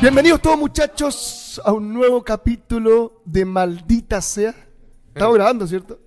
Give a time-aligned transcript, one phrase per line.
[0.00, 4.54] Bienvenidos todos muchachos a un nuevo capítulo de Maldita Sea.
[5.08, 5.98] Estamos grabando, ¿cierto?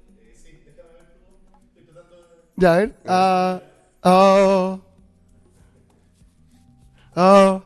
[2.55, 2.95] Ya, a ver.
[3.07, 3.61] Ah,
[4.03, 4.79] ah,
[7.15, 7.63] ah.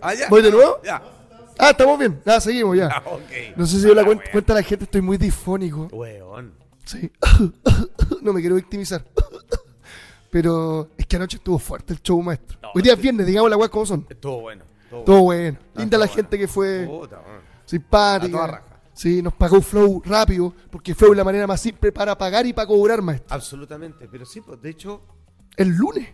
[0.00, 0.28] Ah, ya.
[0.28, 0.80] ¿Voy de nuevo?
[0.84, 1.00] Ya.
[1.58, 2.20] Ah, estamos bien.
[2.26, 2.88] Ya, seguimos ya.
[2.94, 3.56] Ah, ok.
[3.56, 4.30] No sé si yo la Ah, cuen- bueno.
[4.32, 5.88] cuenta la gente, estoy muy difónico.
[5.92, 6.54] Weón.
[6.84, 7.10] Sí.
[8.20, 9.04] No me quiero victimizar.
[10.30, 12.56] Pero es que anoche estuvo fuerte el show maestro.
[12.62, 14.06] No, Hoy día es viernes, digamos la weá como son.
[14.08, 14.64] Estuvo bueno.
[15.04, 15.58] Todo bueno.
[15.74, 17.00] Linda la gente que fue bueno.
[17.00, 17.22] Puta,
[17.64, 18.46] simpática.
[18.46, 18.64] Raja.
[18.94, 22.52] Sí, nos pagó Flow rápido, porque Flow es la manera más simple para pagar y
[22.52, 23.34] para cobrar, maestro.
[23.34, 24.06] Absolutamente.
[24.10, 25.00] Pero sí, pues de hecho,
[25.56, 26.08] El lunes,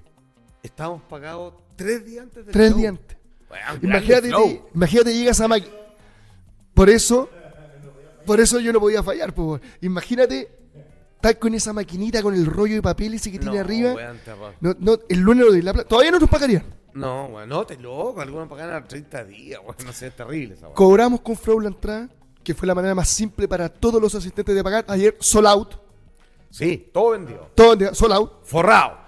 [0.62, 2.78] estábamos pagados tres días antes del tres show.
[2.78, 3.16] días antes.
[3.82, 5.74] Imagínate, te- imagínate llegas a máquina.
[6.74, 7.28] Por eso,
[8.26, 9.60] por eso yo no podía fallar, pues.
[9.80, 10.48] Imagínate
[11.16, 13.94] estar con esa maquinita con el rollo de papel ese que tiene arriba.
[14.60, 15.88] No, no, el lunes no doy la plata.
[15.88, 16.62] Todavía no nos pagarían.
[16.98, 18.20] No, weón, no, te loco.
[18.20, 19.76] Algunos pagan a 30 días, weón.
[19.84, 20.74] No sé, es terrible esa weón.
[20.76, 22.08] Cobramos con Flow la entrada,
[22.44, 24.84] que fue la manera más simple para todos los asistentes de pagar.
[24.88, 25.74] Ayer, sold out.
[26.50, 27.50] Sí, todo vendido.
[27.54, 28.32] Todo en día, sold out.
[28.44, 28.98] Forrado.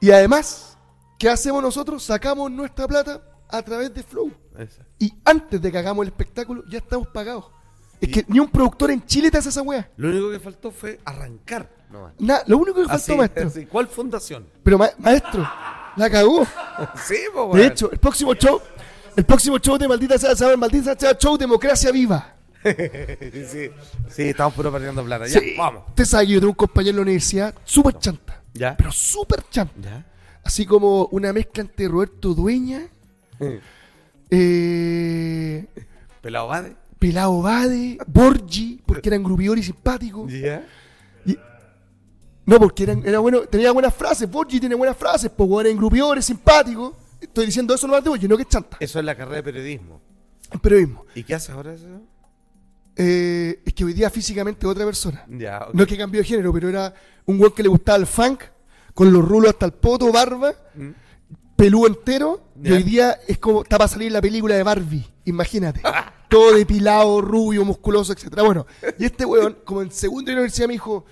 [0.00, 0.76] Y además,
[1.18, 2.02] ¿qué hacemos nosotros?
[2.02, 4.30] Sacamos nuestra plata a través de Flow.
[4.98, 7.46] Y antes de que hagamos el espectáculo, ya estamos pagados.
[8.00, 9.90] Es que ni un productor en Chile te hace esa wea.
[9.96, 11.68] Lo único que faltó fue arrancar.
[12.18, 13.50] Na- lo único que faltó, maestro.
[13.70, 14.46] ¿Cuál fundación?
[14.62, 15.42] Pero ma- maestro,
[15.98, 16.46] la cagó.
[17.06, 17.52] sí, weón.
[17.58, 18.60] De hecho, el próximo show,
[19.16, 22.34] el próximo show de Maldita Sea, se llama Maldita Sea Show Democracia Viva.
[22.64, 23.70] sí,
[24.10, 25.26] sí, estamos puro perdiendo plata.
[25.26, 25.54] Ya, Sí.
[25.56, 25.84] vamos.
[25.88, 28.42] Usted sabe que yo tengo un compañero en la universidad súper chanta.
[28.54, 28.76] Ya.
[28.76, 29.74] Pero súper chanta.
[29.80, 30.04] ¿Ya?
[30.44, 32.82] Así como una mezcla entre Roberto Dueña,
[34.30, 35.66] eh,
[36.20, 36.76] ¿Pelado Bade?
[36.98, 40.32] Pelao Bade, Borgi, porque eran grupiori simpáticos.
[40.32, 40.64] ¿Ya?
[42.48, 44.30] No, porque era bueno, tenía buenas frases.
[44.30, 46.94] Borgi tiene buenas frases, pues eran grupiores simpáticos.
[47.20, 48.76] Estoy diciendo eso no es de Borgi, no que es chanta.
[48.80, 50.00] Eso es la carrera de periodismo.
[50.50, 51.04] El periodismo.
[51.14, 51.84] ¿Y qué haces ahora eso?
[52.96, 55.24] Eh, es que hoy día físicamente es otra persona.
[55.28, 55.68] Ya.
[55.72, 56.92] No es que cambió de género, pero era
[57.26, 58.42] un weón que le gustaba el funk,
[58.94, 60.90] con los rulos hasta el poto, barba, Mm.
[61.54, 65.80] pelú entero, y hoy día es como está para salir la película de Barbie, imagínate.
[66.28, 68.42] Todo depilado, rubio, musculoso, etcétera.
[68.42, 68.66] Bueno,
[68.98, 71.04] y este weón, como en segundo de la universidad me dijo,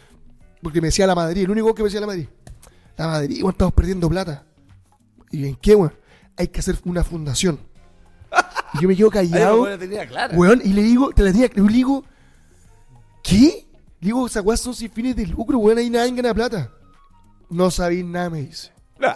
[0.66, 2.26] porque me decía la Madrid, el único que me decía la Madrid,
[2.96, 4.42] la Madrid, weón, estamos perdiendo plata.
[5.30, 5.94] Y en qué, weón,
[6.36, 7.60] hay que hacer una fundación.
[8.74, 9.64] Y yo me quedo Ay, callado.
[9.68, 10.36] la tenía clara.
[10.36, 12.02] Weón, y le digo, te la tenía, le digo,
[13.22, 13.68] ¿qué?
[14.00, 16.72] Le digo, esas weas son sin fines de lucro, weón, ahí nadie gana plata.
[17.48, 18.72] No sabéis nada, me dice.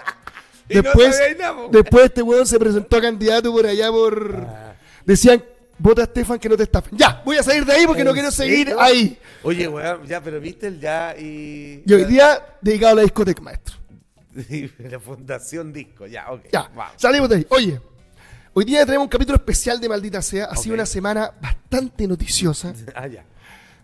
[0.73, 4.47] No Después, nada, después este weón se presentó a candidato por allá por...
[4.49, 4.77] Ah.
[5.05, 5.43] Decían,
[5.81, 6.97] vota a Estefan que no te estafen.
[6.97, 8.57] Ya, voy a salir de ahí porque no ¿En quiero serio?
[8.57, 9.19] seguir ahí.
[9.43, 11.83] Oye, weón, ya, pero viste el ya y.
[11.87, 13.77] Y hoy día, dedicado a la discoteca, maestro.
[14.79, 16.43] la Fundación Disco, ya, ok.
[16.53, 17.47] Ya, salimos de ahí.
[17.51, 17.81] Oye,
[18.53, 20.45] hoy día tenemos un capítulo especial de Maldita Sea.
[20.47, 22.73] Ha sido una semana bastante noticiosa.
[22.95, 23.25] Ah, ya.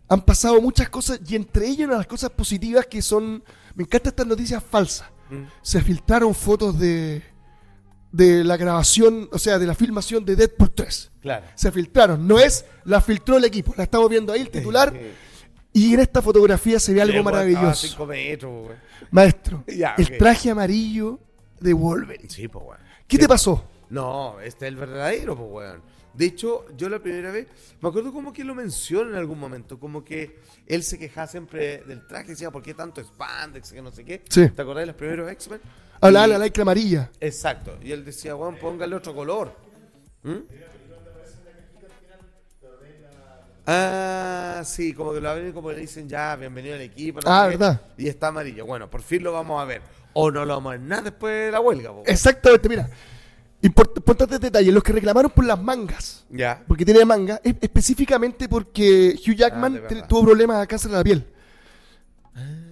[0.08, 3.42] han pasado muchas cosas y entre ellas una de las cosas positivas que son,
[3.74, 5.08] me encantan estas noticias falsas.
[5.30, 5.42] Mm.
[5.62, 7.22] Se filtraron fotos de
[8.16, 11.10] de la grabación, o sea, de la filmación de Deadpool 3.
[11.20, 11.46] Claro.
[11.54, 14.92] Se filtraron, no es la filtró el equipo, la estamos viendo ahí el titular
[15.72, 17.86] y en esta fotografía se ve algo maravilloso.
[17.86, 18.70] cinco metros.
[19.10, 21.20] Maestro, Ya, el traje amarillo
[21.60, 22.30] de Wolverine.
[22.30, 22.80] Sí, pues, weón.
[23.06, 23.62] ¿Qué te pasó?
[23.90, 25.82] No, este es el verdadero, pues, weón.
[26.14, 27.46] De hecho, yo la primera vez,
[27.82, 31.82] me acuerdo como que lo menciona en algún momento, como que él se quejaba siempre
[31.86, 33.70] del traje, decía, ¿por qué tanto spandex?
[33.72, 34.22] Que no sé qué.
[34.30, 34.48] Sí.
[34.48, 35.60] ¿Te acordás de los primeros X-Men?
[36.00, 37.10] Habla Y- la lycra amarilla.
[37.20, 37.78] Exacto.
[37.82, 39.52] Y él decía, weón, póngale otro color.
[40.22, 40.36] ¿Mm?
[43.68, 47.20] Ah, sí, como que lo abren y como le dicen ya, bienvenido al equipo.
[47.20, 47.80] no Ah, qué, ¿verdad?
[47.98, 48.64] Y está amarillo.
[48.64, 49.82] Bueno, por fin lo vamos a ver.
[50.12, 51.90] O no lo vamos a ver nada después de la huelga.
[51.92, 52.02] po.
[52.06, 52.88] Exactamente, mira.
[53.62, 56.24] Import- importante detalle, los que reclamaron por las mangas.
[56.30, 56.62] Ya.
[56.68, 61.02] Porque tiene manga, es específicamente porque Hugh Ah, Jackman tuvo problemas de cáncer de la
[61.04, 61.26] piel.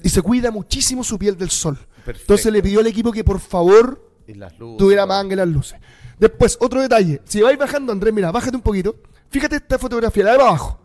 [0.02, 1.76] Y se cuida muchísimo su piel del sol.
[2.04, 2.20] Perfecto.
[2.32, 4.78] Entonces le pidió al equipo que por favor Y las luces.
[4.78, 5.78] tuviera manga en las luces.
[6.18, 7.20] Después, otro detalle.
[7.24, 8.96] Si vais bajando, Andrés, mira, bájate un poquito.
[9.30, 10.80] Fíjate esta fotografía, la de abajo.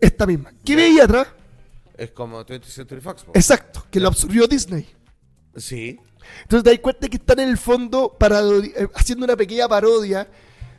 [0.00, 0.52] Esta misma.
[0.64, 1.28] ¿Qué veía atrás?
[1.96, 3.24] Es como 20th Century Fox.
[3.32, 4.86] Exacto, que lo absorbió Disney.
[5.56, 5.98] Sí.
[6.42, 10.28] Entonces te das cuenta que están en el fondo para, eh, haciendo una pequeña parodia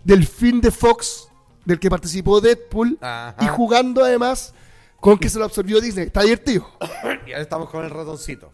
[0.04, 1.28] del film de Fox,
[1.66, 3.36] del que participó Deadpool, Ajá.
[3.44, 4.54] y jugando además
[5.00, 6.06] con que se lo absorbió Disney.
[6.08, 6.70] Está divertido.
[7.26, 8.52] Y ahora estamos con el ratoncito.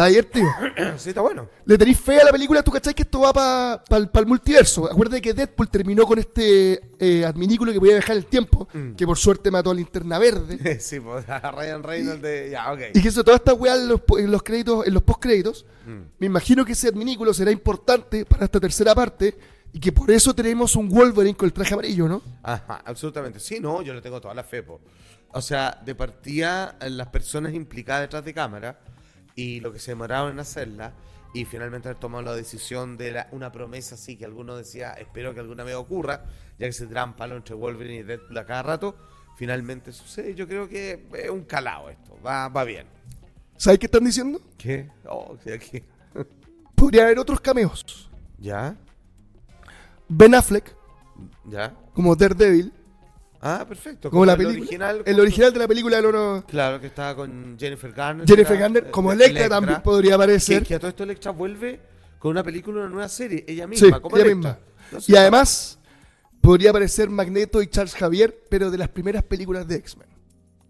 [0.00, 0.48] Está divertido.
[0.98, 1.48] sí, está bueno.
[1.64, 4.90] Le tenéis fe a la película, tú cachai que esto va para el multiverso.
[4.90, 8.94] Acuérdate que Deadpool terminó con este eh, adminículo que podía viajar el tiempo, Mm.
[8.94, 10.78] que por suerte mató a Linterna Verde.
[10.80, 12.50] sí, pues a Ryan Reynolds de.
[12.50, 12.80] Ya, ok.
[12.94, 16.02] y que eso, toda esta weá en los, en los créditos, en los postcréditos, Mm.
[16.18, 19.36] me imagino que ese adminículo será importante para esta tercera parte.
[19.72, 22.20] Y que por eso tenemos un Wolverine con el traje amarillo, ¿no?
[22.42, 23.38] Ajá, absolutamente.
[23.38, 24.80] Sí, no, yo le tengo toda la fe, po.
[25.32, 28.80] O sea, de partida, las personas implicadas detrás de cámara
[29.40, 30.92] y lo que se demoraron en hacerla
[31.32, 35.32] y finalmente haber tomado la decisión de la- una promesa así que alguno decía, espero
[35.32, 36.24] que alguna vez ocurra,
[36.58, 38.96] ya que se tiran palo entre Wolverine y Deadpool a cada rato,
[39.36, 40.34] finalmente sucede.
[40.34, 42.86] Yo creo que es un calado esto, va, va bien.
[43.56, 44.40] ¿Sabes qué están diciendo?
[44.58, 44.88] ¿Qué?
[45.06, 45.36] Oh.
[46.74, 48.10] Podría haber otros cameos.
[48.38, 48.74] ¿Ya?
[50.08, 50.74] Ben Affleck,
[51.44, 51.72] ¿Ya?
[51.94, 52.72] como Daredevil,
[53.42, 54.10] Ah, perfecto.
[54.10, 54.60] como la el película.
[54.60, 55.02] original.
[55.06, 58.26] el original de la película de Loro- Claro, que estaba con Jennifer Garner.
[58.26, 60.62] Jennifer Garner, eh, como eh, Electra también podría Que, aparecer.
[60.62, 61.80] que a todo esto Electra vuelve
[62.18, 64.58] con una película, una nueva serie, ella misma, Sí, como ella Electra.
[64.92, 65.04] misma.
[65.08, 65.78] Y además,
[66.42, 70.08] podría aparecer Magneto y Charles Javier, pero de las primeras películas de X-Men.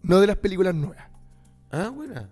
[0.03, 1.05] No de las películas nuevas.
[1.71, 2.29] Ah, buena.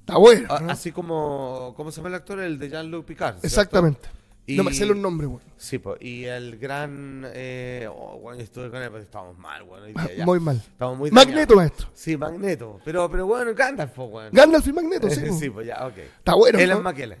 [0.00, 0.48] Está bueno.
[0.68, 2.40] Así como, ¿cómo se llama el actor?
[2.40, 3.34] El de Jean-Luc Picard.
[3.34, 3.46] ¿cierto?
[3.46, 4.08] Exactamente.
[4.48, 5.42] Y- No me sé los nombres, güey.
[5.56, 6.00] Sí, pues.
[6.00, 7.24] Y el gran.
[7.34, 9.88] Eh, oh, bueno, estuve con él, pero estábamos mal, bueno.
[9.88, 10.22] ya.
[10.22, 10.56] Ah, Muy mal.
[10.56, 11.56] Estamos muy Magneto, dañados.
[11.56, 11.88] maestro.
[11.94, 12.80] Sí, Magneto.
[12.84, 14.30] Pero, pero bueno, Gandalf, pues, bueno.
[14.32, 15.20] Gandalf y Magneto, sí.
[15.40, 15.98] sí, pues ya, ok.
[15.98, 16.58] Está bueno.
[16.60, 16.76] Él ¿no?
[16.76, 17.18] es McKellen.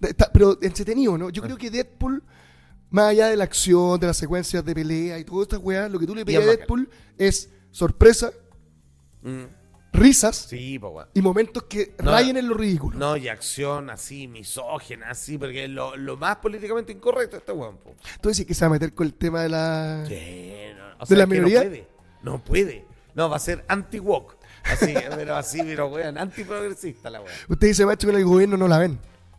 [0.00, 1.28] Está- pero entretenido, ¿no?
[1.30, 2.22] Yo creo que Deadpool,
[2.90, 5.98] más allá de la acción, de las secuencias de pelea y todas estas weas, lo
[5.98, 6.88] que tú le pedías a Deadpool
[7.18, 8.30] es sorpresa,
[9.22, 9.42] Mm,
[9.92, 10.80] risas Sí,
[11.14, 12.98] y momentos que No, rayen en lo ridículo.
[12.98, 17.76] No, y acción así, misógena, así, porque es lo, lo más políticamente incorrecto este weón.
[17.78, 17.94] po.
[18.20, 20.04] Tú decís que se va a meter con el tema de la...
[20.06, 21.60] Sí, no, o ¿De sea, la que minoría?
[21.62, 21.88] No puede.
[22.22, 22.84] No puede.
[23.14, 24.36] No, va a ser anti-woke.
[24.64, 27.34] Así, pero así, pero weón, anti-progresista la weón.
[27.48, 28.98] Usted dice, macho, que en el gobierno no la ven.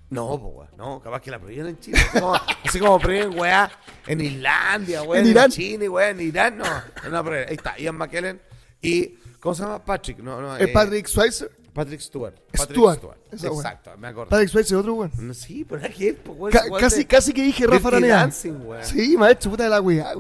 [0.10, 1.98] No, pues weón, no, capaz que la prohíben en Chile.
[1.98, 3.72] Así como, así como prohíben weá
[4.08, 5.52] en Islandia, weón, En en, Irán.
[5.52, 6.66] China, weón, en Irán, no.
[7.10, 8.42] no pero ahí está, Ian McKellen
[8.82, 9.84] y, ¿cómo se llama?
[9.84, 10.56] Patrick, no, no.
[10.56, 11.50] Es eh, Patrick Swayze.
[11.74, 12.36] Patrick Stewart.
[12.52, 13.18] Patrick Stewart, Stewart.
[13.56, 14.30] Exacto, me acuerdo.
[14.30, 15.12] Patrick Swayze, otro weón.
[15.18, 18.18] No, sí, pero aquí es, weón, Ca- casi, de- casi que dije Rafa Aranea.
[18.18, 18.84] Dancing, weón.
[18.86, 20.14] Sí, maestro, puta de la weá.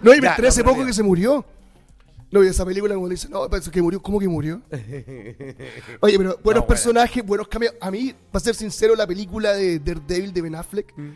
[0.00, 1.44] No, y me enteré hace poco que se murió.
[2.32, 4.00] No, y esa película como le dice, no, parece que murió.
[4.00, 4.62] ¿Cómo que murió?
[4.70, 6.66] Oye, pero buenos bueno.
[6.66, 7.74] personajes, buenos cambios.
[7.80, 11.10] A mí, para ser sincero, la película de Daredevil de Ben Affleck, Mm.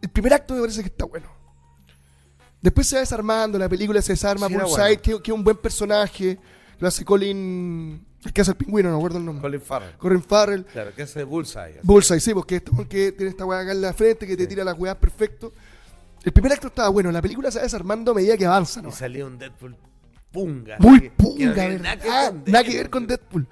[0.00, 1.26] el primer acto me parece que está bueno.
[2.62, 5.02] Después se va desarmando, la película se desarma, Sí, Bullseye, bueno.
[5.02, 6.38] que, que es un buen personaje,
[6.78, 8.04] lo hace Colin...
[8.34, 9.40] Que hace el pingüino, no acuerdo el nombre.
[9.42, 9.96] Colin Farrell.
[9.98, 10.64] Colin Farrell.
[10.64, 11.78] Claro, que hace Bullseye.
[11.78, 11.78] así.
[11.84, 14.64] Bullseye, sí, porque este que tiene esta weá acá en la frente, que te tira
[14.64, 15.52] las weas perfecto.
[16.24, 18.88] El primer acto estaba bueno, la película se va desarmando a medida que avanza, ¿no?
[18.88, 19.76] Y salía un Deadpool
[20.32, 20.76] punga.
[20.80, 23.46] Muy que- que no punga, que, Nada que ver con Deadpool.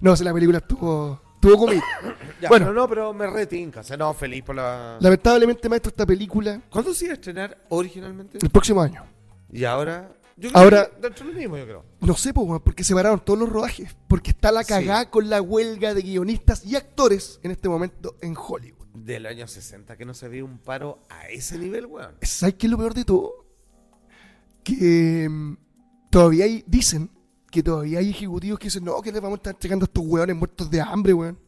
[0.00, 1.82] No, si la película estuvo, estuvo conmigo.
[2.40, 2.72] Ya, Bueno.
[2.72, 3.80] no, pero me retinca.
[3.80, 4.98] O sea, no, feliz por la.
[5.00, 8.38] Lamentablemente, maestro, esta película ¿Cuándo se iba a estrenar originalmente?
[8.42, 9.04] el próximo año.
[9.52, 10.10] Y ahora.
[10.38, 11.84] Yo creo Ahora- que dentro de lo mismo, yo creo.
[12.00, 13.96] No sé, po, porque se pararon todos los rodajes.
[14.06, 14.68] Porque está la Sí.
[14.68, 18.86] cagada con la huelga de guionistas y actores en este momento en Hollywood.
[18.94, 22.14] Del año 60 que no se ve un paro a ese nivel, weón.
[22.22, 23.46] ¿Sabes qué es lo peor de todo?
[24.64, 25.56] Que mm,
[26.10, 27.10] todavía hay, dicen
[27.50, 30.04] que todavía hay ejecutivos que dicen, no, que les vamos a estar checando a estos
[30.04, 31.38] hueones muertos de hambre, weón.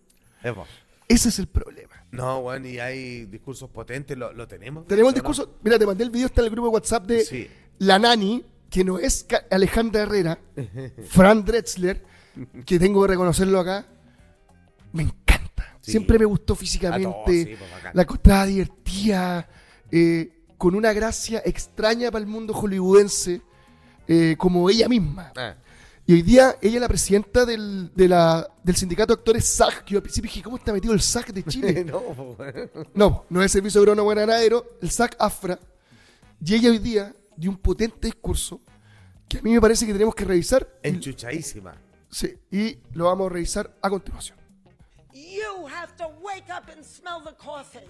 [0.43, 0.69] Es vos.
[1.09, 2.05] Ese es el problema.
[2.13, 4.87] No, weón, y hay discursos potentes, lo, lo tenemos.
[4.87, 7.25] Tenemos el discurso, mira, te mandé el video, está en el grupo de WhatsApp de
[7.25, 7.49] Sí.
[7.79, 10.39] la nani, que no es Alejandra Herrera,
[11.09, 12.03] Fran Drexler,
[12.67, 13.87] que tengo que reconocerlo acá,
[14.93, 15.77] me encanta.
[15.81, 15.93] Sí.
[15.93, 19.49] Siempre me gustó físicamente, sí, pues, la encontraba divertida,
[19.91, 23.41] eh, con una gracia extraña para el mundo hollywoodense,
[24.07, 25.33] eh, como ella misma.
[25.37, 25.55] Ah,
[26.07, 29.85] Y hoy día ella es la presidenta del, de la- del sindicato de actores SAG,
[29.85, 31.85] que yo al principio dije, ¿cómo está metido el SAG de Chile?
[31.91, 32.01] no,
[32.37, 32.55] pues.
[32.95, 35.59] No, no es el Servicio Agrónomo Ganadero, el SAC AFRA.
[36.45, 38.61] Y ella hoy día dio un potente discurso
[39.29, 40.67] que a mí me parece que tenemos que revisar.
[40.83, 41.75] Enchuchadísima.
[42.11, 44.37] sí, y lo vamos a revisar a continuación.
[45.13, 47.89] You have to wake up and smell the coffee.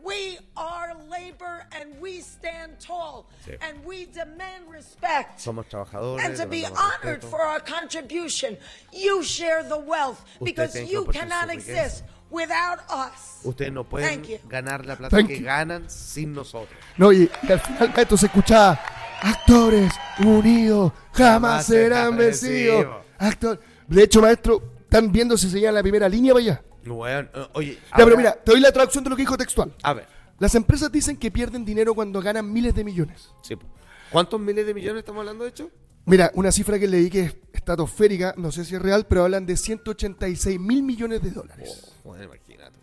[0.00, 3.52] We are labor and we stand tall Sí.
[3.60, 5.40] and we demand respect.
[5.40, 6.24] Somos trabajadores.
[6.24, 7.30] and to be honored respeto.
[7.30, 8.56] for our contribution.
[8.92, 12.04] You share the wealth because tiene que you cannot su riqueza.
[12.30, 13.38] Without us.
[13.44, 14.38] Ustedes no pueden Thank you.
[14.48, 15.44] ganar la plata Thank que you.
[15.46, 16.78] ganan sin nosotros.
[16.96, 18.80] No, y, al final esto se escuchaba,
[19.22, 22.86] actores unidos jamás Jamás serán vencidos.
[23.18, 23.60] Actor...
[23.86, 26.62] De hecho, maestro, están viendo si se la primera línea para allá.
[26.86, 29.74] Weón, eh, oye, Ya, pero mira, te doy la traducción de lo que dijo textual.
[29.82, 30.06] A ver,
[30.38, 33.30] Las empresas dicen que pierden dinero cuando ganan miles de millones.
[33.42, 33.56] sí.
[33.56, 33.66] po.
[34.10, 35.70] ¿Cuántos miles de millones estamos hablando de hecho?
[36.08, 39.46] Mira, una cifra que leí que es estratosférica, no sé si es real, pero hablan
[39.46, 41.82] de 186 mil millones de dólares.
[42.04, 42.78] Oh, bueno, imagínate.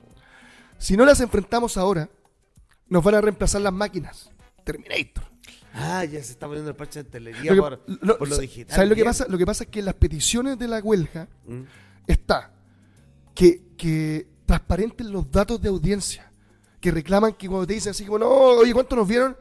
[0.77, 2.09] Si no las enfrentamos ahora,
[2.87, 4.29] nos van a reemplazar las máquinas.
[4.63, 5.23] Terminator.
[5.73, 8.75] Ah, ya se está poniendo el parche de telería por, lo- por lo sa- digital.
[8.75, 9.25] ¿Sabes lo que pasa?
[9.27, 11.61] Lo que pasa es que en las peticiones de la huelga Mm.
[12.07, 12.51] está
[13.33, 16.31] que, que transparenten los datos de audiencia.
[16.79, 19.35] Que reclaman que cuando te dicen así como, no, oye, ¿cuánto nos vieron?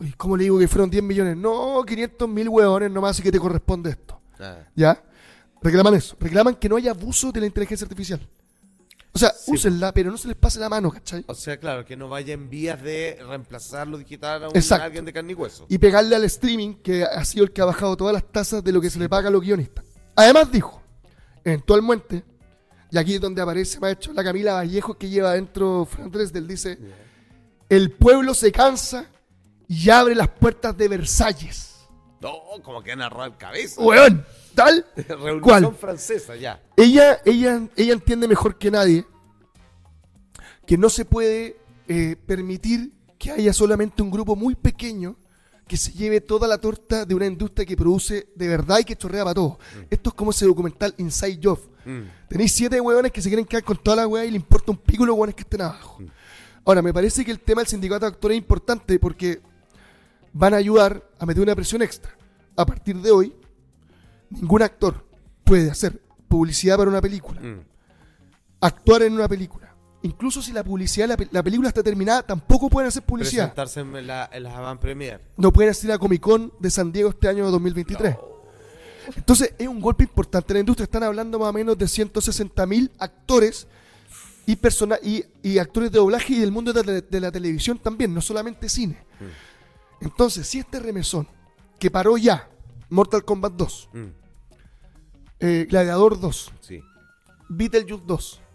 [0.00, 1.36] Oye, ¿cómo le digo que fueron 10 millones?
[1.36, 4.20] No, 500 mil huevones nomás y que te corresponde esto.
[4.40, 4.58] Ah.
[4.74, 5.02] ¿Ya?
[5.62, 6.16] Reclaman eso.
[6.20, 8.20] Reclaman que no haya abuso de la inteligencia artificial.
[9.12, 9.52] O sea, Sí.
[9.52, 11.24] úsenla, pero no se les pase la mano, ¿cachai?
[11.26, 14.74] O sea, claro, que no vaya en vías de reemplazar lo digital a un, a
[14.84, 15.66] alguien de carne y hueso.
[15.68, 18.70] Y pegarle al streaming, que ha sido el que ha bajado todas las tasas de
[18.70, 19.84] lo que se le paga a los guionistas.
[20.14, 20.80] Además dijo,
[21.44, 22.22] eventualmente,
[22.90, 26.78] y aquí es donde aparece, maestro, la Camila Vallejo que lleva adentro Fran Dresdel, dice,
[27.68, 29.06] el pueblo se cansa
[29.68, 31.76] y abre las puertas de Versalles.
[32.20, 33.80] No, como que han arrojado cabeza.
[33.80, 35.74] Weón, tal Revolución cual.
[35.76, 36.60] francesa, ya.
[36.76, 39.06] Ella, ella, ella entiende mejor que nadie
[40.66, 41.56] que no se puede
[41.88, 45.16] eh, permitir que haya solamente un grupo muy pequeño
[45.66, 48.96] que se lleve toda la torta de una industria que produce de verdad y que
[48.96, 49.58] chorrea para todo.
[49.90, 51.58] Esto es como ese documental Inside Job.
[51.88, 52.02] Mm.
[52.28, 54.76] Tenéis siete hueones que se quieren quedar con toda la hueá y le importa un
[54.78, 55.98] pico los hueones que estén abajo.
[56.64, 59.40] Ahora, me parece que el tema del sindicato de actores es importante porque
[60.32, 62.14] van a ayudar a meter una presión extra.
[62.56, 63.34] A partir de hoy,
[64.30, 65.04] ningún actor
[65.44, 67.60] puede hacer publicidad para una película, Mm.
[68.60, 69.74] actuar en una película.
[70.02, 73.52] Incluso si la publicidad, la, pe- la película está terminada, tampoco pueden hacer publicidad.
[73.54, 75.20] Presentarse en, la, en las avant premier.
[75.36, 78.16] No pueden asistir a Comic Con de San Diego este año 2023.
[79.16, 80.84] Entonces es un golpe importante en la industria.
[80.84, 83.66] Están hablando más o menos de 160 mil actores
[84.46, 87.78] y, persona y, y actores de doblaje y del mundo de, la- de la televisión
[87.78, 88.98] también, no solamente cine.
[90.00, 91.26] Entonces, si este remesón
[91.78, 92.48] que paró ya
[92.88, 94.04] Mortal Kombat 2, Mm.
[95.40, 96.80] eh, Gladiador 2, Sí.
[97.48, 98.47] Beetlejuice 2, No.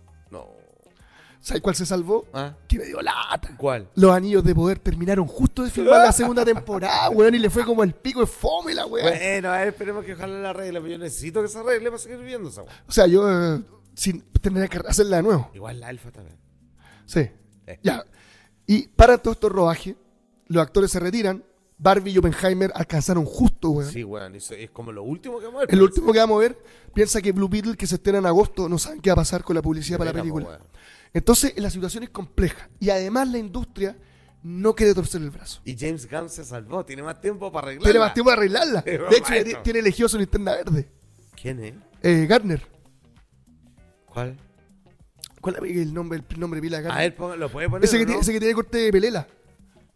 [1.44, 2.26] ¿Sabes cuál se salvó?
[2.34, 2.56] ¿Ah?
[2.68, 3.56] Que me dio lata.
[3.58, 3.90] ¿Cuál?
[3.96, 7.66] Los anillos de poder terminaron justo de filmar la segunda temporada, weón, y le fue
[7.66, 9.10] como el pico de fome la weón.
[9.10, 12.02] Bueno, a ver, esperemos que ojalá la arregle, pero yo necesito que se arregle para
[12.02, 12.84] seguir viendo esa weá.
[12.88, 13.62] O sea, yo eh,
[13.94, 15.52] sin, tendría que hacerla de nuevo.
[15.54, 16.38] Igual la alfa también.
[17.06, 17.30] Sí.
[17.68, 17.80] Eh.
[17.84, 18.06] Ya.
[18.66, 19.96] Y para todos estos rodajes,
[20.48, 21.44] los actores se retiran.
[21.76, 23.92] Barbie y Oppenheimer alcanzaron justo, weón.
[23.92, 25.74] Sí, weón, eso es como lo último que vamos a ver.
[25.74, 26.58] El último que vamos a ver
[26.94, 29.44] piensa que Blue Beetle, que se estrena en agosto, no saben qué va a pasar
[29.44, 30.46] con la publicidad para la película.
[30.46, 30.62] weón.
[31.14, 32.70] Entonces, la situación es compleja.
[32.80, 33.96] Y además, la industria
[34.42, 35.62] no quiere torcer el brazo.
[35.64, 37.86] Y James Gunn se salvó, tiene más tiempo para arreglarla.
[37.92, 38.82] Tiene más tiempo de arreglarla.
[38.86, 40.90] De hecho, tiene elegido su linterna verde.
[41.40, 41.74] ¿Quién es?
[42.02, 42.62] Eh, Gardner.
[44.06, 44.38] ¿Cuál?
[45.42, 47.86] ¿Cuál es el nombre, el nombre pila de A ver, ponga- lo puede poner.
[47.86, 49.28] ese, que tiene, ese que tiene corte de pelela.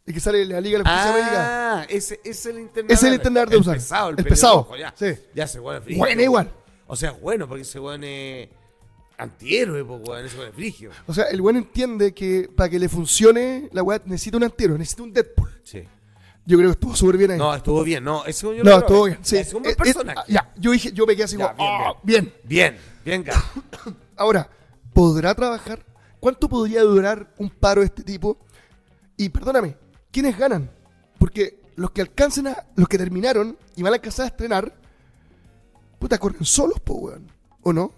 [0.05, 1.81] El que sale en la Liga de la Justicia América.
[1.81, 2.91] Ah, ese ese es el internet.
[2.91, 3.73] Ese es el internet de el usar.
[3.75, 4.93] pesado, el, El pesado, ya.
[4.95, 5.07] sí.
[5.35, 5.97] Ya se es frigio.
[5.97, 6.49] Bueno, igual.
[6.87, 8.47] O sea, bueno, porque ese weón es
[9.17, 10.91] antihéroe, pues weón, ese weón es frigio.
[11.07, 14.77] O sea, el buen entiende que para que le funcione la weá necesita un antihéroe,
[14.77, 15.59] necesita un Deadpool.
[15.63, 15.83] Sí.
[16.45, 17.37] Yo creo que estuvo súper bien ahí.
[17.37, 19.17] No, estuvo bien, no, weón yo No, estuvo bien.
[19.21, 19.37] Sí.
[19.37, 20.19] Es un buen Eh, personaje.
[20.19, 22.33] ah, ya, yo dije, yo me quedé así Ya, como, bien, "Ah, bien.
[22.43, 23.25] Bien, bien,
[23.83, 23.95] Gunn.
[24.15, 24.49] Ahora,
[24.93, 25.85] ¿podrá trabajar?
[26.19, 28.37] ¿Cuánto podría durar un paro de este tipo?
[29.17, 29.75] Y perdóname,
[30.11, 30.69] ¿quiénes ganan?
[31.19, 34.73] Porque los que alcancen a, los que terminaron y van a alcanzar a estrenar,
[35.99, 37.31] puta, corren solos, po, weón.
[37.61, 37.91] ¿O no?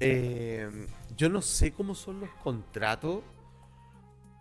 [0.00, 0.68] Eh,
[1.16, 3.22] yo no sé cómo son los contratos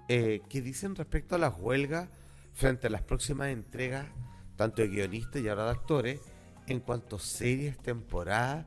[0.08, 2.10] eh, que dicen respecto a las huelgas
[2.54, 4.08] frente a las próximas entregas,
[4.56, 6.20] tanto de guionistas y ahora de actores,
[6.68, 8.66] en cuanto a series, temporadas.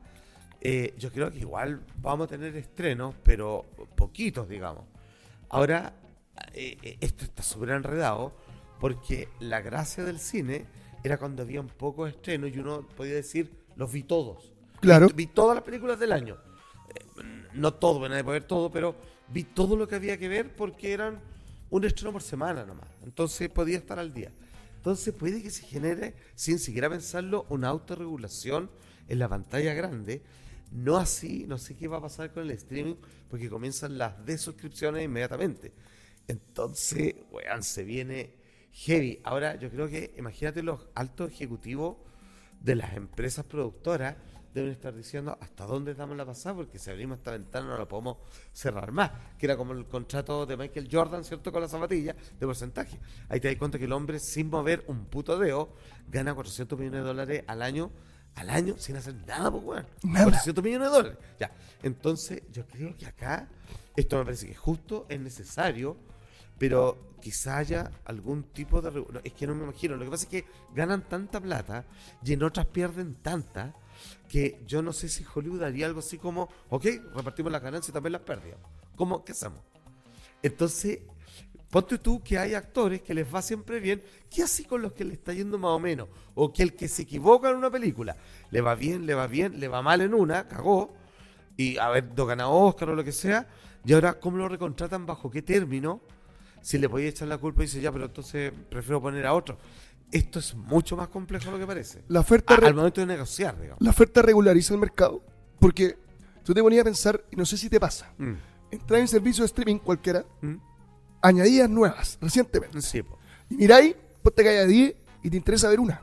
[0.61, 4.85] Eh, yo creo que igual vamos a tener estrenos, pero poquitos, digamos.
[5.49, 5.93] Ahora,
[6.53, 8.33] eh, esto está súper enredado,
[8.79, 10.65] porque la gracia del cine
[11.03, 14.53] era cuando había un poco de estrenos y uno podía decir, los vi todos.
[14.79, 15.09] Claro.
[15.13, 16.37] Vi todas las películas del año.
[17.53, 18.95] No todo, bueno, nadie puede ver todo, pero
[19.27, 21.21] vi todo lo que había que ver porque eran
[21.69, 22.89] un estreno por semana nomás.
[23.03, 24.31] Entonces podía estar al día.
[24.77, 28.69] Entonces puede que se genere, sin siquiera pensarlo, una autorregulación
[29.07, 30.21] en la pantalla grande.
[30.71, 32.95] No así, no sé qué va a pasar con el streaming,
[33.29, 35.71] porque comienzan las desuscripciones inmediatamente.
[36.27, 38.35] Entonces, weón, se viene
[38.71, 39.19] heavy.
[39.23, 41.97] Ahora, yo creo que, imagínate los altos ejecutivos
[42.59, 44.15] de las empresas productoras
[44.53, 47.87] deben estar diciendo hasta dónde damos la pasada, porque si abrimos esta ventana no la
[47.87, 48.17] podemos
[48.51, 49.11] cerrar más.
[49.37, 51.51] Que era como el contrato de Michael Jordan, ¿cierto?
[51.51, 52.99] Con la zapatilla de porcentaje.
[53.29, 55.73] Ahí te das cuenta que el hombre, sin mover un puto dedo,
[56.07, 57.91] gana 400 millones de dólares al año,
[58.35, 59.87] al año, sin hacer nada, pues, weón.
[60.03, 60.25] Nada.
[60.25, 61.17] 400 millones de dólares.
[61.39, 61.51] Ya.
[61.81, 63.47] Entonces, yo creo que acá,
[63.95, 65.97] esto me parece que es justo, es necesario,
[66.57, 68.91] pero quizá haya algún tipo de...
[68.91, 69.95] no, es que no me imagino.
[69.95, 70.45] Lo que pasa es que
[70.75, 71.85] ganan tanta plata
[72.23, 73.73] y en otras pierden tanta
[74.29, 77.93] que yo no sé si Hollywood haría algo así como, ok, repartimos las ganancias y
[77.93, 78.57] también las pérdidas.
[78.95, 79.23] ¿Cómo?
[79.23, 79.59] ¿Qué hacemos?
[80.41, 80.99] Entonces,
[81.69, 85.03] ponte tú que hay actores que les va siempre bien, ¿qué así con los que
[85.03, 86.07] le está yendo más o menos?
[86.35, 88.15] O que el que se equivoca en una película,
[88.51, 90.93] le va bien, le va bien, le va mal en una, cagó,
[91.57, 93.47] y haber ganado Oscar o lo que sea,
[93.85, 96.01] y ahora cómo lo recontratan, bajo qué término,
[96.61, 99.57] si le podía echar la culpa y dice, ya, pero entonces prefiero poner a otro.
[100.13, 102.03] Esto es mucho más complejo de lo que parece.
[102.07, 103.81] La oferta, A- al momento de negociar, digamos.
[103.81, 105.23] la oferta regulariza el mercado.
[105.59, 105.97] Porque
[106.43, 108.33] tú te ponías a pensar, y no sé si te pasa, Mm,
[108.71, 110.55] entrar en servicio de streaming cualquiera, mm,
[111.21, 112.81] añadidas nuevas, recientemente.
[112.81, 113.17] Sí, po.
[113.49, 116.01] Y miráis, pues te cae a 10 y te interesa ver una.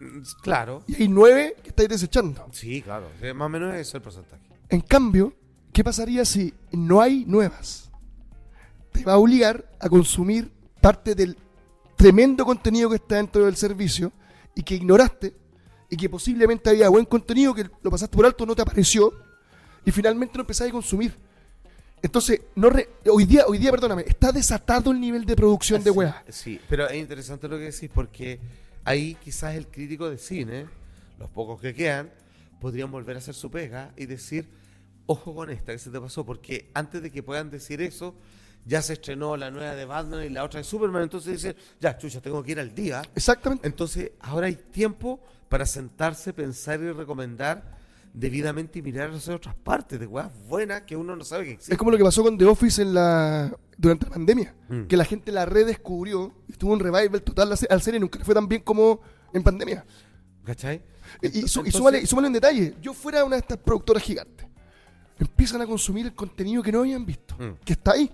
[0.00, 0.84] Mm, Claro.
[0.86, 2.46] Y hay 9 que estáis desechando.
[2.52, 3.08] Sí, claro.
[3.34, 4.42] Más o menos es el porcentaje.
[4.68, 5.32] En cambio,
[5.72, 7.90] ¿qué pasaría si no hay nuevas?
[8.92, 11.36] Te va a obligar a consumir parte del
[11.98, 14.12] tremendo contenido que está dentro del servicio
[14.54, 15.34] y que ignoraste
[15.90, 19.12] y que posiblemente había buen contenido que lo pasaste por alto, no te apareció
[19.84, 21.14] y finalmente lo empezaste a consumir.
[22.00, 25.90] Entonces, no re- hoy día, hoy día, perdóname, está desatado el nivel de producción de
[25.90, 26.14] weas.
[26.28, 28.38] Sí, pero es interesante lo que decís porque
[28.84, 30.66] ahí quizás el crítico de cine,
[31.18, 32.10] los pocos que quedan,
[32.60, 34.48] podrían volver a hacer su pega y decir,
[35.06, 38.14] ojo con esta que se te pasó, porque antes de que puedan decir eso,
[38.64, 41.96] ya se estrenó la nueva de Batman y la otra de Superman, entonces dicen, ya,
[41.96, 43.02] chucha, tengo que ir al día.
[43.14, 43.66] Exactamente.
[43.66, 47.76] Entonces, ahora hay tiempo para sentarse, pensar y recomendar
[48.12, 51.74] debidamente y mirar hacia otras partes de weas buenas que uno no sabe que existen.
[51.74, 54.82] Es como lo que pasó con The Office en la durante la pandemia, Mm.
[54.86, 58.48] que la gente la redescubrió y tuvo un revival total al serie, nunca fue tan
[58.48, 59.00] bien como
[59.32, 59.84] en pandemia.
[60.44, 60.82] ¿Cachai?
[61.22, 62.74] Y, y, su- y súmale, y súmale un detalle.
[62.82, 64.46] Yo fuera una de estas productoras gigantes.
[65.18, 67.34] Empiezan a consumir el contenido que no habían visto.
[67.38, 67.54] Mm.
[67.64, 68.10] Que está ahí.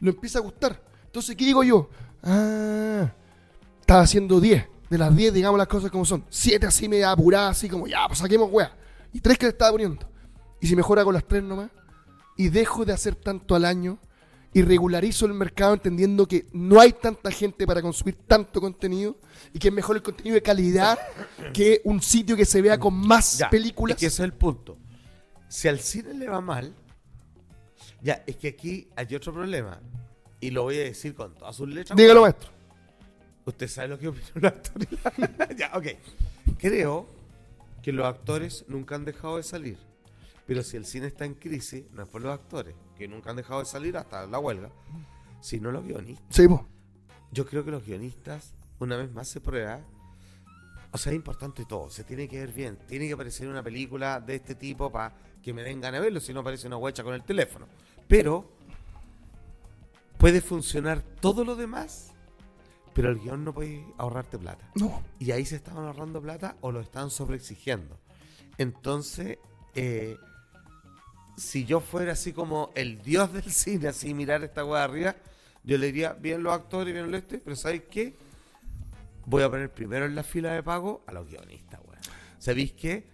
[0.00, 0.80] Lo empieza a gustar.
[1.06, 1.88] Entonces, ¿qué digo yo?
[2.22, 3.12] Ah,
[3.80, 4.66] estaba haciendo 10.
[4.90, 6.24] De las 10, digamos las cosas como son.
[6.30, 8.74] 7 así media apuradas, así como, ya, pues saquemos weá.
[9.12, 10.08] Y 3 que le estaba poniendo.
[10.60, 11.70] Y si mejora con las 3 nomás.
[12.36, 13.98] Y dejo de hacer tanto al año.
[14.54, 19.16] Y regularizo el mercado entendiendo que no hay tanta gente para consumir tanto contenido.
[19.52, 20.98] Y que es mejor el contenido de calidad
[21.52, 23.96] que un sitio que se vea con más Ya, películas.
[23.96, 24.78] Es que ese es el punto.
[25.48, 26.74] Si al cine le va mal,
[28.00, 29.80] ya, es que aquí hay otro problema.
[30.40, 31.96] Y lo voy a decir con todas sus letras.
[31.96, 32.50] Dígalo, maestro.
[33.44, 34.88] Usted sabe lo que opinan los actores.
[35.56, 35.86] ya, ok.
[36.58, 37.06] Creo
[37.82, 39.78] que los actores nunca han dejado de salir.
[40.46, 43.36] Pero si el cine está en crisis, no es por los actores, que nunca han
[43.36, 44.70] dejado de salir hasta la huelga,
[45.40, 46.26] sino los guionistas.
[46.30, 46.66] Sí, po.
[47.32, 49.80] Yo creo que los guionistas, una vez más, se prueba.
[50.90, 51.90] O sea, es importante todo.
[51.90, 52.78] Se tiene que ver bien.
[52.86, 56.20] Tiene que aparecer una película de este tipo para que me den ganas de verlo.
[56.20, 57.66] Si no, aparece una huecha con el teléfono.
[58.08, 58.50] Pero
[60.16, 62.12] puede funcionar todo lo demás,
[62.94, 64.68] pero el guion no puede ahorrarte plata.
[64.74, 65.02] No.
[65.18, 67.96] Y ahí se estaban ahorrando plata o lo estaban sobreexigiendo.
[68.56, 69.38] Entonces,
[69.74, 70.16] eh,
[71.36, 75.14] si yo fuera así como el dios del cine, así mirar esta de arriba,
[75.62, 78.16] yo le diría, bien los actores, bien lo este, pero ¿sabéis qué?
[79.26, 82.00] Voy a poner primero en la fila de pago a los guionistas, weón.
[82.38, 83.06] ¿Sabéis qué?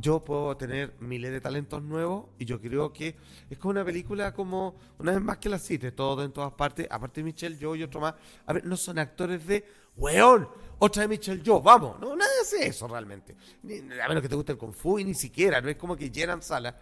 [0.00, 3.16] Yo puedo tener miles de talentos nuevos y yo creo que
[3.50, 6.86] es como una película como, una vez más que la cite, todo en todas partes,
[6.88, 8.14] aparte de Michelle Joe y otro más.
[8.46, 9.64] A ver, no son actores de,
[9.96, 11.98] weón, otra de Michelle Joe, vamos.
[11.98, 13.34] No, nadie hace eso realmente.
[13.64, 15.96] Ni- a menos que te guste el Kung Fu y ni siquiera, no es como
[15.96, 16.76] que llenan salas.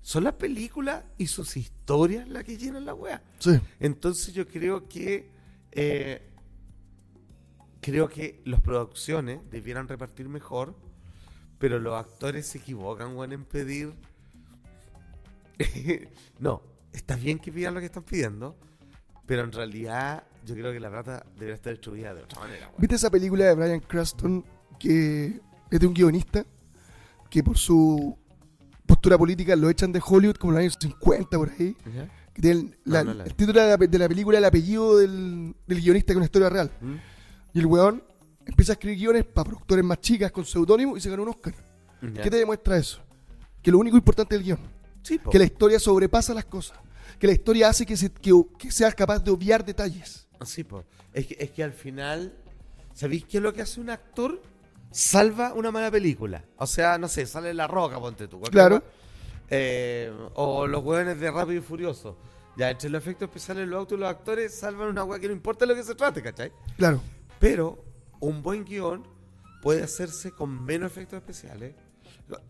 [0.00, 3.22] Son las películas y sus historias las que llenan la wea.
[3.40, 3.60] Sí.
[3.78, 5.28] Entonces yo creo que
[5.72, 6.30] eh,
[7.80, 10.74] creo que las producciones debieran repartir mejor,
[11.64, 13.94] pero los actores se equivocan weón, en pedir.
[16.38, 16.60] no,
[16.92, 18.54] está bien que pidan lo que están pidiendo,
[19.24, 22.66] pero en realidad yo creo que la plata debería estar distribuida de otra manera.
[22.66, 22.80] weón.
[22.80, 24.44] ¿Viste esa película de Brian Cranston
[24.78, 26.44] que es de un guionista
[27.30, 28.18] que por su
[28.84, 31.74] postura política lo echan de Hollywood como en los años 50 por ahí?
[31.96, 32.10] ¿Ya?
[32.34, 33.30] Que tiene el, la- no la vi.
[33.30, 36.50] el título de la, de la película el apellido del, del guionista con una historia
[36.50, 36.70] real.
[36.82, 36.94] ¿Mm?
[37.54, 38.02] Y el weón
[38.46, 41.54] empieza a escribir guiones para productores más chicas con seudónimo y se ganó un Oscar.
[42.00, 43.00] ¿Qué te demuestra eso?
[43.62, 44.58] Que lo único importante es el guion.
[45.02, 45.18] Sí.
[45.30, 46.78] Que la historia sobrepasa las cosas.
[47.18, 50.28] Que la historia hace que, se, que, que seas capaz de obviar detalles.
[50.44, 50.84] Sí, po.
[51.12, 52.34] Es que, es que al final,
[52.92, 54.42] ¿sabéis qué es lo que hace un actor?
[54.90, 56.44] Salva una mala película.
[56.56, 58.40] O sea, no sé, sale La Roca, ponte tú.
[58.42, 58.82] Claro.
[59.48, 62.16] Eh, o los hueones de Rápido y Furioso.
[62.56, 65.32] Ya, entre los efectos especiales, los autos y los actores salvan una hueá que no
[65.32, 66.52] importa lo que se trate, ¿cachai?
[66.76, 67.00] Claro.
[67.40, 67.83] Pero
[68.24, 69.06] un buen guion
[69.62, 71.74] puede hacerse con menos efectos especiales.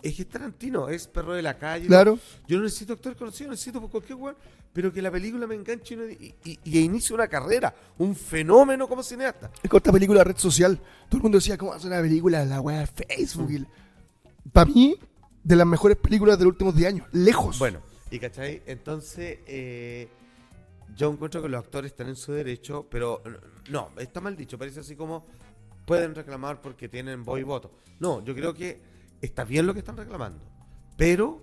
[0.02, 1.86] Es que Tarantino, es perro de la calle.
[1.86, 2.18] Claro.
[2.46, 4.36] Yo no necesito actor conocido, necesito por cualquier weón,
[4.72, 9.50] pero que la película me enganche y, y, inicie una carrera, un fenómeno como cineasta.
[9.62, 10.78] Es con esta película de red social.
[11.08, 13.66] Todo el mundo decía, ¿cómo hacer una película la weá de Facebook?
[14.52, 14.96] Para mí,
[15.42, 17.08] de las mejores películas de los últimos 10 años.
[17.12, 17.58] Lejos.
[17.58, 20.08] Bueno, y cachai, entonces eh,
[20.96, 23.22] yo encuentro que los actores están en su derecho, pero
[23.70, 25.26] no, está mal dicho, parece así como
[25.84, 27.72] pueden reclamar porque tienen voz y voto.
[28.00, 28.80] No, yo creo que
[29.20, 30.44] está bien lo que están reclamando,
[30.96, 31.42] pero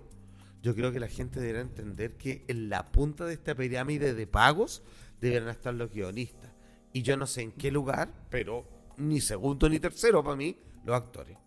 [0.62, 4.26] yo creo que la gente deberá entender que en la punta de esta pirámide de
[4.26, 4.82] pagos
[5.20, 6.50] deberán estar los guionistas.
[6.92, 8.66] Y yo no sé en qué lugar, pero
[8.98, 11.38] ni segundo ni tercero para mí, los actores.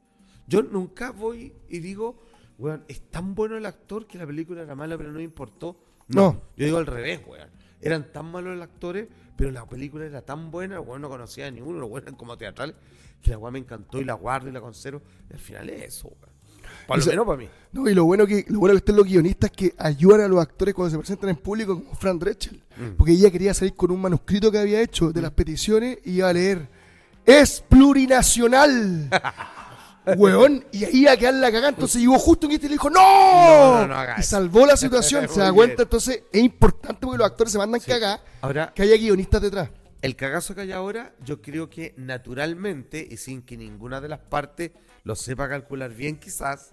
[0.47, 2.19] Yo nunca voy y digo,
[2.57, 5.77] weón, es tan bueno el actor que la película era mala, pero no me importó.
[6.07, 6.41] No, No.
[6.55, 7.49] yo digo al revés, weón.
[7.81, 11.51] Eran tan malos los actores, pero la película era tan buena, weón, no conocía a
[11.51, 12.75] ninguno, weón eran como teatrales,
[13.21, 15.01] que la weón me encantó y la guardo y la conservo.
[15.29, 16.35] Y al final es eso, weón.
[16.87, 17.49] Por Y lo menos para mí.
[17.71, 20.39] No, y lo bueno que lo bueno que están los guionistas que ayudan a los
[20.39, 22.61] actores cuando se presentan en público, como Fran Drechel.
[22.77, 22.95] Mm.
[22.97, 26.29] Porque ella quería salir con un manuscrito que había hecho de las peticiones y iba
[26.29, 26.67] a leer.
[27.25, 29.09] ¡Es plurinacional!
[30.17, 31.69] Weón, y ahí iba a quedar la cagada.
[31.69, 32.99] Entonces llegó justo en este y le dijo ¡No!
[33.01, 35.27] No, no, no haga y salvó la situación.
[35.29, 37.91] se da cuenta, entonces es importante porque los actores se mandan Sí.
[37.91, 39.69] cagadas Ahora, que haya guionistas detrás.
[40.01, 44.19] El cagazo que hay ahora, yo creo que naturalmente, y sin que ninguna de las
[44.19, 44.71] partes
[45.03, 46.69] lo sepa calcular bien quizás,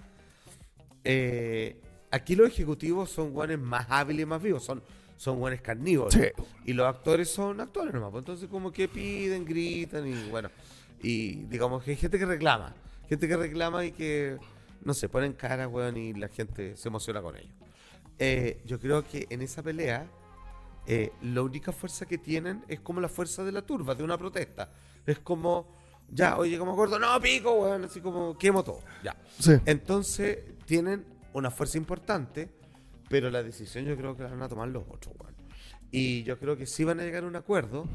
[1.05, 4.83] eh, aquí los ejecutivos son guanes más hábiles y más vivos, son,
[5.17, 6.13] son guanes carnívoros.
[6.15, 6.27] Sí.
[6.67, 10.51] Y los actores son actores nomás, pues entonces como que piden, gritan y bueno,
[11.03, 12.75] y digamos que hay gente que reclama,
[13.09, 14.39] gente que reclama y que,
[14.83, 17.55] no sé, ponen cara, weón, y la gente se emociona con ellos.
[18.19, 20.07] Eh, yo creo que en esa pelea
[20.87, 24.19] eh, la única fuerza que tienen es como la fuerza de la turba, de una
[24.19, 24.71] protesta.
[25.07, 25.69] Es como,
[26.11, 29.17] ya, hoy llegamos a acuerdo, no, pico, weón, así como, quemo todo, ya.
[29.39, 29.53] Sí.
[29.65, 32.51] Entonces, tienen una fuerza importante,
[33.09, 35.35] pero la decisión yo creo que la van a tomar los otros, weón.
[35.91, 37.87] Y yo creo que sí van a llegar a un acuerdo,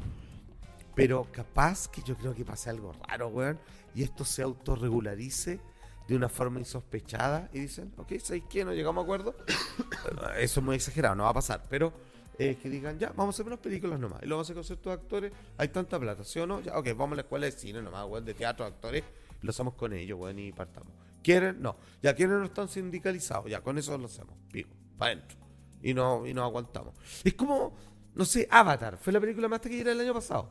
[0.94, 3.58] pero capaz que yo creo que pase algo raro, weón,
[3.94, 5.60] y esto se autorregularice
[6.08, 8.64] de una forma insospechada y dicen, ok, ¿sabéis qué?
[8.64, 9.36] No llegamos a acuerdo.
[10.38, 11.92] Eso es muy exagerado, no va a pasar, pero
[12.38, 14.54] eh, que digan, ya, vamos a hacer unas películas nomás, y lo vamos a hacer
[14.54, 16.60] con ciertos actores, hay tanta plata, ¿sí o no?
[16.60, 19.04] Ya, ok, vamos a la escuela de cine nomás, weón, de teatro, actores,
[19.42, 20.92] lo hacemos con ellos, weón, y partamos.
[21.22, 21.60] ¿Quieren?
[21.60, 21.76] No.
[22.00, 23.50] Ya, ¿quieren no están sindicalizados?
[23.50, 25.36] Ya, con eso lo hacemos, pico, para adentro.
[25.82, 26.94] Y no, y nos aguantamos.
[27.22, 27.76] Es como,
[28.14, 30.48] no sé, Avatar, fue la película más taquillera del año pasado.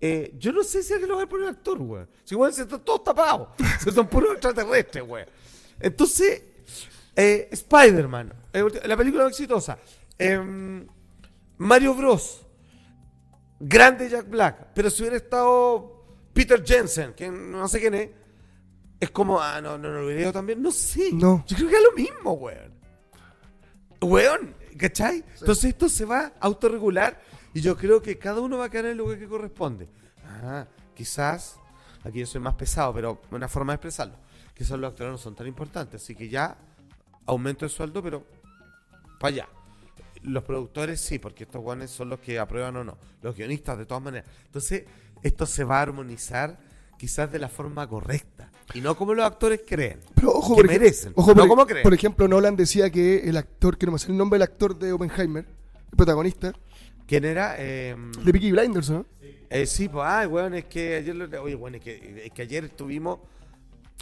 [0.00, 2.04] Eh, yo no sé si alguien lo va a poner actor, güey.
[2.24, 3.48] Si igual se están todos tapados.
[3.80, 5.24] Se son puros extraterrestres, güey.
[5.80, 6.42] Entonces,
[7.16, 9.78] eh, Spider-Man, eh, la película más exitosa.
[10.16, 10.86] Em,
[11.58, 12.42] Mario Bros.
[13.60, 14.68] Grande Jack Black.
[14.74, 18.10] Pero si hubiera estado Peter Jensen, que no sé quién es,
[19.00, 20.62] es como, ah, no, no, no lo hubiera también.
[20.62, 21.10] No sé.
[21.12, 21.44] No.
[21.46, 22.78] Yo creo que es lo mismo, weón.
[24.00, 25.24] Weón, ¿cachai?
[25.40, 27.20] Entonces esto se va a autorregular
[27.54, 29.88] y yo creo que cada uno va a quedar en el lugar que corresponde.
[30.24, 31.56] Ah, quizás,
[32.04, 34.14] aquí yo soy más pesado, pero una forma de expresarlo.
[34.54, 36.56] Quizás los actores no son tan importantes, así que ya
[37.26, 38.24] aumento el sueldo, pero
[39.20, 39.48] para allá.
[40.22, 42.98] Los productores sí, porque estos guanes son los que aprueban o no.
[43.22, 44.28] Los guionistas, de todas maneras.
[44.46, 44.84] Entonces,
[45.22, 46.58] esto se va a armonizar
[46.96, 48.50] quizás de la forma correcta.
[48.74, 50.00] Y no como los actores creen.
[50.14, 51.12] Pero ojo, que merecen.
[51.14, 51.82] ojo, no por, como creen.
[51.84, 54.76] por ejemplo, Nolan decía que el actor, que no me sé el nombre del actor
[54.76, 55.46] de Oppenheimer,
[55.90, 56.52] el protagonista,
[57.08, 57.56] ¿Quién era?
[57.58, 59.04] Eh, de Peaky Blinders, ¿no?
[59.50, 62.42] eh, sí, pues, ay, weón, es que ayer, lo- oye, bueno, es que, es que
[62.42, 63.18] ayer estuvimos,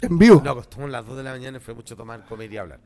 [0.01, 0.41] En vivo.
[0.43, 2.79] no, acostamos las 2 de la mañana y fue mucho tomar, comer y hablar.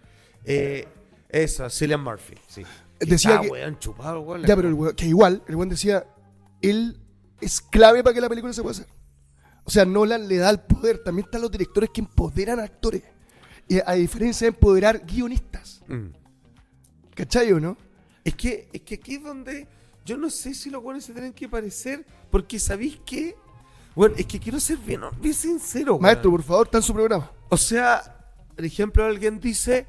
[0.45, 0.87] Eh,
[1.27, 2.63] eso, Cillian Murphy, sí.
[2.99, 4.43] Decía Está, que- weón, chupado, weón.
[4.45, 6.05] Ya, pero el weón- que igual, el buen decía,
[6.61, 6.97] él
[7.41, 8.87] es clave para que la película se pueda hacer.
[9.63, 10.99] O sea, Nolan le da el poder.
[11.03, 13.01] También están los directores que empoderan a actores.
[13.67, 15.81] Y a diferencia de empoderar guionistas.
[15.87, 16.07] Mm.
[17.15, 17.77] ¿Cachai o no?
[18.23, 19.67] Es que, es que aquí es donde
[20.05, 23.35] yo no sé si los buenos se tienen que parecer, porque ¿sabéis qué?
[23.95, 25.99] Bueno, es que quiero ser bien, bien sincero.
[25.99, 27.29] Maestro, por favor, está en su programa.
[27.49, 28.17] O sea,
[28.55, 29.85] por ejemplo, alguien dice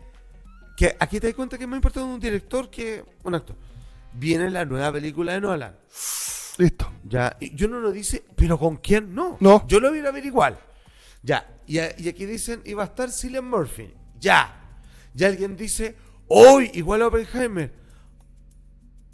[0.76, 3.56] que aquí te das cuenta que es más importante un director que un actor.
[4.14, 5.76] Viene la nueva película de Nolan.
[6.58, 6.90] Listo.
[7.08, 9.14] Ya, y yo no lo dice, pero ¿con quién?
[9.14, 9.36] No.
[9.40, 9.66] No.
[9.68, 10.58] Yo lo voy a ver igual.
[11.22, 13.94] Ya, y, a- y aquí dicen, iba a estar Cillian Murphy.
[14.20, 14.58] Ya.
[15.16, 15.94] Y alguien dice,
[16.28, 17.72] hoy igual a Oppenheimer.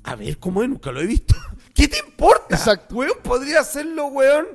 [0.09, 0.71] A ver, ¿cómo es?
[0.71, 1.35] Nunca lo he visto.
[1.75, 2.57] ¿Qué te importa?
[2.57, 2.95] Exacto.
[2.95, 4.47] Weón, podría hacerlo, weón.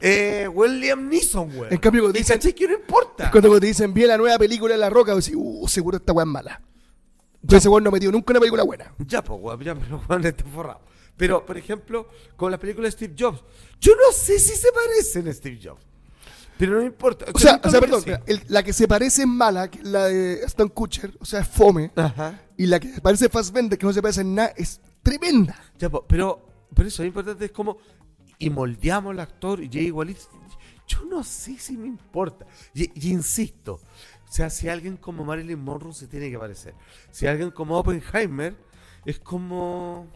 [0.00, 1.72] Eh, weón, Liam Neeson, weón.
[1.72, 3.30] En cambio, cuando ¿Y dicen- que no importa?
[3.30, 6.24] Cuando te dicen, vi la nueva película de La Roca, decís, uh, seguro esta weá
[6.24, 6.60] es mala.
[7.42, 8.92] Yo ese weón no ha metido nunca una película buena.
[8.98, 10.80] Ya, pues, weón, ya, pero weón está forrado.
[11.16, 13.40] Pero, por ejemplo, con la película de Steve Jobs,
[13.80, 15.86] yo no sé si se parecen a Steve Jobs.
[16.64, 17.26] Pero no importa.
[17.34, 18.06] O sea, o perdón, pensé.
[18.10, 21.24] mira, el- la que se parece es mala, que es la de Aston Kutcher, o
[21.24, 21.90] sea, es fome.
[21.96, 22.40] Ajá.
[22.56, 25.60] Y la que parece Fassbender, que no se parece en nada, es tremenda.
[25.76, 27.78] Ya, po, pero, pero eso lo importante es como.
[28.38, 30.20] Y moldeamos al actor y llega igualito.
[30.86, 32.46] Yo no sé si me importa.
[32.74, 33.80] Y, y insisto.
[34.28, 36.74] O sea, si alguien como Marilyn Monroe se tiene que parecer.
[37.10, 38.54] Si alguien como Oppenheimer
[39.04, 40.06] es como.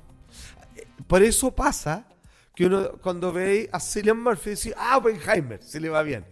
[0.77, 2.07] eh, Por eso pasa
[2.55, 6.25] que uno cuando ve a Cillian Murphy dice, ah, Oppenheimer, se le va bien.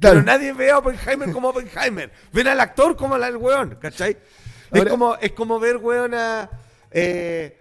[0.00, 0.20] Claro.
[0.20, 2.10] Pero nadie ve a Oppenheimer como Oppenheimer.
[2.32, 4.16] Ven al actor como al weón, ¿cachai?
[4.72, 6.48] Es como, es como ver, weón, a.
[6.90, 7.58] eh,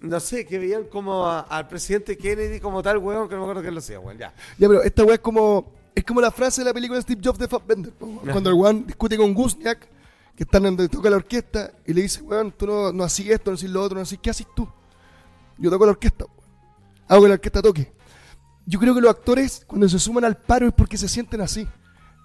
[0.00, 3.44] no sé, que veían como a- al presidente Kennedy como tal, weón, que no me
[3.46, 4.32] acuerdo quién lo hacía, weón, ya.
[4.58, 5.72] Ya, pero esta weá es como.
[5.94, 7.92] Es como la frase de la película de Steve Jobs de Fassbender.
[7.98, 8.18] weón.
[8.30, 9.88] Cuando el weón discute con Guzniak,
[10.36, 13.50] que están donde toca la orquesta, y le dice, weón, tú no, no haces esto,
[13.50, 14.18] no haces lo otro, no haces.
[14.22, 14.68] ¿Qué haces tú?
[15.58, 16.40] Yo toco la orquesta, weón.
[17.08, 17.92] Hago que la orquesta toque.
[18.66, 21.66] Yo creo que los actores, cuando se suman al paro, es porque se sienten así.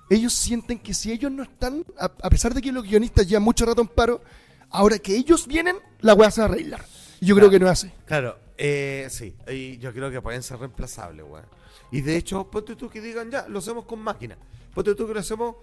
[0.09, 3.43] Ellos sienten que si ellos no están, a, a pesar de que los guionistas llevan
[3.43, 4.21] mucho rato en paro,
[4.69, 6.85] ahora que ellos vienen, la weá se va a arreglar.
[7.19, 7.91] Y yo creo que no es así.
[8.05, 11.45] Claro, eh, sí, y yo creo que pueden ser reemplazables, weón.
[11.91, 14.37] Y de hecho, ponte tú que digan, ya, lo hacemos con máquina.
[14.73, 15.55] Ponte tú que lo hacemos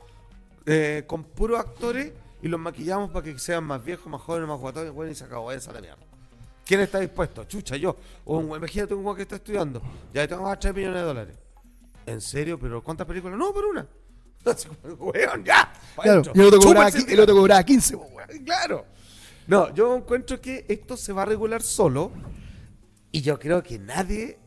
[0.67, 4.59] eh, con puros actores y los maquillamos para que sean más viejos, más jóvenes, más
[4.59, 6.03] guatones, weón, y se acabó esa la mierda.
[6.65, 7.45] ¿Quién está dispuesto?
[7.45, 7.97] Chucha, yo.
[8.25, 9.83] O un, imagínate un weón que está estudiando.
[10.13, 11.37] Ya tengo más de 3 millones de dólares.
[12.07, 12.59] ¿En serio?
[12.59, 13.39] ¿Pero cuántas películas?
[13.39, 13.87] No, por una.
[14.99, 15.73] Weón, ya.
[16.03, 18.29] Claro, y el otro cobraba, el otro cobraba 15, po, weón.
[18.45, 18.87] Claro.
[19.47, 22.13] No, yo encuentro que esto se va a regular solo
[23.11, 24.39] y yo creo que nadie,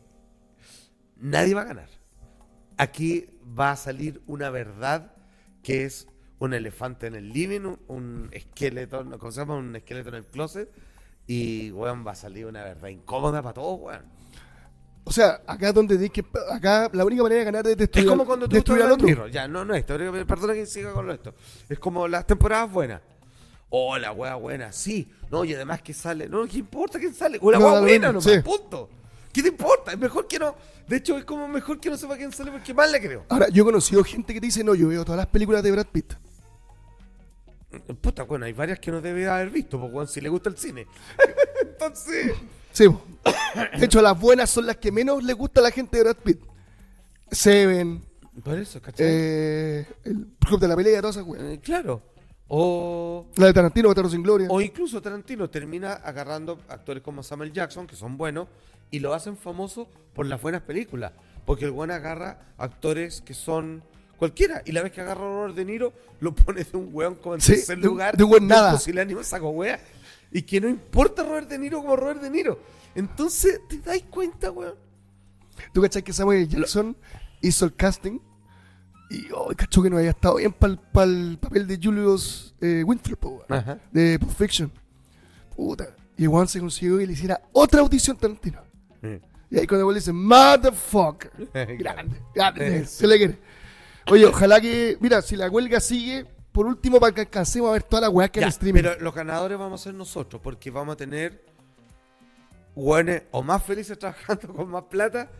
[1.16, 1.88] nadie va a ganar.
[2.76, 3.26] Aquí
[3.58, 5.12] va a salir una verdad
[5.62, 9.04] que es un elefante en el living, un, un esqueleto.
[9.18, 9.56] ¿cómo se llama?
[9.56, 10.70] Un esqueleto en el closet
[11.26, 14.02] y, weón, va a salir una verdad incómoda para todos, weón.
[15.04, 18.10] O sea, acá donde di que acá la única manera de ganar es destruir, Es
[18.10, 19.06] como cuando tú destruir al otro.
[19.06, 19.30] Mirror.
[19.30, 19.96] Ya, no, no esto.
[20.26, 21.32] Perdona que siga con esto.
[21.68, 23.00] Es como las temporadas buenas.
[23.68, 25.08] Oh, la wea buena, sí.
[25.30, 26.28] No, y además que sale.
[26.28, 27.38] No, ¿qué importa quién sale?
[27.40, 28.40] O la No, lo buena, nomás, sí.
[28.40, 28.88] punto.
[29.32, 29.92] ¿Qué te importa?
[29.92, 30.56] Es mejor que no.
[30.88, 33.24] De hecho, es como mejor que no sepa quién sale porque más le creo.
[33.28, 35.70] Ahora, yo he conocido gente que te dice, no, yo veo todas las películas de
[35.72, 36.14] Brad Pitt.
[38.00, 40.56] Puta, bueno, hay varias que no debe haber visto, porque weón, si le gusta el
[40.56, 40.86] cine.
[41.62, 42.32] Entonces.
[42.72, 42.86] Sí,
[43.78, 46.16] de hecho, las buenas son las que menos le gusta a la gente de Brad
[46.16, 46.40] Pitt.
[47.30, 48.02] Seven,
[48.44, 49.06] Por eso, ¿cachai?
[49.08, 51.42] eh, el Club de la Pelea, todas esas weas.
[51.44, 52.02] Eh, claro.
[52.48, 53.26] O.
[53.36, 54.48] La de Tarantino, Bastardos sin Gloria.
[54.50, 58.46] O incluso Tarantino termina agarrando actores como Samuel Jackson, que son buenos,
[58.90, 61.12] y lo hacen famoso por las buenas películas.
[61.44, 63.82] Porque el buen agarra actores que son
[64.16, 64.62] cualquiera.
[64.64, 67.34] Y la vez que agarra a Robert De Niro, lo pone de un weón como
[67.36, 68.16] en Sí, tercer de un- lugar.
[68.16, 68.72] de un buen nada.
[68.72, 69.78] pusilánime, saco wea.
[70.32, 72.58] Y que no importa Robert De Niro como Robert De Niro.
[72.94, 74.74] Entonces, ¿te dais cuenta, weón?
[75.72, 76.96] ¿Tú cachai que Samuel Jackson
[77.40, 78.18] hizo el casting?
[79.08, 83.00] Y oh, cachó que no había estado bien para el papel de Julius eh, weón,
[83.48, 83.78] Ajá.
[83.92, 84.72] de Pulp Fiction.
[85.54, 85.94] Puta.
[86.18, 88.60] Y weón se consiguió que le hiciera otra audición Tarantino.
[89.48, 91.30] Y ahí cuando le dice, motherfucker.
[91.78, 93.38] Grande, grande, se le quiere.
[94.10, 97.82] Oye, ojalá que, mira, si la huelga sigue, por último, para que alcancemos a ver
[97.82, 98.82] toda la weá que hay en streaming.
[98.82, 101.44] pero los ganadores vamos a ser nosotros, porque vamos a tener
[102.74, 105.30] weones o más felices trabajando con más plata,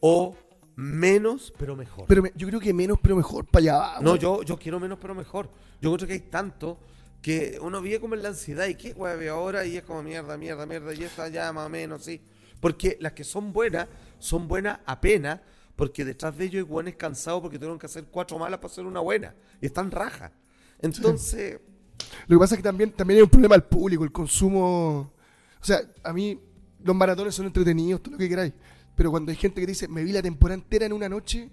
[0.00, 0.36] o
[0.76, 2.04] menos, pero mejor.
[2.08, 4.80] Pero me- yo creo que menos, pero mejor, para allá va, no, yo, yo quiero
[4.80, 5.48] menos, pero mejor.
[5.80, 6.78] Yo creo que hay tanto
[7.22, 10.36] que uno vive como en la ansiedad y qué veo ahora y es como mierda,
[10.36, 12.20] mierda, mierda, y esta ya más o menos, sí.
[12.60, 15.40] Porque las que son buenas, son buenas apenas,
[15.80, 18.84] porque detrás de ellos hay weones cansados porque tuvieron que hacer cuatro malas para hacer
[18.84, 19.34] una buena.
[19.62, 20.30] Y están rajas.
[20.78, 21.58] Entonces,
[22.26, 25.10] Lo que pasa es que también, también hay un problema al público, el consumo.
[25.58, 26.38] O sea, a mí
[26.84, 28.52] los maratones son entretenidos, todo lo que queráis.
[28.94, 31.50] Pero cuando hay gente que dice, me vi la temporada entera en una noche,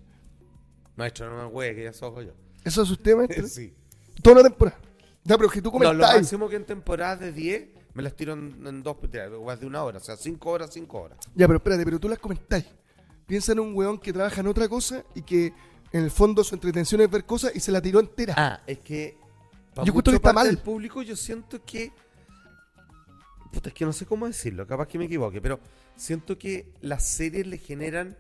[0.98, 2.34] maestro, no me hueve, que ya soy yo.
[2.66, 3.48] eso es usted, maestro.
[3.48, 3.74] Sí.
[4.22, 4.78] Toda una temporada.
[5.24, 6.16] Ya, pero que tú No, lo comentáis.
[6.24, 8.98] máximo que en temporadas de 10 me las tiro en, en dos,
[9.46, 11.18] más de una hora, o sea, cinco horas, cinco horas.
[11.34, 12.66] Ya, pero espérate, pero tú las comentáis.
[13.28, 15.54] Piensa en un weón que trabaja en otra cosa y que
[15.92, 18.34] en el fondo su entretención es ver cosas y se la tiró entera.
[18.38, 19.18] Ah, es que.
[19.84, 20.48] Yo mucha que está mal.
[20.48, 21.92] del público, yo siento que.
[23.52, 25.60] Puta, es que no sé cómo decirlo, capaz que me equivoque, pero
[25.96, 28.18] siento que las series le generan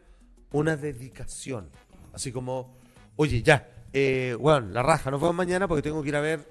[0.51, 1.69] una dedicación.
[2.13, 2.75] Así como,
[3.17, 6.47] oye, ya, eh, bueno, la raja, nos vemos mañana porque tengo que ir a ver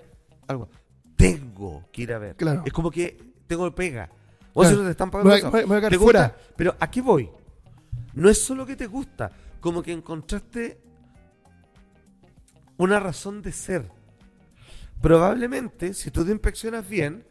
[0.47, 0.69] algo.
[1.17, 2.37] Tengo que ir a ver.
[2.37, 2.63] Claro.
[2.67, 3.17] Es como que
[3.47, 4.07] tengo pega.
[4.09, 4.77] Si Claro.
[4.79, 6.23] no te están pagando Me me voy a ¿Te fuera.
[6.29, 6.53] gusta?
[6.57, 7.31] Pero ¿a qué voy?
[8.17, 10.81] No es solo que te gusta, como que encontraste
[12.79, 13.91] una razón de ser.
[15.01, 17.25] Probablemente, si tú te inspeccionas bien,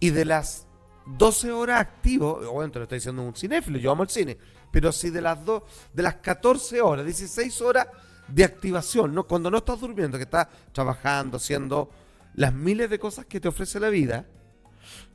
[0.00, 0.66] y de las
[1.06, 4.36] 12 horas activo, bueno, te lo está diciendo un cinéfilo, yo amo el cine,
[4.70, 7.86] pero si de las dos, de las 14 horas, 16 horas
[8.28, 9.26] de activación, ¿no?
[9.26, 11.90] cuando no estás durmiendo, que estás trabajando, haciendo
[12.34, 14.26] las miles de cosas que te ofrece la vida,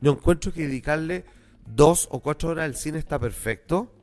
[0.00, 1.24] yo encuentro que dedicarle
[1.66, 3.97] dos o cuatro horas al cine está perfecto.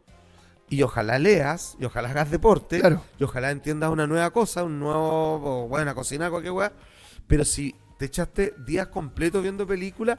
[0.69, 3.03] Y ojalá leas, y ojalá hagas deporte, Claro.
[3.19, 6.73] y ojalá entiendas una nueva cosa, un nuevo, bueno, a cocinar, cualquier weá.
[7.27, 10.17] Pero si te echaste días completos viendo películas,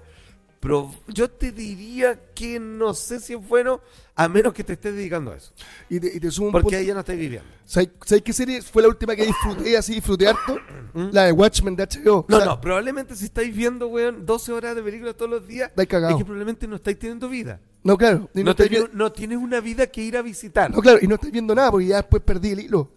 [1.09, 3.81] yo te diría que no sé si es bueno,
[4.15, 5.53] a menos que te estés dedicando a eso.
[5.89, 7.49] Y te, y te sumo Porque ahí ya no estás viviendo.
[7.65, 10.59] ¿Sabes, sabes qué serie fue la última que disfruté así, disfruté harto?
[11.13, 12.23] La de Watchmen de HBO.
[12.23, 12.31] ¿Mm?
[12.31, 15.47] No, O sea, no, probablemente si estáis viendo, weón, 12 horas de películas todos los
[15.47, 17.61] días, es que probablemente no estáis teniendo vida.
[17.87, 18.29] No, claro.
[18.35, 20.71] No, no, estáis tenés- vi- no tienes una vida que ir a visitar.
[20.71, 22.91] no, claro, y no estáis viendo nada porque ya después perdí el hilo.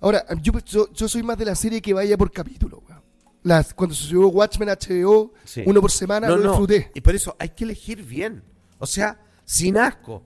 [0.00, 2.82] Ahora, yo, yo, yo soy más de la serie que vaya por capítulo.
[2.88, 3.02] weón.
[3.42, 5.62] Las, cuando subió Watchmen HBO, Sí.
[5.66, 6.90] uno por semana, no, lo disfruté.
[6.94, 8.42] Y por eso hay que elegir bien.
[8.78, 10.22] O sea, sin asco.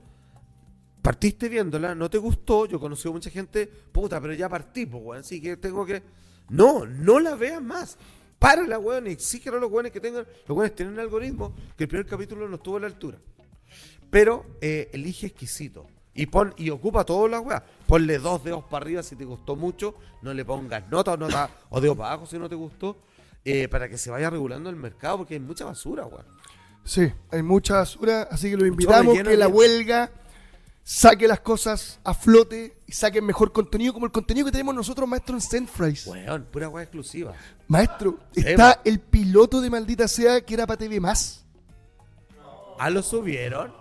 [1.01, 5.03] Partiste viéndola, no te gustó, yo conocí a mucha gente, puta, pero ya partí, pues,
[5.03, 6.01] weón, así que tengo que...
[6.49, 7.97] No, no la veas más.
[8.39, 10.25] Párala, weón, y exígelo a los weones que tengan...
[10.47, 13.17] Los weones tienen un algoritmo que el primer capítulo no estuvo a la altura.
[14.13, 15.87] Pero eh, elige exquisito.
[16.13, 17.63] Y pon y ocupa todas las weas.
[17.87, 19.95] Ponle dos dedos para arriba si te gustó mucho.
[20.21, 22.95] No le pongas nota o nota o dedo para abajo si no te gustó.
[23.43, 26.25] eh, para que se vaya regulando el mercado porque hay mucha basura, weón.
[26.85, 30.11] Sí, hay mucha basura, así que los invitamos que la huelga
[30.83, 35.09] saque las cosas a flote y saquen mejor contenido, como el contenido que tenemos nosotros,
[35.09, 36.05] maestro, en Sendfries.
[36.05, 37.33] Weón, pura wea exclusiva.
[37.67, 41.43] Maestro, Sí, está el piloto de Maldita Sea que era para TV Más.
[42.77, 43.73] Ah, lo subieron.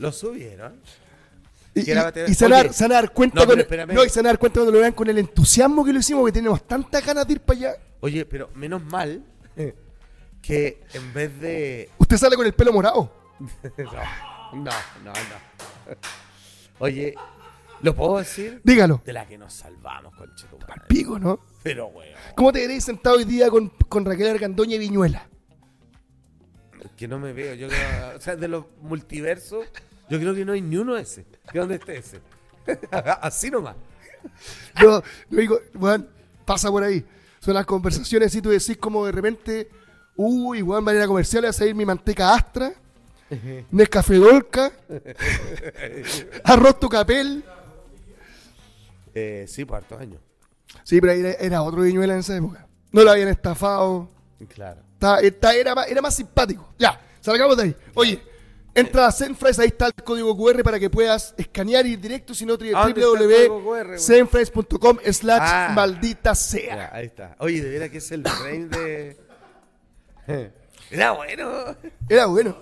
[0.00, 0.80] Lo subieron.
[1.74, 4.72] Y, y- y se, dar- dar cuenta no, con- no, y se dar cuenta cuando
[4.72, 7.58] lo vean con el entusiasmo que lo hicimos, que tenemos tantas ganas de ir para
[7.58, 7.76] allá.
[8.00, 9.22] Oye, pero menos mal
[10.42, 11.90] que en vez de.
[11.98, 13.12] Usted sale con el pelo morado.
[14.52, 14.70] No, no,
[15.04, 15.94] no, no.
[16.80, 17.14] Oye,
[17.82, 18.60] ¿lo puedo decir?
[18.64, 19.00] Dígalo.
[19.04, 20.82] De la que nos salvamos, conchetumare.
[20.88, 21.38] Pico, ¿no?
[21.62, 22.14] Pero, weón.
[22.34, 25.28] ¿Cómo te veréis sentado hoy día con, con Raquel Argandoña y Viñuela?
[26.96, 27.54] Que no me veo.
[27.54, 29.66] Yo creo, o sea, de los multiversos,
[30.10, 31.24] yo creo que no hay ni uno ese.
[31.52, 32.20] ¿Que dónde esté ese?
[33.20, 33.76] Así nomás.
[34.80, 36.08] Yo, digo, weón,
[36.44, 37.04] pasa por ahí.
[37.40, 39.70] Son las conversaciones y tú decís como de repente,
[40.16, 42.72] uy, weón, van a ir a comercial, va a salir mi manteca Astra,
[43.70, 44.70] Nescafé Dolca,
[46.44, 47.44] arroz Tocapel.
[49.14, 50.20] Eh, sí, por hartos años.
[50.84, 52.66] Sí, pero era, era otro Viñuela en esa época.
[52.92, 54.08] No lo habían estafado.
[54.54, 54.80] Claro.
[54.94, 56.72] Está- está- era, era más simpático.
[56.78, 57.76] Ya, salgamos de ahí.
[57.94, 58.22] Oye,
[58.74, 62.34] entra a Zenfries, ahí está el código QR para que puedas escanear y ir directo,
[62.34, 65.72] si no, www.zenfries.com slash Ah.
[65.74, 66.90] maldita Ya, sea.
[66.92, 67.34] ahí está.
[67.38, 69.16] Oye, de veras que es el frame de.
[70.90, 71.76] Era bueno.
[72.08, 72.56] Era bueno.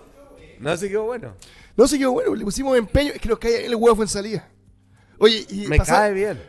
[0.58, 1.34] No sé qué bueno.
[1.76, 4.48] No sé qué bueno, le pusimos empeño, es que nos cae el huevo en salida.
[5.18, 6.42] Oye, y Me pasar, cae bien.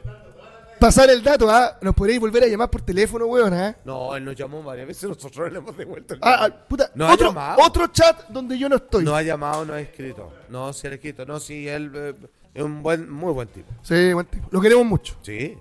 [0.80, 1.78] Pasar el dato, ¿ah?
[1.82, 3.76] Nos podréis volver a llamar por teléfono, weón, ¿ah?
[3.86, 7.08] No, él nos llamó varias veces, nosotros le hemos devuelto el Ah, ah, puta, No
[7.08, 7.62] ha otro, llamado.
[7.64, 9.04] otro chat donde yo no estoy.
[9.04, 10.32] No ha llamado, no ha escrito.
[10.50, 11.26] No, sí ha escrito.
[11.26, 12.14] No, sí, él eh,
[12.54, 13.72] es un buen, muy buen tipo.
[13.84, 14.48] Sí, buen tipo.
[14.52, 15.16] Lo queremos mucho.
[15.22, 15.58] Sí.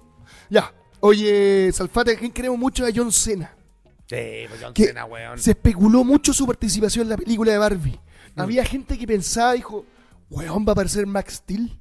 [0.49, 0.73] Ya.
[1.01, 2.85] Oye, Salfate, ¿a quién queremos mucho?
[2.85, 3.55] A John Cena.
[4.07, 5.39] Sí, pues John que Cena, weón.
[5.39, 8.01] se especuló mucho su participación en la película de Barbie.
[8.35, 8.41] Mm.
[8.41, 9.85] Había gente que pensaba, dijo,
[10.31, 11.79] weón, va a aparecer Max Steel.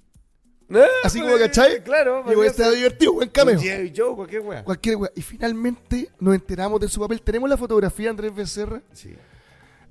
[0.69, 1.81] Eh, Así como, ¿cachai?
[1.83, 3.55] Claro, Y weón, estaba divertido, buen cameo.
[3.55, 3.69] J.
[3.95, 4.63] Joe, cualquier weón.
[4.63, 5.11] Cualquier weón.
[5.15, 7.21] Y finalmente nos enteramos de su papel.
[7.21, 8.81] Tenemos la fotografía de Andrés Becerra.
[8.91, 9.15] Sí.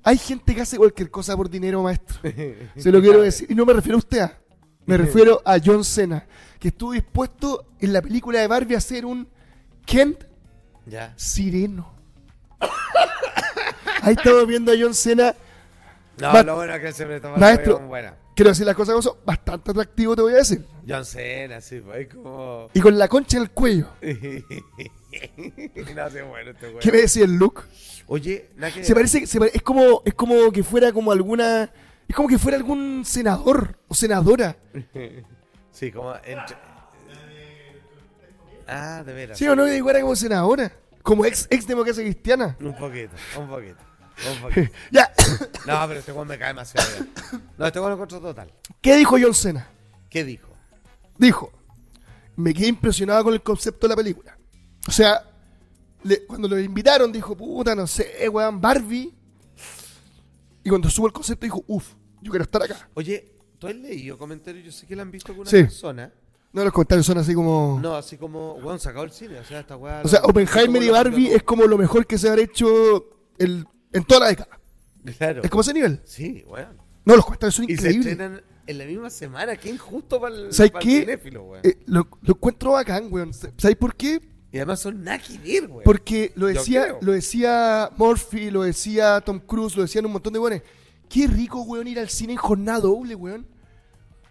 [0.03, 2.17] Hay gente que hace cualquier cosa por dinero, maestro.
[2.77, 3.49] Se lo quiero decir.
[3.51, 4.19] Y no me refiero a usted.
[4.19, 4.37] ah.
[4.85, 6.25] Me refiero a John Cena,
[6.59, 9.27] que estuvo dispuesto en la película de Barbie a ser un
[9.85, 10.23] Kent
[10.85, 11.11] Ya.
[11.17, 11.91] sireno.
[14.01, 15.35] Ahí estamos viendo a John Cena.
[16.19, 17.79] No, Ma- lo bueno es que siempre toma Maestro.
[17.79, 18.13] buena.
[18.37, 19.15] Quiero decir las cosas como son.
[19.25, 20.63] Bastante atractivo, te voy a decir.
[20.87, 22.69] John Cena, sí, es como.
[22.71, 23.87] Y con la concha en el cuello.
[24.01, 24.09] no
[26.29, 26.75] bueno este.
[26.79, 27.63] ¿Qué me decía el look?
[28.05, 28.83] Oye, nada que.
[28.83, 31.71] Se parece, se pare- es como, es como que fuera como alguna,
[32.07, 34.55] es como que fuera algún senador o senadora.
[35.71, 36.13] Sí, como.
[36.23, 36.57] entre-
[38.67, 39.37] Ah, de veras.
[39.37, 39.65] ¿Sí o no?
[39.65, 40.71] Que fuera como senadora.
[41.01, 42.55] Como ex, ex democracia cristiana.
[42.59, 43.77] Un poquito, un poquito.
[44.41, 44.71] Poquito.
[44.91, 45.11] Ya.
[45.65, 47.09] No, pero este weón me cae demasiado bien.
[47.57, 48.51] No, este weón lo encuentro total.
[48.81, 49.67] ¿Qué dijo John Cena?
[50.09, 50.47] ¿Qué dijo?
[51.17, 51.51] Dijo,
[52.35, 54.37] me quedé impresionado con el concepto de la película.
[54.87, 55.23] O sea,
[56.03, 59.13] le- cuando lo invitaron dijo, puta, no sé, weón, Barbie.
[60.63, 62.89] Y cuando subo el concepto dijo, uff, yo quiero estar acá.
[62.93, 64.65] Oye, ¿tú has leído comentarios?
[64.65, 65.63] Yo sé que la han visto con una Sí.
[65.63, 66.11] persona.
[66.53, 67.79] No, los comentarios son así como...
[67.81, 69.39] No, así como, weón, sacado el cine.
[69.39, 70.01] O sea, esta weá.
[70.03, 73.05] o sea, lo- Oppenheimer y Barbie es como lo mejor que se ha hecho
[73.37, 74.59] el- en toda la década.
[75.17, 75.41] Claro.
[75.43, 76.01] Es como ese nivel.
[76.05, 76.77] Sí, weón.
[77.05, 78.07] No, los comentarios son Y se increíbles.
[78.11, 79.55] estrenan en la misma semana.
[79.55, 81.19] Qué injusto para el, ¿Sabes para qué?
[81.39, 81.61] weón.
[81.63, 83.33] Eh, lo, lo encuentro bacán, weón.
[83.33, 84.19] ¿Sabes por qué?
[84.51, 85.83] Y además son naki dir, weón.
[85.85, 90.39] Porque lo decía, lo decía Murphy, lo decía Tom Cruise, lo decían un montón de
[90.39, 90.61] weones.
[91.09, 93.47] Qué rico, weón, ir al cine en jornada doble, weón.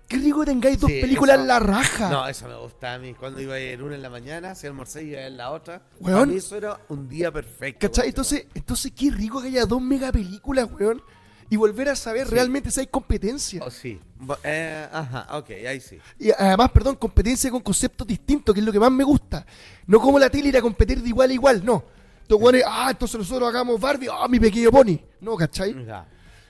[0.08, 2.08] Qué rico que tengáis dos Sí, películas eso- en la raja.
[2.10, 3.14] No, eso me gusta a mí.
[3.14, 5.82] Cuando iba a ir una en la mañana, hacía almorzar y iba en la otra.
[6.00, 6.14] Weón.
[6.20, 7.86] Para mí eso era un día perfecto.
[7.88, 8.08] ¿Cachai?
[8.08, 11.02] Entonces, entonces, qué rico que haya dos megapelículas, weón.
[11.48, 13.62] y volver a saber realmente si hay competencia.
[13.64, 14.00] Oh, sí.
[14.42, 15.96] Eh, ajá, ok, ahí sí.
[16.18, 19.46] Y además, perdón, competencia con conceptos distintos, que es lo que más me gusta.
[19.86, 21.84] No como la tele ir a competir de igual a igual, no.
[22.28, 24.98] Güeyes, ah, entonces nosotros hagamos Barbie, ah, mi pequeño pony.
[25.20, 25.86] No, ¿cachai?
[25.86, 26.04] Ya.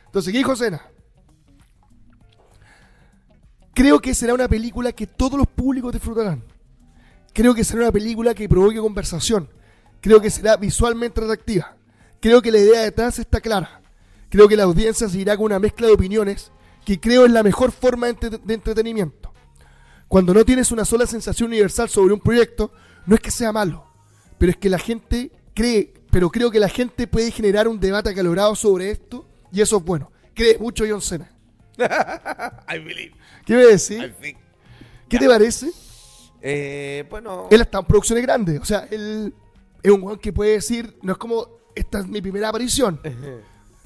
[0.07, 0.81] Entonces, ¿qué dijo Sena?
[3.77, 6.43] Creo que será una película que todos los públicos disfrutarán.
[7.35, 9.51] Creo que será una película que provoque conversación.
[10.01, 11.77] Creo que será visualmente atractiva.
[12.19, 13.83] Creo que la idea detrás está clara.
[14.31, 16.53] Creo que la audiencia seguirá con una mezcla de opiniones
[16.87, 19.31] que creo es la mejor forma de entretenimiento.
[20.09, 22.73] Cuando no tienes una sola sensación universal sobre un proyecto,
[23.05, 23.85] no es que sea malo,
[24.39, 28.09] pero es que la gente cree, pero creo que la gente puede generar un debate
[28.09, 30.11] acalorado sobre esto y eso es bueno.
[30.33, 31.36] Cree mucho John Cena.
[31.79, 33.15] I believe.
[33.45, 33.91] ¿Qué me decís?
[34.03, 34.39] I think.
[35.09, 35.71] ¿Qué te parece?
[36.41, 37.49] Eh, bueno.
[37.51, 39.33] Él está en producciones grandes, o sea, él
[39.83, 43.01] es un weón que puede decir, no es como, esta es mi primera aparición.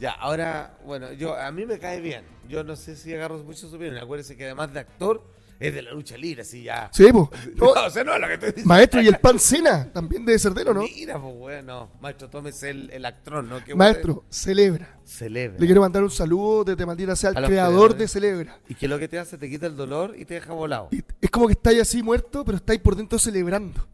[0.00, 2.24] Ya, ahora, bueno, yo a mí me cae bien.
[2.48, 3.98] Yo no sé si agarro mucho su opinión.
[3.98, 5.22] Acuérdense que además de actor,
[5.60, 6.90] es de la lucha libre, así ya.
[6.92, 7.28] Sí, pues.
[7.56, 8.68] No, o sea, no es lo que estoy diciendo.
[8.68, 10.82] Maestro, y el pan Cena también debe ser de él, ¿o no?
[10.82, 11.90] Mira, pues, bueno.
[12.00, 13.60] Maestro, tómese el, el actrón, ¿no?
[13.76, 14.98] Maestro, celebra.
[15.04, 15.58] Celebra.
[15.60, 18.58] Le quiero mandar un saludo desde maldita sea al creador de Celebra.
[18.68, 20.88] Y que lo que te hace, te quita el dolor y te deja volado.
[20.90, 23.86] Y es como que estáis así muerto, pero estáis por dentro celebrando.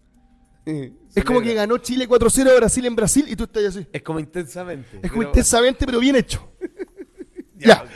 [1.14, 3.86] Es como que ganó Chile 4-0 a Brasil en Brasil y tú estás así.
[3.92, 4.98] Es como intensamente.
[5.02, 6.46] Es como intensamente, pero bien hecho.
[7.58, 7.86] Ya.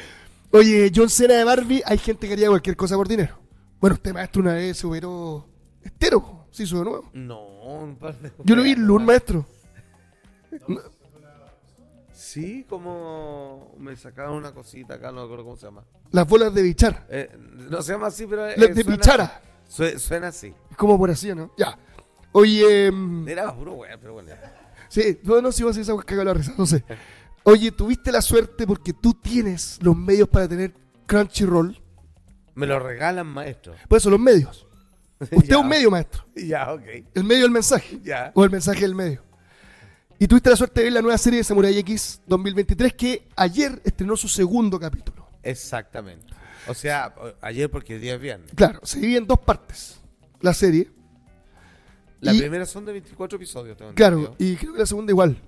[0.53, 3.39] Oye, John Cena de Barbie, hay gente que haría cualquier cosa por dinero.
[3.81, 5.47] Bueno, este maestro una vez se operó
[5.83, 7.11] estero, se hizo de nuevo.
[7.15, 7.43] No,
[7.81, 8.31] un par de.
[8.45, 9.47] Yo lo vi en Lun, maestro.
[12.13, 15.85] Sí, como me sacaron una cosita acá, no me acuerdo cómo se llama.
[16.11, 17.07] Las bolas de bichar.
[17.09, 17.31] Eh,
[17.71, 18.47] no se llama así, pero.
[18.49, 19.43] eh, Las de suena bichara.
[19.99, 20.53] Suena así.
[20.71, 21.51] Es como por así, ¿no?
[21.57, 21.79] Ya.
[22.33, 24.29] Oye, mm, Era puro weón, pero bueno.
[24.29, 24.71] ya.
[24.89, 26.85] sí, no, no, si vos esa caga la risa, no sé.
[27.45, 30.75] Oye, tuviste la suerte porque tú tienes los medios para tener
[31.07, 31.80] Crunchyroll.
[32.55, 33.75] Me lo regalan, maestro.
[33.89, 34.67] Por eso, los medios.
[35.21, 36.25] Usted es un medio, maestro.
[36.35, 36.83] Ya, ok.
[37.15, 37.99] El medio del mensaje.
[38.03, 38.33] Ya.
[38.35, 39.23] O el mensaje del medio.
[40.19, 43.81] Y tuviste la suerte de ver la nueva serie de Samurai X 2023 que ayer
[43.85, 45.27] estrenó su segundo capítulo.
[45.43, 46.27] Exactamente.
[46.69, 48.51] O sea, ayer porque el día es viernes.
[48.55, 49.99] Claro, se divide en dos partes
[50.41, 50.91] la serie.
[52.21, 55.39] La Y- primera son de 24 episodios, tengo Claro, y creo que la segunda igual.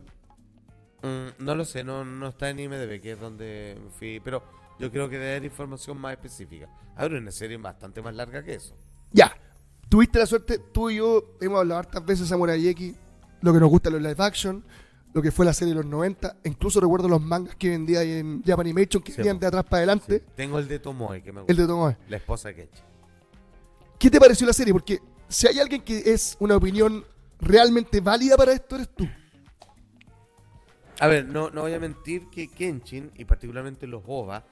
[1.03, 4.21] Mm, no lo sé, no, no está en IMDB, que es donde fui.
[4.25, 4.43] Pero
[4.83, 6.69] yo creo que debe haber información más específica.
[6.97, 8.77] Habrá una serie bastante más larga que eso.
[9.13, 9.33] Ya.
[9.89, 12.97] Tuviste la suerte, tú y yo hemos hablado hartas veces de Samurai X,
[13.43, 14.65] lo que nos gusta los live action,
[15.13, 18.13] lo que fue la serie de los 90, incluso recuerdo los mangas que vendía ahí
[18.15, 19.41] en Japanimation, que Sí, venían po.
[19.43, 20.33] de atrás para adelante, Sí.
[20.35, 21.53] Tengo el de Tomoe, que me gusta.
[21.53, 21.97] el de Tomoe.
[22.09, 22.83] La esposa de Kenchi.
[24.01, 24.73] ¿Qué te pareció la serie?
[24.73, 27.05] Porque si hay alguien que es una opinión
[27.39, 29.07] realmente válida para esto, eres tú.
[31.01, 34.45] A ver, no, no voy a mentir que Kenshin, y particularmente los OVA,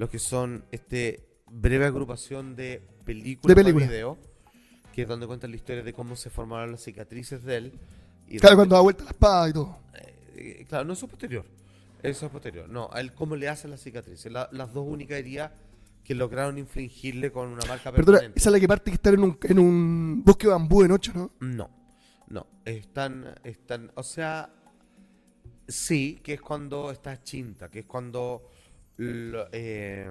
[0.00, 3.88] los que son este breve agrupación de películas De para películas.
[3.90, 4.18] video,
[4.94, 7.78] que es donde cuentan la historia de cómo se formaron las cicatrices de él.
[8.26, 9.78] Y Claro, cuando da vuelta la espada y todo.
[10.34, 11.44] Eh, claro, no eso es posterior.
[12.02, 12.66] Eso es posterior.
[12.68, 14.32] No, a él cómo le hacen las cicatrices.
[14.32, 15.52] La- las dos únicas heridas
[16.02, 18.38] que lograron infligirle con una marca Perdona, permanente.
[18.38, 20.88] esa es la que parte que estar en un, en un bosque de bambú de
[20.88, 21.30] noche, ¿no?
[21.40, 21.68] No,
[22.28, 22.46] no.
[22.64, 24.50] Están, están, o sea,
[25.68, 28.48] sí, que es cuando está chinta, que es cuando
[29.00, 30.06] lo, eh,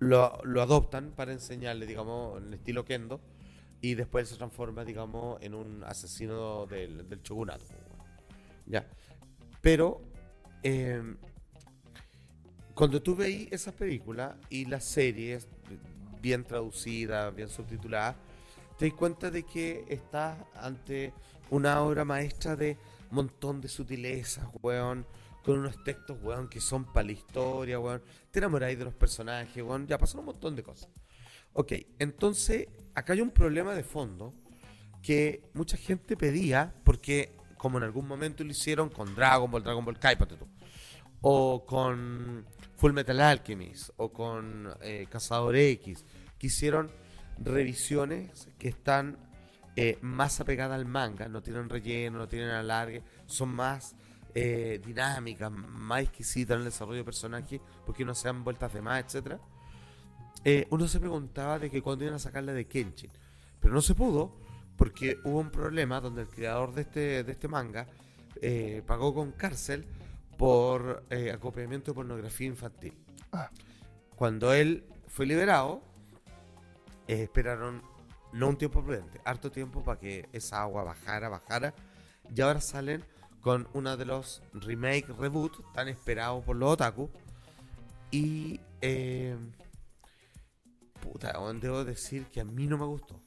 [0.00, 3.20] lo, lo adoptan para enseñarle, digamos, el estilo kendo,
[3.80, 7.64] y después se transforma, digamos, en un asesino del, del shogunato.
[8.66, 8.86] Ya.
[9.60, 10.02] Pero,
[10.62, 11.02] eh,
[12.74, 15.48] cuando tú veis esas películas y las series
[16.20, 18.16] bien traducidas, bien subtituladas,
[18.78, 21.12] te das cuenta de que estás ante
[21.50, 22.76] una obra maestra de
[23.10, 25.06] montón de sutilezas, weón,
[25.44, 28.02] con unos textos, weón, que son para la historia, weón.
[28.30, 29.86] Te enamoráis de los personajes, weón.
[29.86, 30.88] Ya pasan un montón de cosas.
[31.52, 34.34] Ok, entonces, acá hay un problema de fondo
[35.02, 39.84] que mucha gente pedía, porque como en algún momento lo hicieron con Dragon Ball, Dragon
[39.84, 40.48] Ball Kai, tú,
[41.20, 46.04] o con Full Metal Alchemist, o con eh, Cazador X,
[46.38, 46.90] que hicieron
[47.38, 49.18] revisiones que están
[49.76, 53.94] eh, más apegadas al manga, no tienen relleno, no tienen alargue, son más
[54.34, 58.82] eh, dinámicas, más exquisitas en el desarrollo de personajes, porque no se dan vueltas de
[58.82, 59.38] más, etcétera.
[60.44, 63.10] Eh, uno se preguntaba de que cuándo iban a sacarla de Kenshin,
[63.60, 64.36] pero no se pudo
[64.76, 67.86] porque hubo un problema donde el creador de este, de este manga
[68.40, 69.86] eh, pagó con cárcel
[70.36, 72.94] por eh, acopiamiento de pornografía infantil.
[73.32, 73.50] Ah.
[74.16, 75.82] Cuando él fue liberado,
[77.06, 77.82] eh, esperaron
[78.32, 81.74] no un tiempo prudente, harto tiempo para que esa agua bajara, bajara,
[82.34, 83.04] y ahora salen
[83.44, 87.10] con uno de los remake reboot tan esperados por los otaku,
[88.10, 88.60] Y.
[88.80, 89.36] eh,
[91.00, 93.20] puta, debo decir que a mí no me gustó.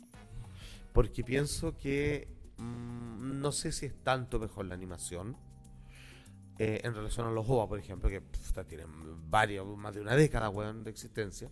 [0.94, 2.28] Porque pienso que.
[2.58, 5.38] mm, no sé si es tanto mejor la animación.
[6.60, 8.88] eh, en relación a los OVA, por ejemplo, que puta, tienen
[9.30, 11.52] varios, más de una década, de existencia.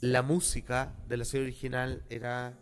[0.00, 2.58] La música de la serie original era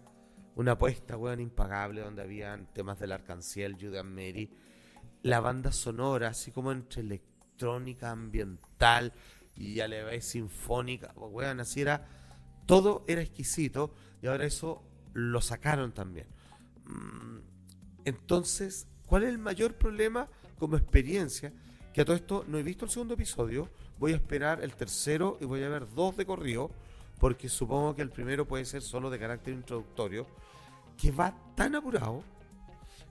[0.56, 4.50] una apuesta, weón, impagable, donde habían temas del Arcanciel, Julian Mary.
[5.22, 9.12] La banda sonora, así como entre electrónica, ambiental
[9.56, 12.06] y a la vez sinfónica, weón, así era.
[12.66, 14.82] Todo era exquisito y ahora eso
[15.14, 16.26] lo sacaron también.
[16.84, 17.38] Mm,
[18.04, 21.52] Entonces, ¿cuál es el mayor problema como experiencia?
[21.92, 25.38] Que a todo esto no he visto el segundo episodio, voy a esperar el tercero
[25.40, 26.70] y voy a ver dos de corrido,
[27.18, 30.26] porque supongo que el primero puede ser solo de carácter introductorio,
[30.96, 32.22] que va tan apurado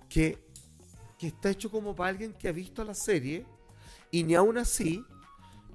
[0.09, 0.46] que,
[1.17, 3.45] que está hecho como para alguien que ha visto la serie
[4.11, 5.03] y ni aún así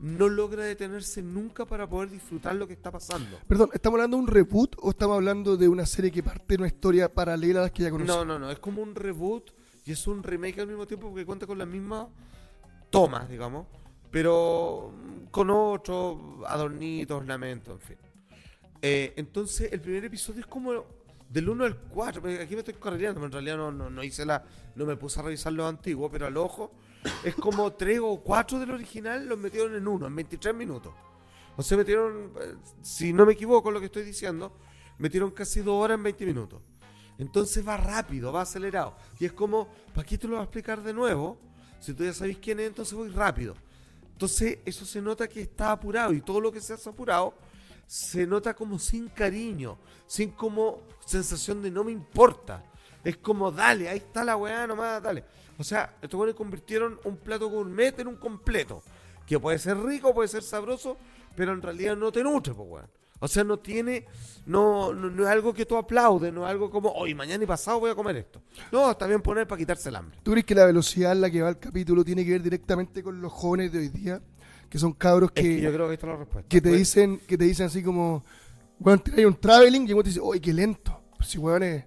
[0.01, 3.39] no logra detenerse nunca para poder disfrutar lo que está pasando.
[3.47, 6.57] Perdón, ¿estamos hablando de un reboot o estamos hablando de una serie que parte de
[6.57, 8.27] una historia paralela a las que ya conocemos?
[8.27, 9.53] No, no, no, es como un reboot
[9.85, 12.09] y es un remake al mismo tiempo porque cuenta con las mismas
[12.91, 13.67] tomas, digamos,
[14.11, 17.97] pero mm, con otros adornitos, ornamentos, en fin.
[18.83, 20.85] Eh, entonces, el primer episodio es como
[21.33, 22.21] del 1 al 4.
[22.21, 24.45] porque Aquí me estoy corriendo, pero en realidad no, no, no hice la.
[24.75, 26.73] No me puse a revisar los antiguos, pero al ojo
[27.25, 30.93] es como 3 o 4 del original los metieron en uno, en 23 minutos.
[31.57, 34.57] O sea, metieron, eh, si no me equivoco lo que estoy diciendo,
[34.99, 36.61] metieron casi 2 horas en 20 minutos.
[37.19, 38.97] Entonces va rápido, va acelerado.
[39.19, 41.39] Y es como, ¿para qué te lo voy a explicar de nuevo?
[41.79, 43.55] Si tú ya sabes quién es, entonces voy rápido.
[44.13, 47.35] Entonces, eso se nota que está apurado y todo lo que se hace apurado
[47.93, 49.77] se nota como sin cariño,
[50.07, 52.65] sin como sensación de no me importa.
[53.05, 55.23] Es como, dale, ahí está la weá nomás, dale.
[55.59, 58.83] O sea, estos weones convirtieron un plato gourmet en un completo.
[59.27, 60.97] Que puede ser rico, puede ser sabroso,
[61.37, 62.89] pero en realidad no te nutre, pues weón.
[63.21, 64.07] O sea, no tiene,
[64.47, 67.47] no, no, no es algo que tú aplaudes, no es algo como, hoy, mañana y
[67.47, 68.41] pasado voy a comer esto.
[68.73, 70.19] No, está bien poner para quitarse el hambre.
[70.23, 73.03] ¿Tú crees que la velocidad en la que va el capítulo tiene que ver directamente
[73.03, 74.23] con los jóvenes de hoy día?
[74.73, 76.49] Que son cabros Es que que, yo creo que esta es la respuesta.
[76.49, 78.25] que te Pues, dicen que te dicen así como,
[78.79, 80.99] bueno, hay un traveling y uno te dice, oye, qué lento.
[81.13, 81.85] Pero si weón es,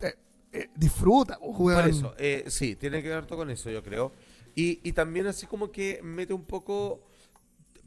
[0.00, 0.14] eh,
[0.52, 1.80] eh, disfruta, oh, weón.
[1.80, 4.12] Por eso, eh, sí, tiene que ver todo con eso, yo creo.
[4.54, 7.00] Y, y también así como que mete un poco,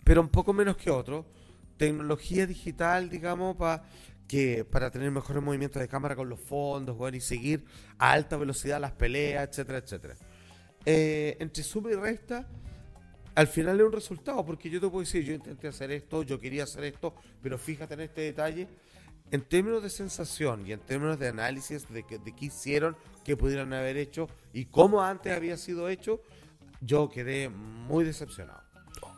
[0.04, 1.26] pero un poco menos que otro,
[1.78, 3.86] tecnología digital, digamos, para
[4.28, 7.64] que para tener mejores movimientos de cámara con los fondos, bueno, y seguir
[7.98, 10.16] a alta velocidad las peleas, etcétera, etcétera.
[10.86, 12.50] Eh, entre suma y resta,
[13.36, 16.40] al final es un resultado, porque yo te puedo decir, yo intenté hacer esto, yo
[16.40, 18.68] quería hacer esto, pero fíjate en este detalle.
[19.32, 23.38] En términos de sensación y en términos de análisis de, que- de qué hicieron, qué
[23.38, 26.22] pudieron haber hecho y cómo antes había sido hecho,
[26.82, 28.62] yo quedé muy decepcionado.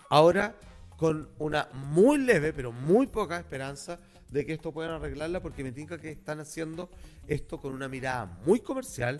[0.09, 0.55] Ahora,
[0.97, 3.99] con una muy leve, pero muy poca esperanza
[4.29, 6.89] de que esto puedan arreglarla, porque me tinca que están haciendo
[7.27, 9.19] esto con una mirada muy comercial,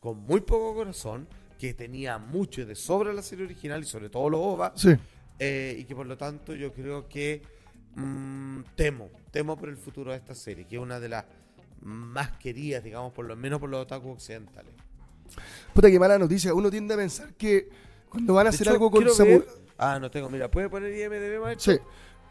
[0.00, 1.28] con muy poco corazón,
[1.62, 4.96] que tenía mucho de sobra la serie original y sobre todo los OVA, Sí.
[5.38, 7.40] eh, y que por lo tanto yo creo que
[7.94, 11.24] mm, temo, temo por el futuro de esta serie, que es una de las
[11.82, 14.72] más queridas, digamos, por lo menos por los otaku occidentales.
[15.72, 16.52] Puta, qué mala noticia.
[16.52, 17.68] Uno tiende a pensar que
[18.08, 19.46] cuando van a De hacer hecho, algo con ver-
[19.78, 21.74] Ah, no tengo, mira, puede poner IMDB, maestro.
[21.74, 21.80] Sí.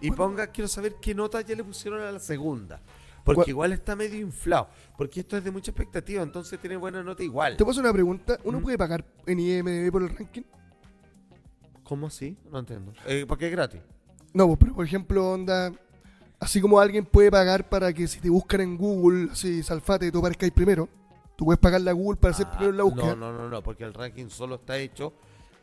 [0.02, 2.82] Y ponga, quiero saber qué nota ya le pusieron a la segunda.
[3.24, 4.70] Porque ¿Cuál- igual está medio inflado.
[4.98, 7.56] Porque esto es de mucha expectativa, entonces tiene buena nota igual.
[7.58, 8.40] Te hacer una pregunta.
[8.44, 8.64] ¿Uno ¿Mm?
[8.64, 10.42] puede pagar en IMDB por el ranking?
[11.84, 12.38] ¿Cómo así?
[12.50, 12.94] No entiendo.
[13.06, 13.82] Eh, porque es gratis.
[14.34, 15.72] No, pues, pero por ejemplo, onda...
[16.40, 20.20] Así como alguien puede pagar para que si te buscan en Google, así, Salfate, tú
[20.20, 20.90] aparezcáis primero.
[21.36, 23.16] Tú puedes pagarle a Google para ser Ah, primero en la búsqueda.
[23.16, 25.14] No, no, no, no, porque el ranking solo está hecho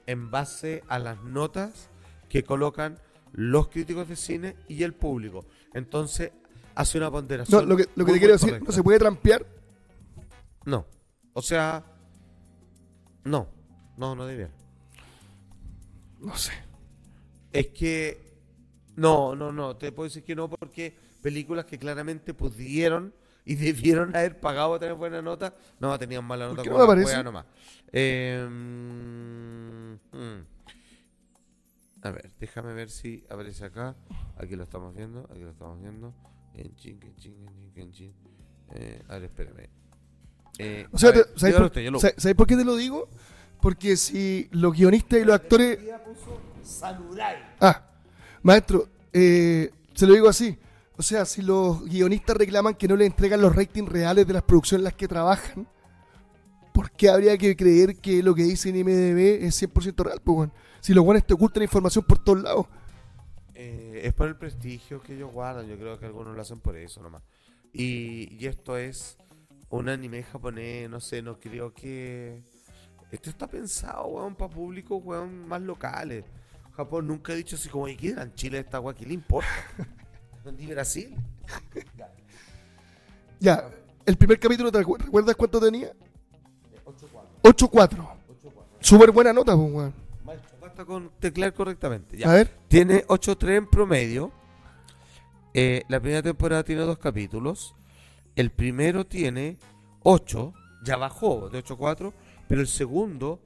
[0.06, 1.90] en base a las notas
[2.28, 2.98] que colocan
[3.32, 5.44] los críticos de cine y el público.
[5.74, 6.30] Entonces,
[6.78, 7.68] hace una No, ponderación.
[7.68, 9.44] lo que, lo que te quiero decir, no se puede trampear.
[10.64, 10.86] No.
[11.32, 11.84] O sea,
[13.24, 13.48] no.
[13.96, 14.52] No, no debiera.
[16.20, 16.52] No sé.
[17.52, 18.26] Es que.
[18.96, 19.76] No, no, no.
[19.76, 23.12] Te puedo decir que no porque películas que claramente pudieron
[23.44, 26.74] y debieron haber pagado a tener buena nota, no tenían mala ¿Por nota qué no
[26.74, 27.24] me la aparece?
[27.24, 27.46] nomás.
[27.92, 30.46] Eh, mm, mm.
[32.02, 33.96] A ver, déjame ver si aparece acá.
[34.36, 36.14] Aquí lo estamos viendo, aquí lo estamos viendo.
[37.74, 38.12] Kenshin.
[38.74, 39.68] Eh, a ver, espérame.
[40.58, 42.64] Eh, O sea, ver, te- ¿sabes, por, usted, yo lo- sa- ¿sabes por qué te
[42.64, 43.08] lo digo?
[43.60, 45.78] Porque si los guionistas y los actores...
[47.60, 47.82] Ah,
[48.42, 50.58] maestro, eh, se lo digo así.
[50.96, 54.42] O sea, si los guionistas reclaman que no le entregan los ratings reales de las
[54.42, 55.66] producciones en las que trabajan,
[56.72, 60.20] ¿por qué habría que creer que lo que dice en IMDB es 100% real?
[60.22, 60.50] Pues?
[60.80, 62.66] Si los guanes te ocultan información por todos lados.
[64.06, 65.66] Es por el prestigio que ellos guardan.
[65.66, 67.22] Yo creo que algunos lo hacen por eso nomás.
[67.72, 69.16] Y, y esto es
[69.70, 72.42] un anime japonés, no sé, no creo que...
[73.10, 76.24] Esto está pensado, weón, para públicos, weón, más locales.
[76.72, 78.94] Japón nunca ha dicho así como, ¿y qué Chile esta weá?
[78.94, 79.48] ¿Qué le importa?
[80.58, 81.14] Ni Brasil.
[83.40, 83.70] Ya,
[84.04, 85.92] el primer capítulo, ¿te recu- recuerdas cuánto tenía?
[87.42, 88.08] 8-4.
[88.80, 89.94] Súper buena nota, pues, weón.
[90.78, 92.16] Basta con teclear correctamente.
[92.16, 92.30] Ya.
[92.30, 92.56] A ver.
[92.68, 94.30] Tiene 8-3 en promedio.
[95.52, 97.74] Eh, la primera temporada tiene dos capítulos.
[98.36, 99.56] El primero tiene
[100.04, 100.54] 8.
[100.84, 102.12] Ya bajó de 8-4.
[102.46, 103.40] Pero el segundo,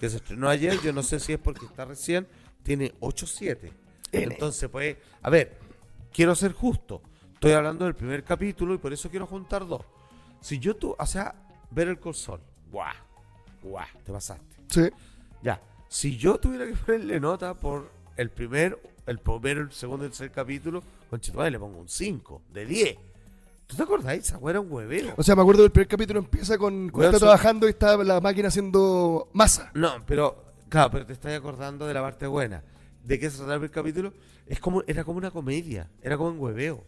[0.00, 2.26] que se estrenó ayer, yo no sé si es porque está recién,
[2.62, 3.70] tiene 8-7.
[4.12, 5.58] Entonces, pues, a ver,
[6.10, 7.02] quiero ser justo.
[7.34, 9.82] Estoy hablando del primer capítulo y por eso quiero juntar dos.
[10.40, 11.34] Si yo tú, o sea,
[11.70, 12.40] ver el Sol,
[12.72, 12.94] guau,
[13.62, 14.56] guau, te pasaste.
[14.70, 14.88] Sí.
[15.42, 20.06] Ya, si yo tuviera que ponerle nota por el primer, el primero, el segundo y
[20.06, 21.20] el tercer capítulo, con
[21.50, 22.96] le pongo un 5 de 10.
[23.66, 24.16] ¿Tú te acordás?
[24.16, 25.14] Esa era un huevero.
[25.16, 27.96] O sea, me acuerdo del primer capítulo empieza con cuando Weón, está trabajando y está
[27.98, 29.70] la máquina haciendo masa.
[29.74, 32.62] No, pero, claro, pero te estás acordando de la parte buena.
[33.04, 34.12] ¿De qué se trataba el capítulo?
[34.46, 36.84] Es como, era como una comedia, era como en hueveo.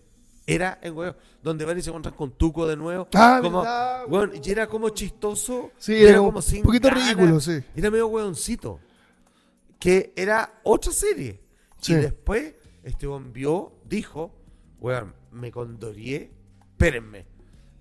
[0.47, 3.09] Era en hueveo, donde van y se encuentran con Tuco de nuevo.
[3.15, 5.71] Ah, como, verdad, weón, y era como chistoso.
[5.79, 7.63] Sí, y era como un poquito ridículo, sí.
[7.77, 8.81] Era medio hueoncito.
[9.81, 11.41] Que era otra serie.
[11.81, 11.95] Sí.
[11.95, 12.55] Y después,
[12.85, 14.33] este vio, dijo,
[14.78, 17.26] weón, me condorié, espérenme.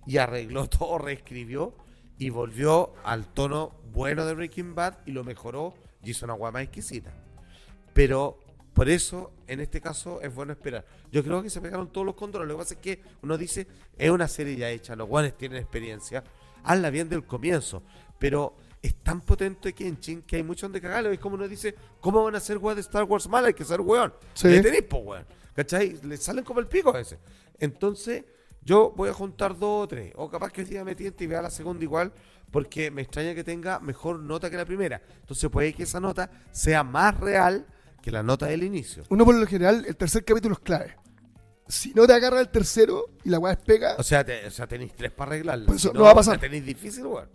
[0.08, 1.76] Y arregló todo, reescribió
[2.18, 6.52] y volvió al tono bueno de Breaking Bad y lo mejoró y hizo una guay
[6.52, 7.14] más exquisita.
[7.94, 8.40] Pero
[8.74, 10.86] por eso, en este caso, es bueno esperar.
[11.12, 12.48] Yo creo que se pegaron todos los controles.
[12.48, 15.58] Lo que pasa es que uno dice, es una serie ya hecha, los guanes tienen
[15.58, 16.24] experiencia.
[16.64, 17.84] Hazla bien del comienzo.
[18.20, 21.12] Pero es tan potente Kenshin que hay mucho donde cagarlo.
[21.12, 23.46] Es como uno dice, ¿cómo van a ser weón de Star Wars mal?
[23.46, 24.14] Hay que ser weón.
[24.34, 24.48] Sí.
[24.48, 25.26] Le tenéis, po, weón.
[25.56, 26.00] ¿Cachai?
[26.04, 27.20] Le salen como el pico a veces.
[27.60, 28.24] Entonces,
[28.64, 30.14] yo voy a juntar dos o tres.
[30.16, 32.14] O capaz que el día me tiente y vea la segunda igual.
[32.52, 35.02] Porque me extraña que tenga mejor nota que la primera.
[35.20, 37.66] Entonces puede que esa nota sea más real
[38.02, 39.04] que la nota del inicio.
[39.10, 40.96] Uno por lo general, el tercer capítulo es clave.
[41.68, 44.50] Si no te agarra el tercero y la weá es pega, O sea, te- o
[44.52, 45.68] sea tenéis tres para arreglarla.
[45.68, 46.36] Por eso Si no va a pasar.
[46.36, 47.30] La tenéis difícil, weón.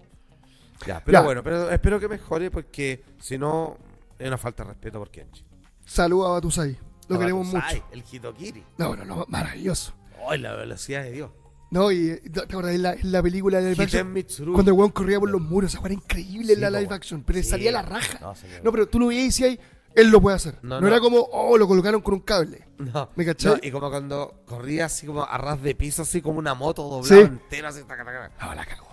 [0.86, 1.22] Ya, pero Ya.
[1.24, 3.76] bueno, pero espero que mejore porque si no,
[4.18, 5.44] es una falta de respeto por Kenchi.
[5.84, 6.76] saluda a Batusai.
[7.08, 7.92] Lo queremos Batusai, mucho.
[7.92, 8.64] El Hitokiri.
[8.78, 9.92] No, no, no, maravilloso.
[10.28, 11.30] ¡Ay, la velocidad de Dios!
[11.70, 14.52] No, y ¿te acuerdas en la, en la película de live action?
[14.54, 17.36] Cuando el weón corría por los muros, esa era increíble en la live action, pero
[17.38, 17.50] le Sí.
[17.50, 18.20] salía la raja.
[18.62, 19.58] No, pero tú lo veías y decías,
[19.94, 20.58] él lo puede hacer.
[20.62, 20.86] No, No, no.
[20.88, 22.66] era como, oh, lo colocaron con un cable.
[22.78, 23.52] No, ¿Me cachai?
[23.54, 26.82] no, y como cuando corría así como a ras de piso, así como una moto
[26.84, 27.20] doblada Sí.
[27.20, 28.30] entera, así, taca, taca.
[28.38, 28.88] Ah, la cagó.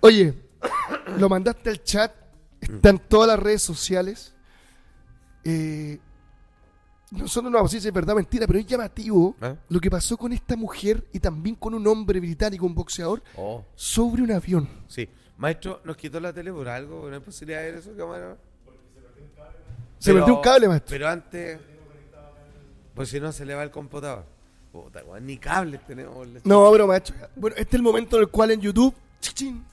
[0.00, 0.34] Oye,
[1.18, 2.12] lo mandaste al chat,
[2.60, 4.34] está en todas las redes sociales.
[5.44, 5.98] Eh,
[7.10, 9.56] nosotros no vamos a decir si es verdad o mentira, pero es llamativo ¿Eh?
[9.68, 13.64] lo que pasó con esta mujer y también con un hombre británico, un boxeador, Oh,
[13.74, 14.68] sobre un avión.
[14.88, 15.08] sí.
[15.36, 17.08] Maestro, ¿nos quitó la tele por algo?
[17.08, 18.36] ¿No hay posibilidad de ver eso, cámara?
[19.98, 20.90] Se perdió un cable, maestro.
[20.90, 21.58] Pero antes,
[22.94, 24.26] pues si no se le va el computador.
[24.70, 26.28] Puta, ni cables tenemos.
[26.44, 29.64] No, pero maestro, bueno, este es el momento en el cual en YouTube, chichín,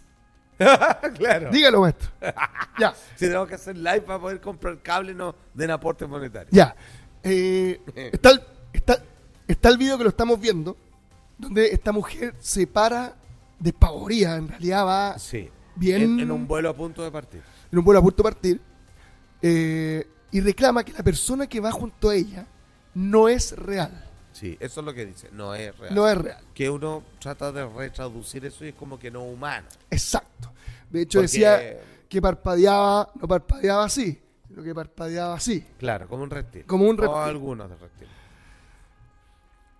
[1.17, 1.49] claro.
[1.51, 2.09] dígalo, maestro.
[2.79, 6.49] Ya, Si tenemos que hacer live para poder comprar cable, no den aporte monetario.
[6.51, 6.75] ya.
[7.23, 7.81] Eh,
[8.13, 8.41] está, el,
[8.71, 9.03] está,
[9.47, 10.77] está el video que lo estamos viendo,
[11.37, 13.15] donde esta mujer se para
[13.59, 15.49] despavorida, en realidad va Sí.
[15.75, 16.01] Bien.
[16.01, 17.41] En, en un vuelo a punto de partir.
[17.71, 18.61] en un vuelo a punto de partir,
[19.41, 22.45] eh, y reclama que la persona que va junto a ella
[22.93, 24.03] no es real.
[24.39, 25.29] Sí, eso es lo que dice.
[25.31, 25.95] No es real.
[25.95, 26.43] No es real.
[26.53, 29.67] Que uno trata de retraducir eso y es como que no humano.
[29.89, 30.51] Exacto.
[30.91, 35.65] De hecho, Porque- decía que parpadeaba, no parpadeaba así, sino que parpadeaba así.
[35.79, 36.65] Claro, como un reptil.
[36.65, 37.17] Como un O reptil.
[37.19, 38.07] algunos de reptil.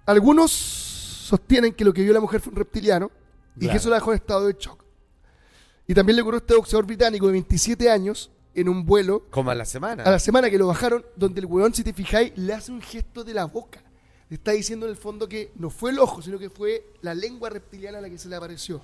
[0.05, 3.12] Algunos sostienen que lo que vio la mujer fue un reptiliano
[3.60, 4.84] y que eso la dejó en estado de shock.
[5.88, 9.51] Y también le ocurrió a este boxeador británico de 27 años en un vuelo Como
[9.51, 10.03] a la semana.
[10.03, 12.82] a la semana que lo bajaron, donde el weón, si te fijáis, le hace un
[12.82, 13.82] gesto de la boca.
[14.30, 17.49] Está diciendo en el fondo que no fue el ojo, sino que fue la lengua
[17.49, 18.82] reptiliana la que se le apareció.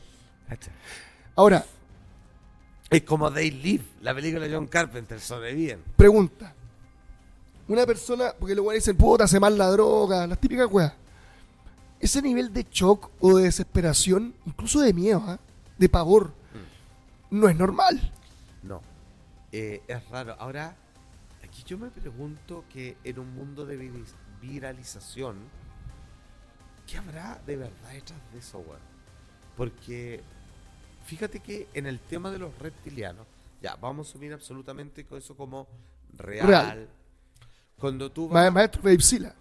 [1.35, 1.65] Ahora,
[2.89, 5.83] Es como They Live, la película de John Carpenter, sobreviven.
[5.97, 6.53] pregunta.
[7.67, 10.93] Una persona, porque weones dicen, puta, hace mal la droga, las típicas weas.
[11.99, 15.39] Ese nivel de shock o de desesperación, incluso de miedo, ¿ah?
[15.77, 16.33] de pavor,
[17.31, 18.11] no es normal.
[18.61, 18.81] No.
[19.51, 20.35] Eh, es raro.
[20.39, 20.75] Ahora,
[21.43, 23.77] aquí yo me pregunto que en un mundo de
[24.43, 25.37] viralización,
[26.85, 28.81] ¿qué habrá de verdad detrás de eso, weón?
[29.55, 30.21] Porque
[31.05, 33.25] fíjate que en el tema de los reptilianos,
[33.61, 35.67] ya, vamos a asumir absolutamente con eso como
[36.17, 36.47] real.
[36.47, 36.89] Real.
[37.77, 39.33] Cuando tú vas, Maestro Babe Sila.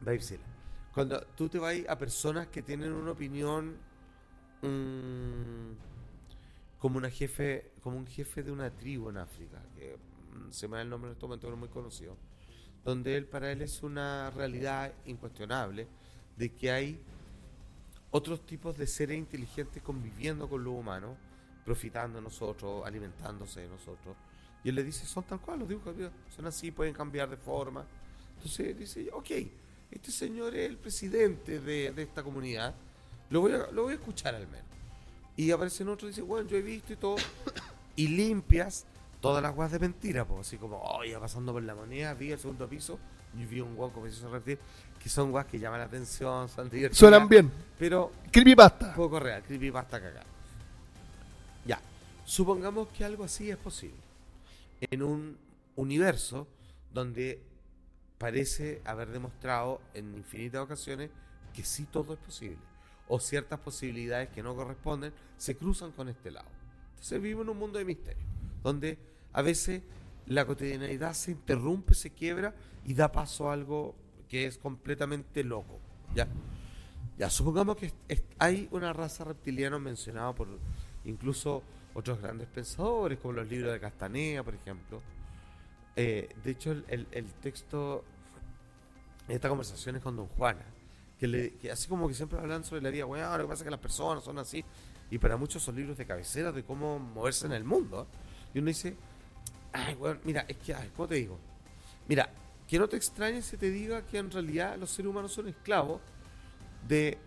[0.00, 0.46] Babysitter.
[0.92, 3.76] Cuando tú te vas a personas que tienen una opinión
[6.78, 10.76] como una jefe, como un jefe de una tribu en África, que mm, se me
[10.76, 12.16] da el nombre en este momento, no es muy conocido,
[12.86, 15.88] donde él para él es una realidad incuestionable
[16.36, 17.00] de que hay
[18.12, 21.16] otros tipos de seres inteligentes conviviendo con los humanos,
[21.64, 24.16] profitando de nosotros, alimentándose de nosotros.
[24.62, 25.96] Y él le dice, son tal cual, los dibujos
[26.34, 27.84] son así, pueden cambiar de forma.
[28.36, 29.30] Entonces dice, ok,
[29.90, 32.72] este señor es el presidente de, de esta comunidad,
[33.30, 34.66] lo voy, a, lo voy a escuchar al menos.
[35.36, 37.16] Y aparece en otro y dice, bueno, yo he visto y todo,
[37.96, 38.86] y limpias
[39.26, 42.30] todas las guas de mentira, pues así como, oh, ya pasando por la moneda, vi
[42.30, 42.96] el segundo piso
[43.36, 44.60] y vi un guaco que se repetir,
[45.02, 46.96] que son guas que llaman la atención, son divertidas.
[46.96, 47.50] Suenan bien.
[47.76, 48.94] Pero Creepypasta.
[48.94, 50.26] poco real, creepypasta cagada.
[51.64, 51.80] Ya,
[52.24, 53.98] supongamos que algo así es posible.
[54.80, 55.36] En un
[55.74, 56.46] universo
[56.92, 57.42] donde
[58.18, 61.10] parece haber demostrado en infinitas ocasiones
[61.52, 62.58] que sí todo es posible.
[63.08, 66.48] O ciertas posibilidades que no corresponden se cruzan con este lado.
[66.90, 68.24] Entonces vivimos en un mundo de misterio,
[68.62, 69.82] donde a veces
[70.26, 72.54] la cotidianidad se interrumpe, se quiebra
[72.86, 73.94] y da paso a algo
[74.28, 75.78] que es completamente loco.
[76.14, 76.26] ¿ya?
[77.18, 77.92] Ya, supongamos que
[78.38, 80.48] hay una raza reptiliana mencionada por
[81.04, 81.62] incluso
[81.94, 85.02] otros grandes pensadores, como los libros de Castaneda, por ejemplo.
[85.94, 88.04] Eh, de hecho, el, el- el texto,
[89.28, 90.64] esta conversación es con Don Juana,
[91.18, 93.60] que, le, que así como que siempre hablan sobre la vida, bueno, lo que pasa
[93.62, 94.64] es que las personas son así,
[95.10, 98.06] y para muchos son libros de cabecera de cómo moverse en el mundo.
[98.52, 98.96] Y uno dice,
[99.76, 101.38] ay, bueno, mira, es que, ay, ¿cómo te digo?
[102.08, 102.28] Mira,
[102.68, 106.00] que no te extrañes si te diga que en realidad los seres humanos son esclavos
[106.88, 107.18] de,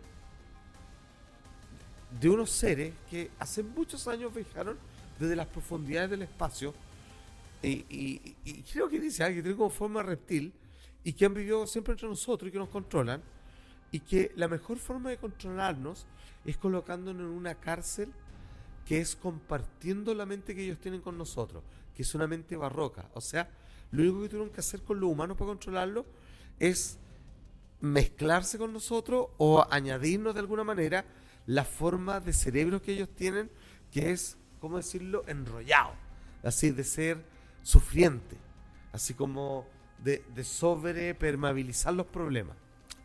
[2.19, 4.77] de unos seres que hace muchos años viajaron
[5.19, 6.73] desde las profundidades del espacio
[7.61, 10.53] y, y- creo que dice ah, que tienen como forma reptil
[11.03, 13.21] y que han vivido siempre entre nosotros y que nos controlan
[13.91, 16.05] y que la mejor forma de controlarnos
[16.45, 18.09] es colocándonos en una cárcel
[18.85, 21.63] que es compartiendo la mente que ellos tienen con nosotros,
[21.99, 23.09] que es una mente barroca.
[23.13, 23.49] O sea,
[23.91, 26.05] lo único que tuvieron que hacer con los humanos para controlarlo
[26.57, 26.97] es
[27.81, 31.03] mezclarse con nosotros o añadirnos de alguna manera
[31.45, 33.51] la forma de cerebro que ellos tienen,
[33.91, 35.91] que es, ¿cómo decirlo?, enrollado,
[36.41, 37.21] así de ser
[37.63, 38.37] sufriente,
[38.93, 39.67] así como
[40.01, 42.55] de, de sobrepermeabilizar los problemas,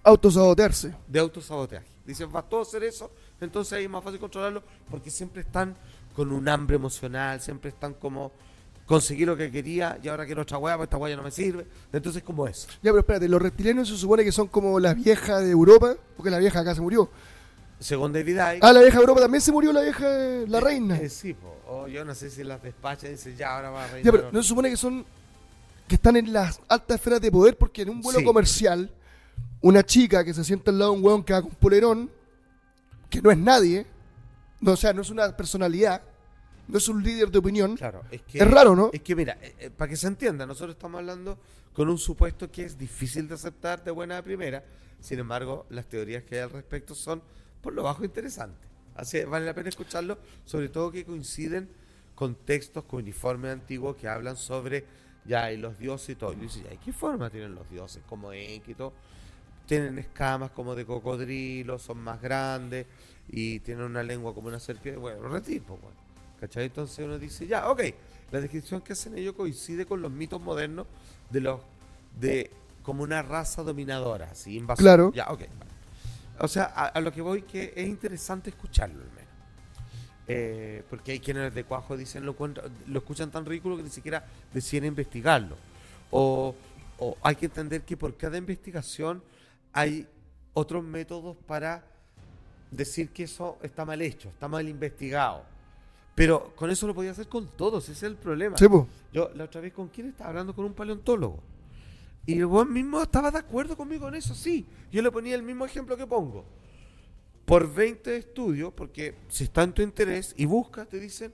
[0.05, 0.95] Autosabotearse.
[1.09, 1.88] de autosabotaje.
[2.07, 5.76] Dicen, va todo a hacer eso, entonces ahí es más fácil controlarlo porque siempre están
[6.14, 8.30] con un hambre emocional, siempre están como
[8.87, 11.30] conseguí lo que quería y ahora quiero otra hueá, pues esta hueá ya no me
[11.30, 11.66] sirve.
[11.93, 12.68] Entonces, como eso.
[12.82, 16.30] Ya, pero espérate, los reptilianos se supone que son como las viejas de Europa, porque
[16.30, 17.09] la vieja acá se murió.
[17.80, 20.07] Según David Icke, Ah, la vieja de Europa también se murió, la vieja,
[20.47, 20.97] la reina.
[20.99, 21.57] Eh, sí, po.
[21.68, 24.05] o yo no sé si las despachan y dicen ya ahora va a reinar.
[24.05, 24.37] Ya, pero otro".
[24.39, 25.05] no se supone que son
[25.89, 28.24] que están en las altas esferas de poder porque en un vuelo Sí.
[28.24, 28.91] comercial
[29.61, 32.11] una chica que se sienta al lado de un hueón que va con polerón
[33.11, 33.87] que no es nadie,
[34.61, 36.01] no, o sea, no es una personalidad,
[36.68, 37.76] no es un líder de opinión.
[37.76, 38.38] Claro, es que.
[38.38, 38.90] Es raro, ¿no?
[38.92, 41.38] Es que mira, eh, eh, para que se entienda, nosotros estamos hablando
[41.72, 44.64] con un supuesto que es difícil de aceptar de buena primera.
[45.00, 47.22] Sin embargo, las teorías que hay al respecto son
[47.60, 48.68] por lo bajo interesantes.
[48.94, 51.68] Así que vale la pena escucharlo, sobre todo que coinciden
[52.14, 54.84] con textos con uniformes antiguos que hablan sobre
[55.24, 56.32] ya y los dioses y todo.
[56.32, 58.02] Y dice, ya, ¿y qué forma tienen los dioses?
[58.08, 58.30] Como
[58.76, 58.92] todo.
[59.66, 62.86] Tienen escamas como de cocodrilo, son más grandes
[63.28, 65.00] y tienen una lengua como una serpiente.
[65.00, 66.03] Bueno, reptil, pues, bueno.
[66.45, 66.66] ¿Cachai?
[66.66, 67.80] Entonces uno dice, ya, ok,
[68.30, 70.86] la descripción que hacen ellos coincide con los mitos modernos
[71.30, 71.61] de los
[72.20, 72.51] de
[72.82, 74.82] como una raza dominadora, así, invasora.
[74.82, 75.12] Claro.
[75.14, 75.40] Ya, ok.
[76.40, 79.24] O sea, a, a lo que voy que es interesante escucharlo al menos.
[80.28, 84.26] Eh, porque hay quienes de cuajo dicen lo, lo escuchan tan ridículo que ni siquiera
[84.53, 85.57] deciden investigarlo.
[86.11, 86.55] O,
[86.99, 89.22] o hay que entender que por cada investigación
[89.72, 90.07] hay
[90.53, 91.82] otros métodos para
[92.70, 95.53] decir que eso está mal hecho, está mal investigado.
[96.14, 98.56] Pero con eso lo podía hacer con todos, ese es el problema.
[98.56, 98.66] Sí.
[99.12, 101.42] Yo la otra vez con quién estaba hablando con un paleontólogo.
[102.26, 104.64] Y el weón mismo estaba de acuerdo conmigo en eso, sí.
[104.90, 106.44] Yo le ponía el mismo ejemplo que pongo.
[107.44, 111.32] Por 20 estudios, porque si está en tu interés y buscas, te dicen,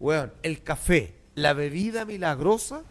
[0.00, 2.82] weón, el café, la bebida milagrosa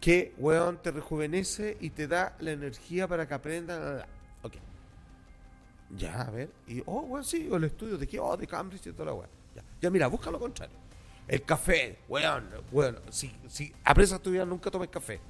[0.00, 4.06] que, weón, te rejuvenece y te da la energía para que aprendan.
[4.42, 4.54] Ok.
[5.98, 6.50] Ya, a ver.
[6.66, 9.39] Y, oh, weón, sí, el estudio de qué, oh, de Cambridge y toda la weón.
[9.54, 10.76] Ya, ya mira, busca lo contrario.
[11.26, 13.72] El café, weón, weón, si, si
[14.22, 15.20] tu vida, nunca tomes café.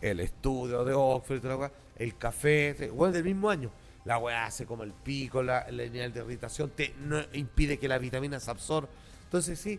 [0.00, 3.70] El estudio de Oxford y toda la weá, el café, weón, del mismo año.
[4.04, 7.88] La weá hace como el pico, la, el nivel de irritación, te no, impide que
[7.88, 8.88] la vitamina se absorba.
[9.24, 9.78] Entonces, sí,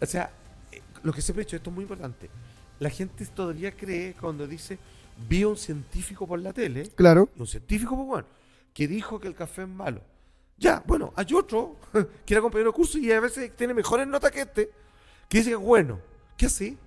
[0.00, 0.30] o sea,
[0.72, 2.30] eh, lo que siempre he dicho, esto es muy importante.
[2.78, 4.78] La gente todavía cree cuando dice,
[5.28, 7.28] vi a un científico por la tele, Claro.
[7.36, 8.26] un científico, pues bueno,
[8.72, 10.00] que dijo que el café es malo.
[10.60, 11.76] Ya, bueno, hay otro
[12.26, 14.70] que era compañero de curso y a veces tiene mejores notas que este,
[15.28, 15.98] que dice que es bueno.
[16.36, 16.78] ¿Qué así?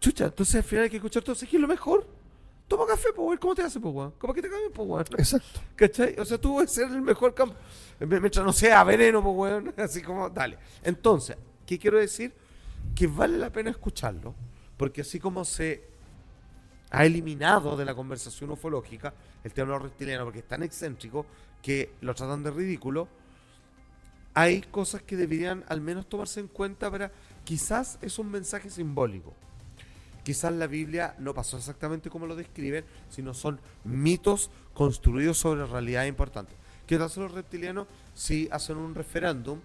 [0.00, 1.34] Chucha, entonces al final hay que escuchar todo.
[1.34, 2.06] ¿Qué es lo mejor?
[2.68, 3.38] Toma café, pues.
[3.40, 4.14] ¿Cómo te hace, pues, weón?
[4.16, 5.04] ¿Cómo que te cambien, pues, weón?
[5.18, 5.60] Exacto.
[5.76, 6.14] ¿Cachai?
[6.18, 7.56] O sea, tú vas a ser el mejor campo.
[7.98, 9.74] Mientras no sea veneno, pues, weón.
[9.76, 10.56] Así como, dale.
[10.84, 11.36] Entonces,
[11.66, 12.32] ¿qué quiero decir?
[12.94, 14.36] Que vale la pena escucharlo.
[14.76, 15.84] Porque así como se
[16.90, 19.14] ha eliminado de la conversación ufológica
[19.44, 21.26] el tema de los reptilianos, porque es tan excéntrico
[21.62, 23.08] que lo tratan de ridículo,
[24.34, 27.10] hay cosas que deberían al menos tomarse en cuenta para.
[27.44, 29.34] Quizás es un mensaje simbólico.
[30.22, 36.08] Quizás la Biblia no pasó exactamente como lo describen, sino son mitos construidos sobre realidades
[36.08, 36.56] importantes.
[36.86, 39.60] ¿Qué tal los reptilianos si hacen un referéndum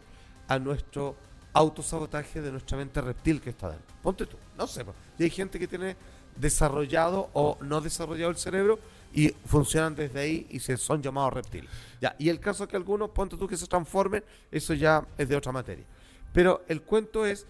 [0.48, 1.16] a nuestro
[1.54, 3.96] autosabotaje de nuestra mente reptil que está dentro?
[4.02, 4.86] Ponte tú, no sé.
[4.86, 4.96] pues.
[5.20, 5.96] Y hay gente que tiene
[6.36, 8.80] desarrollado o no desarrollado el cerebro
[9.14, 11.70] y funcionan desde ahí y se son llamados reptiles.
[12.02, 15.36] Ya, y el caso que algunos, ponte tú que se transformen, eso ya es de
[15.36, 15.86] otra materia.
[16.34, 17.46] Pero el cuento es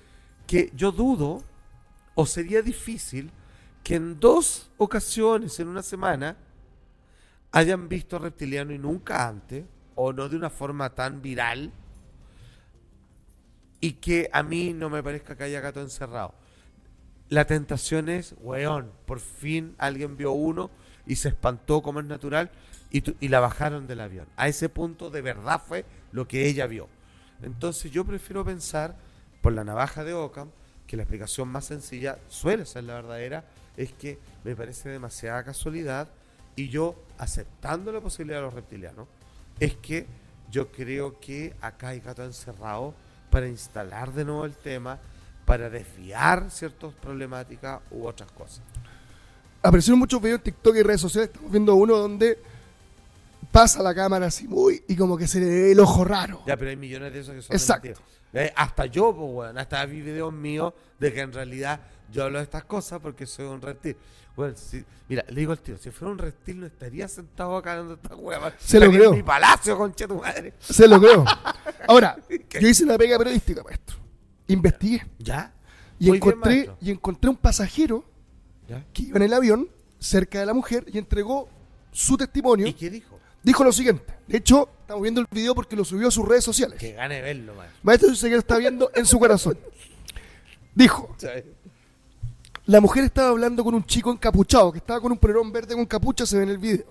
[0.46, 1.44] que yo dudo
[2.14, 3.32] o sería difícil
[3.84, 6.38] que en dos ocasiones en una semana
[7.52, 9.66] hayan visto reptiliano y nunca antes,
[9.96, 11.72] o no de una forma tan viral,
[13.80, 16.34] y que a mí no me parezca que haya gato encerrado.
[17.30, 20.70] La tentación es, weón, por fin alguien vio uno
[21.08, 22.52] y se espantó como es natural
[22.92, 24.28] y, tu- y la bajaron del avión.
[24.38, 26.88] A ese punto de verdad fue lo que ella vio.
[27.42, 28.96] Entonces yo prefiero pensar,
[29.42, 30.50] por la navaja de Ockham,
[30.88, 33.44] que la explicación más sencilla suele ser la verdadera,
[33.76, 36.08] es que me parece demasiada casualidad
[36.56, 39.08] y yo, aceptando la posibilidad de los reptilianos,
[39.60, 40.06] es que
[40.52, 42.94] yo creo que acá hay gato encerrado
[43.30, 45.00] para instalar de nuevo el tema,
[45.46, 48.62] para desviar ciertas problemáticas u otras cosas.
[49.62, 51.30] Aparecieron muchos videos en TikTok y redes sociales.
[51.32, 52.40] Estamos viendo uno donde
[53.52, 56.42] pasa la cámara así muy y como que se le ve el ojo raro.
[56.46, 58.02] Ya, pero hay millones de esos que son Exacto.
[58.34, 61.80] Eh, hasta yo, pues, weón, hasta vi videos míos de que en realidad
[62.12, 63.96] yo hablo de estas cosas porque soy un reptil.
[64.36, 67.78] Bueno, si- mira, le digo al tío, si fuera un reptil no estaría sentado acá
[67.78, 68.52] dando esta hueva.
[68.60, 69.12] Se lo creo.
[69.12, 70.54] En mi palacio, concha tu madre.
[70.60, 71.24] Se lo creo.
[71.88, 72.18] Ahora,
[72.60, 73.96] yo hice una pega periodística, maestro.
[74.48, 75.06] Investigué.
[75.20, 75.54] ¿Ya?
[76.00, 76.78] Y Muy encontré, maestro.
[76.82, 78.04] y encontré un pasajero
[78.68, 78.84] ¿Ya?
[78.94, 79.70] que iba en el avión
[80.00, 81.48] cerca de la mujer y entregó
[81.92, 82.68] su testimonio.
[82.68, 83.20] ¿Y qué dijo?
[83.44, 84.14] Dijo lo siguiente.
[84.28, 86.80] De hecho, estamos viendo el video porque lo subió a sus redes sociales.
[86.80, 87.68] Que gane verlo, man.
[87.84, 89.58] Maestro, yo sé que lo está viendo en su corazón.
[90.74, 91.16] Dijo,
[92.66, 95.86] la mujer estaba hablando con un chico encapuchado, que estaba con un polerón verde con
[95.86, 96.86] capucha, se ve en el video.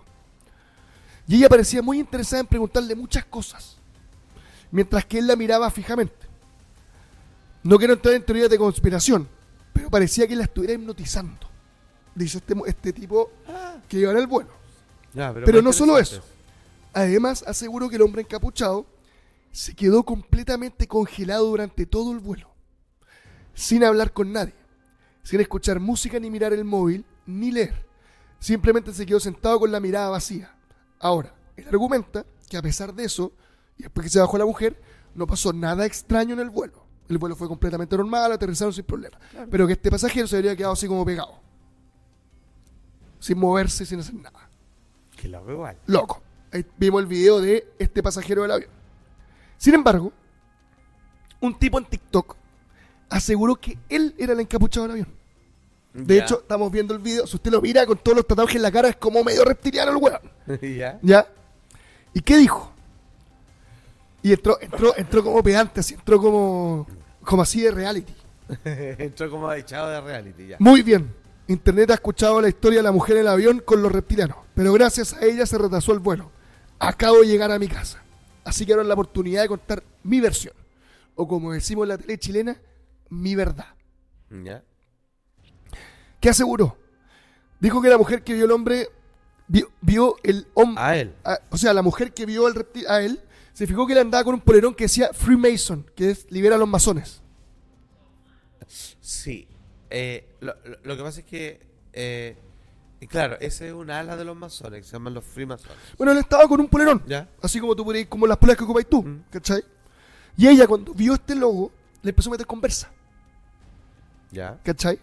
[1.27, 3.77] Y ella parecía muy interesada en preguntarle muchas cosas,
[4.71, 6.15] mientras que él la miraba fijamente.
[7.65, 9.27] No quiero entrar en teorías de conspiración,
[9.73, 11.49] pero parecía que la estuviera hipnotizando,
[12.15, 13.31] dice este, este tipo
[13.89, 14.51] que iba en el vuelo.
[15.15, 16.23] Ya, Pero más no solo eso.
[16.93, 18.85] Además, aseguró que el hombre encapuchado
[19.51, 22.51] se quedó completamente congelado durante todo el vuelo,
[23.55, 24.55] sin hablar con nadie,
[25.23, 27.87] sin escuchar música ni mirar el móvil, ni leer.
[28.41, 30.55] Simplemente se quedó sentado con la mirada vacía.
[31.01, 33.33] Ahora, él argumenta que a pesar de eso,
[33.79, 34.79] y después que se bajó la mujer,
[35.15, 36.84] no pasó nada extraño en el vuelo.
[37.09, 39.19] El vuelo fue completamente normal, aterrizaron sin problema.
[39.51, 41.39] Pero que este pasajero se habría quedado así como pegado.
[43.21, 44.49] Sin moverse, sin hacer nada
[45.17, 45.77] Que lo veo igual.
[45.87, 46.23] loco.
[46.53, 48.71] Ahí vimos el video de este pasajero del avión.
[49.59, 50.13] Sin embargo,
[51.41, 52.37] un tipo en TikTok
[53.11, 55.09] aseguró que él era el encapuchado del avión.
[55.95, 56.25] De Ya.
[56.25, 57.27] hecho, estamos viendo el video.
[57.27, 59.91] Si usted lo mira con todos los tatuajes en la cara, es como medio reptiliano
[59.93, 60.21] el weón.
[60.79, 60.99] ¿Ya?
[61.03, 61.27] ¿Ya?
[62.13, 62.73] ¿Y qué dijo?
[64.25, 66.87] Y entró, entró, entró como pedante, así, entró como,
[67.23, 68.15] como así de reality.
[68.65, 70.57] Entró como echado de reality, ya.
[70.61, 71.15] Muy bien.
[71.47, 74.73] Internet ha escuchado la historia de la mujer en el avión con los reptilianos, pero
[74.73, 76.31] gracias a ella se retrasó el vuelo.
[76.79, 78.03] Acabo de llegar a mi casa.
[78.45, 80.55] Así que ahora es la oportunidad de contar mi versión.
[81.17, 82.57] O como decimos en la tele chilena,
[83.11, 83.75] mi verdad.
[84.31, 84.63] ¿Ya?
[86.19, 86.79] ¿Qué aseguró?
[87.61, 88.89] Dijo que la mujer que vio el hombre
[89.49, 90.83] vio, vio el hombre.
[90.83, 91.15] A él.
[91.51, 93.21] o sea, la mujer que vio al reptil, a él
[93.55, 96.59] se fijó que él andaba con un polerón que decía Freemason, que es libera a
[96.59, 97.23] los masones.
[99.01, 99.47] Sí.
[99.91, 101.61] Eh, lo, que pasa es que,
[101.93, 102.37] eh,
[103.09, 105.77] claro, ese es un ala de los masones, que se llaman los freemasones.
[105.97, 107.03] Bueno, él estaba con un polerón.
[107.07, 107.29] ¿Ya?
[107.41, 109.25] Así como tú podrías, como las poleras que ocupáis tú, Mm.
[109.31, 109.63] ¿cachai?
[110.37, 111.71] Y ella cuando vio este logo,
[112.03, 112.91] le empezó a meter conversa,
[114.33, 114.59] ¿Ya?
[114.65, 114.99] ¿cachai?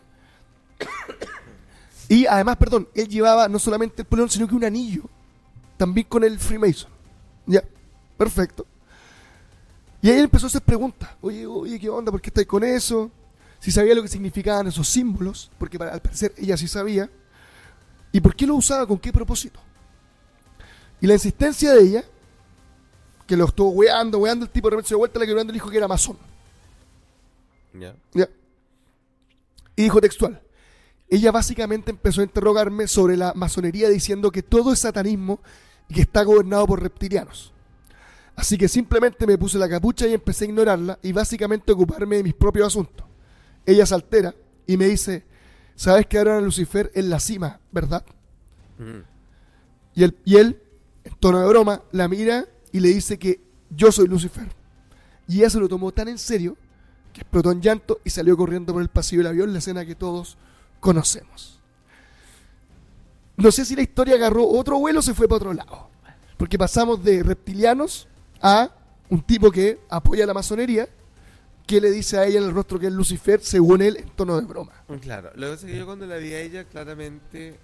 [2.09, 5.03] y además, perdón, él llevaba no solamente el polerón, sino que un anillo,
[5.77, 6.91] también con el Freemason.
[7.45, 7.63] Ya,
[8.21, 8.67] perfecto.
[9.99, 11.09] Y ahí empezó a hacer preguntas.
[11.21, 12.11] Oye, oye, ¿qué onda?
[12.11, 13.09] ¿Por qué estáis con eso?
[13.59, 17.09] Si sabía lo que significaban esos símbolos, porque para, al parecer ella sí sabía.
[18.11, 18.85] ¿Y por qué lo usaba?
[18.85, 19.59] ¿Con qué propósito?
[20.99, 22.03] Y la insistencia de ella,
[23.25, 25.53] que lo estuvo weando, weando, el tipo de repente se dio vuelta, la que le
[25.53, 26.17] dijo que era masón.
[27.73, 27.95] Ya.
[28.13, 28.29] ¿Ya?
[29.75, 30.39] Y dijo textual.
[31.09, 35.39] Ella básicamente empezó a interrogarme sobre la masonería diciendo que todo es satanismo
[35.89, 37.51] y que está gobernado por reptilianos.
[38.35, 42.17] Así que simplemente me puse la capucha y empecé a ignorarla y básicamente a ocuparme
[42.17, 43.05] de mis propios asuntos.
[43.65, 44.33] Ella se altera
[44.65, 45.23] y me dice,
[45.75, 48.03] sabes que ahora Lucifer en la cima, ¿verdad?
[48.79, 49.03] Ujú.
[49.93, 50.61] Y él, y él,
[51.03, 54.47] en tono de broma, la mira y le dice que yo soy Lucifer.
[55.27, 56.57] Y ella se lo tomó tan en serio
[57.13, 59.95] que explotó en llanto y salió corriendo por el pasillo del avión, la escena que
[59.95, 60.37] todos
[60.79, 61.59] conocemos.
[63.37, 65.89] No sé si la historia agarró otro vuelo o se fue para otro lado.
[66.37, 68.07] Porque pasamos de reptilianos
[68.41, 68.71] a
[69.09, 70.87] un tipo que apoya la masonería,
[71.67, 74.39] que le dice a ella en el rostro que es Lucifer, según él, en tono
[74.39, 74.73] de broma.
[75.01, 77.59] Claro, lo que pasa es que yo cuando la vi a ella, claramente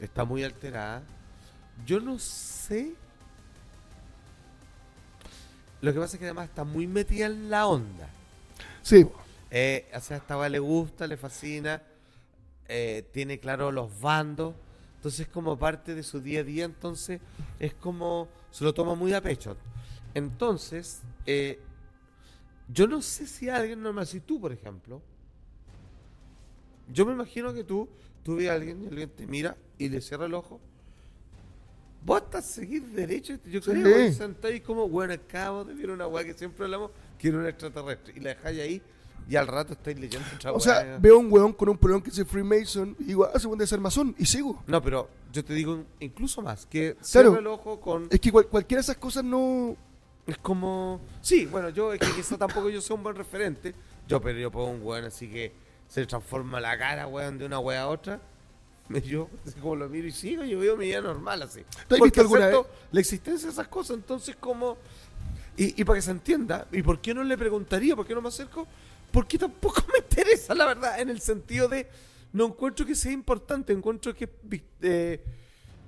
[0.00, 1.02] está muy alterada.
[1.86, 2.94] Yo no sé.
[5.80, 8.08] Lo que pasa es que además está muy metida en la onda.
[8.82, 9.06] Sí.
[9.50, 11.82] Eh, o sea, esta le gusta, le fascina,
[12.68, 14.54] eh, tiene claro los bandos,
[14.96, 17.20] entonces es como parte de su día a día, entonces
[17.60, 19.54] es como, se lo toma muy a pecho.
[20.14, 21.58] Entonces, eh,
[22.72, 25.02] yo no sé si alguien normal, si tú, por ejemplo,
[26.90, 27.86] yo me imagino que tú,
[28.22, 30.58] tú ves a alguien y alguien te mira y le cierra el ojo.
[32.02, 33.72] Vos estás a seguir derecho, yo Sí.
[33.72, 37.46] creo, y sentáis como, bueno, acabo de ver una weá que siempre hablamos, quiero un
[37.46, 38.82] extraterrestre, y la dejáis ahí,
[39.28, 40.98] y al rato estáis leyendo otra O sea, weá.
[40.98, 43.80] veo un weón con un polón que dice Freemason y digo, ah, se puede ser
[43.80, 44.62] masón, y sigo.
[44.66, 47.38] No, pero yo te digo incluso más, que Claro.
[47.38, 48.06] el ojo con...
[48.10, 49.76] Es que cual- cualquiera de esas cosas no.
[50.26, 51.00] Es como...
[51.20, 53.74] Sí, bueno, yo es que quizá tampoco yo sea un buen referente,
[54.08, 55.52] yo pero yo pongo un weón así que
[55.88, 58.20] se transforma la cara, weón, de una weá a otra.
[59.04, 61.60] Yo, así como lo miro y sigo, yo veo mi vida normal así.
[61.88, 64.76] ¿Tú has visto alguna acepto la existencia de esas cosas, entonces como...
[65.56, 67.96] Y, y para que se entienda, ¿y por qué no le preguntaría?
[67.96, 68.66] ¿Por qué no me acerco?
[69.16, 71.88] Porque tampoco me interesa, la verdad, en el sentido de...
[72.34, 74.28] No encuentro que sea importante, encuentro que...
[74.82, 75.24] eh,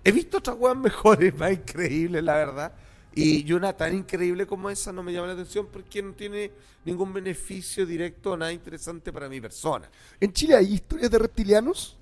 [0.03, 2.73] he visto otras weas mejores, más increíbles, la verdad.
[3.15, 6.51] Y, una tan increíble como esa no me llama la atención porque no tiene
[6.87, 9.91] ningún beneficio directo o nada interesante para mi persona.
[10.19, 11.99] En Chile hay historias de reptilianos.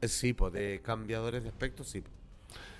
[0.00, 2.00] Eh, Sí, pues de cambiadores de aspecto, sí.
[2.00, 2.08] po.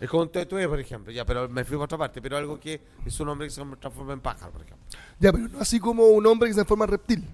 [0.00, 2.58] Es como un Tetue, por ejemplo, ya, pero me fui a otra parte, pero algo
[2.58, 4.86] que es un hombre que se transforma en pájaro, por ejemplo.
[5.18, 7.28] Ya, pero no así como un hombre que se transforma en reptil.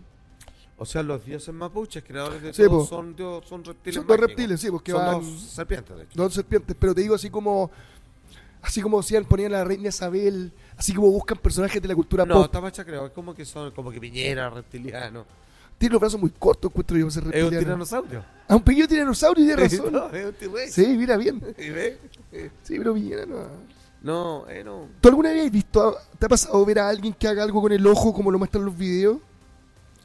[0.78, 2.84] O sea, los dioses mapuches, creadores de Sí, todo, po.
[2.86, 4.28] son, dios- son reptiles Son dos mágicos.
[4.28, 6.12] reptiles, sí, porque son van- dos serpientes, de hecho.
[6.14, 7.70] Dos serpientes, pero te digo así como.
[8.62, 12.26] Así como decían, ponían a la reina Isabel, así como buscan personajes de la cultura
[12.26, 12.50] No, pop.
[12.50, 15.24] Tabacha creo, es como que son, como que Piñera, reptiliano.
[15.78, 17.58] Tiene los brazos muy cortos, encuentro yo, ese Es un reptiliano.
[17.60, 18.24] tiranosaurio.
[18.48, 19.92] Ah, un pequeño tiranosaurio, tiene razón.
[19.92, 20.72] No, es un T-Rex.
[20.74, 21.40] Sí, mira bien.
[21.58, 21.98] ¿Y ve?
[22.64, 23.46] Sí, pero Piñera no.
[24.02, 24.88] No, eh, no.
[25.00, 27.72] ¿Tú alguna vez has visto, te ha pasado ver a alguien que haga algo con
[27.72, 29.18] el ojo como lo muestran los videos?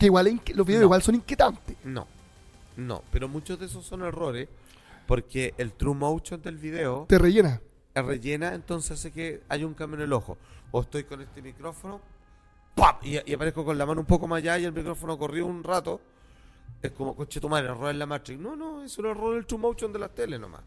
[0.01, 0.85] Que igual los videos No.
[0.87, 1.77] igual son inquietantes.
[1.83, 2.07] No,
[2.75, 4.49] no, pero muchos de esos son errores
[5.05, 7.61] porque el true motion del video Te rellena.
[7.93, 10.39] es rellena, entonces hace que hay un cambio en el ojo.
[10.71, 12.01] O estoy con este micrófono
[12.73, 12.95] ¡pam!
[13.03, 15.63] Y, y aparezco con la mano un poco más allá y el micrófono corrió un
[15.63, 16.01] rato.
[16.81, 18.39] Es como, coche tu madre, error en la Matrix.
[18.39, 20.61] No, no, es un error del true motion de las teles nomás.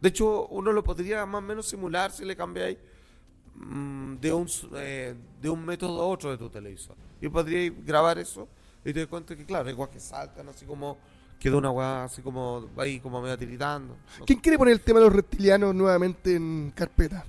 [0.00, 2.78] De hecho, uno lo podría más o menos simular si le cambiáis
[3.56, 6.96] mm, de, un, eh, de un método a otro de tu televisor.
[7.20, 8.48] Y podríais grabar eso
[8.84, 10.98] y te das cuenta que, claro, igual que saltan, así como
[11.38, 13.96] quedó una weá así como ahí como medio tiritando.
[14.18, 17.24] No ¿Quién quiere poner el tema de los reptilianos nuevamente en carpeta?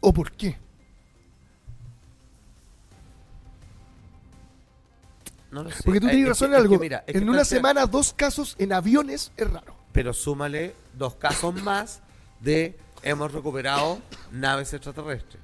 [0.00, 0.56] ¿O por qué?
[5.50, 5.82] No lo sé.
[5.84, 6.80] Porque tú Eh, tienes es razón que- en es que algo.
[6.82, 9.76] mira, es en una semana, dos casos en aviones es raro.
[9.92, 12.00] Pero súmale dos casos más
[12.40, 14.00] de hemos recuperado
[14.32, 15.42] naves extraterrestres.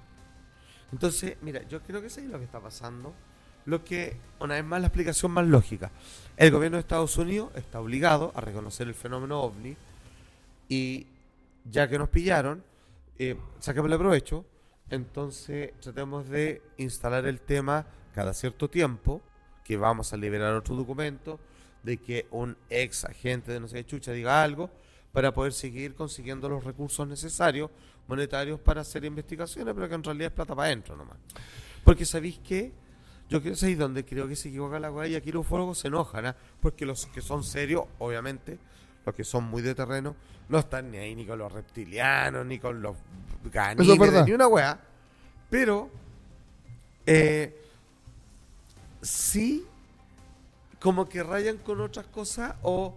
[0.93, 3.13] Entonces, mira, yo creo que eso es lo que está pasando.
[3.65, 5.91] Lo que, una vez más, la explicación más lógica.
[6.37, 9.77] El gobierno de Estados Unidos está obligado a reconocer el fenómeno ovni
[10.69, 11.07] y
[11.71, 12.63] ya que nos pillaron,
[13.19, 14.45] eh, saquémosle provecho.
[14.91, 19.21] Entonces, tratemos de instalar el tema cada cierto tiempo,
[19.65, 21.39] que vamos a liberar otro documento,
[21.83, 24.71] de que un ex agente de no sé qué chucha diga algo,
[25.13, 27.71] para poder seguir consiguiendo los recursos necesarios,
[28.07, 31.19] monetarios, para hacer investigaciones, pero que en realidad es plata para adentro nomás.
[31.85, 32.73] Porque sabéis que
[33.29, 35.79] yo creo que es donde creo que se equivoca la weá y aquí los ufólogos
[35.79, 36.37] se enojan, ¿ah?
[36.61, 38.59] porque los que son serios, obviamente,
[39.05, 40.15] los que son muy de terreno,
[40.49, 43.03] no están ni ahí ni con los reptilianos, ni con los Eso
[43.47, 44.27] es ganímedes, verdad.
[44.27, 44.81] ni una weá.
[45.51, 45.91] Pero,
[47.07, 47.55] eh,
[49.03, 49.67] sí,
[50.81, 52.95] como que rayan con otras cosas o,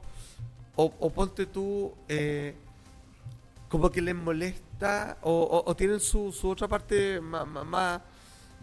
[0.75, 2.55] o, o ponte tú, eh,
[3.69, 8.01] como que les molesta o, o- o tienen su, su otra parte más, más,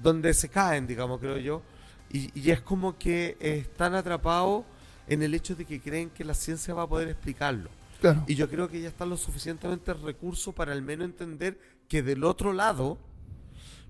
[0.02, 1.62] donde se caen, digamos, creo yo.
[2.10, 4.64] Y, y es como que están atrapados
[5.06, 7.70] en el hecho de que creen que la ciencia va a poder explicarlo.
[8.00, 8.24] Claro.
[8.26, 12.22] Y yo creo que ya están lo suficientemente recursos para al menos entender que del
[12.24, 12.98] otro lado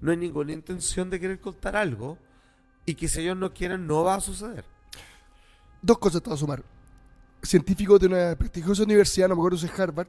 [0.01, 2.17] no hay ninguna intención de querer contar algo
[2.87, 4.65] y que si ellos no quieren no va a suceder.
[5.83, 6.65] Dos cosas te voy a sumar.
[7.43, 10.09] Científicos de una prestigiosa universidad, no me acuerdo si es Harvard,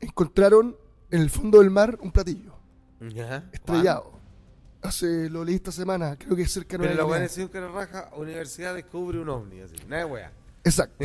[0.00, 0.76] encontraron
[1.10, 2.54] en el fondo del mar un platillo
[3.00, 3.48] ¿Ya?
[3.52, 4.19] estrellado.
[4.82, 7.60] Hace, lo leí esta semana, creo que es cerca de Pero la weá decir que
[7.60, 9.74] la raja, universidad descubre un ovni, así.
[9.86, 10.32] Nada de weá.
[10.64, 11.04] Exacto.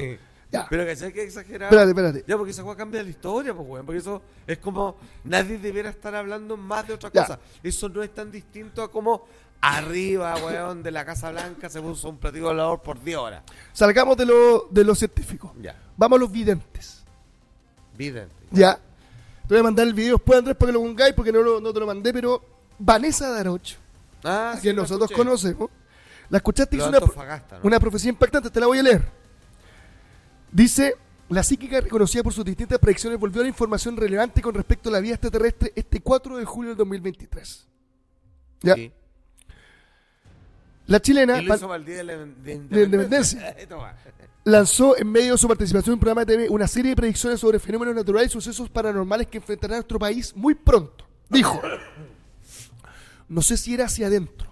[0.52, 0.66] Ya.
[0.70, 1.64] Pero que sé que exagerar.
[1.74, 2.24] Espérate, espérate.
[2.26, 3.86] Ya, porque esa weá cambia la historia, pues weón.
[3.86, 4.96] Porque eso es como.
[5.26, 7.24] Nadie debiera estar hablando más de otra Ya.
[7.24, 7.40] cosa.
[7.62, 9.26] Eso no es tan distinto a como.
[9.62, 13.44] Arriba, weón, de la Casa Blanca se puso un platillo volador por 10 horas.
[13.74, 15.52] Salgamos de lo, de los científicos.
[15.60, 15.76] Ya.
[15.98, 17.04] Vamos a los videntes.
[17.98, 18.34] Vidente.
[18.52, 18.76] Ya.
[18.76, 21.60] Te voy a mandar el video después, Andrés, para que lo pongáis, porque no, lo-
[21.62, 22.42] no te lo mandé, pero
[22.78, 23.76] Vanessa Daroch,
[24.24, 25.28] Ah, a sí, la nosotros escuché.
[25.28, 25.70] conocemos,
[26.30, 26.90] la escuchaste, hizo
[27.62, 29.08] una, profecía impactante, te la voy a leer.
[30.52, 30.96] Dice,
[31.30, 34.94] la psíquica reconocida por sus distintas predicciones volvió a la información relevante con respecto a
[34.94, 37.68] la vida extraterrestre este 4 de julio del 2023.
[38.62, 38.76] ¿Ya?
[38.76, 38.92] Sí.
[40.88, 43.56] La chilena el día de la de independencia.
[44.44, 47.40] Lanzó en medio de su participación en un programa de TV una serie de predicciones
[47.40, 51.04] sobre fenómenos naturales y sucesos paranormales que enfrentará nuestro país muy pronto.
[51.30, 51.60] Dijo,
[53.28, 54.50] no sé si era hacia adentro,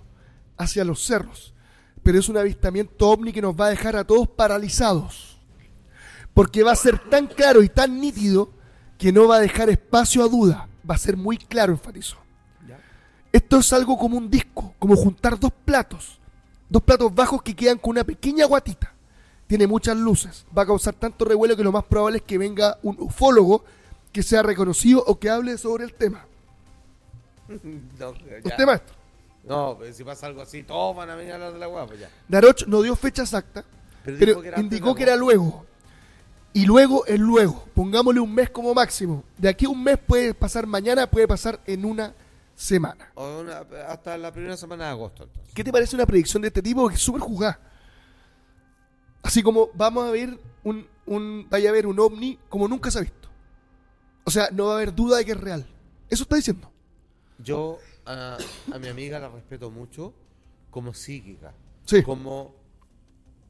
[0.58, 1.54] hacia los cerros,
[2.02, 5.38] pero es un avistamiento ovni que nos va a dejar a todos paralizados.
[6.34, 8.50] Porque va a ser tan claro y tan nítido
[8.98, 10.68] que no va a dejar espacio a duda.
[10.90, 12.18] Va a ser muy claro, enfatizó.
[13.32, 16.20] Esto es algo como un disco, como juntar dos platos.
[16.70, 18.94] Dos platos bajos que quedan con una pequeña guatita.
[19.48, 20.46] Tiene muchas luces.
[20.56, 23.64] Va a causar tanto revuelo que lo más probable es que venga un ufólogo
[24.12, 26.26] que sea reconocido o que hable sobre el tema.
[28.00, 28.10] No.
[28.12, 28.96] Usted, maestro.
[29.44, 31.86] No, pues, si pasa algo así, todos van a venir a hablar de la weá,
[31.86, 32.10] pues ya.
[32.30, 33.66] Daroch no dio fecha exacta,
[34.06, 35.66] Pero pero que indicó que era luego.
[36.54, 37.66] Y luego es luego.
[37.74, 39.24] Pongámosle un mes como máximo.
[39.38, 42.14] De aquí a un mes puede pasar mañana, puede pasar en una
[42.56, 43.12] semana.
[43.16, 45.52] O una- hasta la primera semana de agosto, entonces.
[45.54, 47.60] ¿Qué te parece una predicción de este tipo que es súper jugada?
[49.24, 53.00] Así como vamos a ver un, un vaya a haber un ovni como nunca se
[53.00, 53.30] ha visto.
[54.26, 55.66] O sea, no va a haber duda de que es real.
[56.10, 56.70] Eso está diciendo.
[57.40, 58.38] Yo a,
[58.74, 60.14] a mi amiga la respeto mucho
[60.72, 61.54] como psíquica.
[61.86, 62.04] Sí.
[62.04, 62.56] Como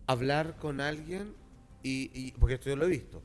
[0.07, 1.33] hablar con alguien
[1.83, 3.21] y, y- porque esto yo lo he visto.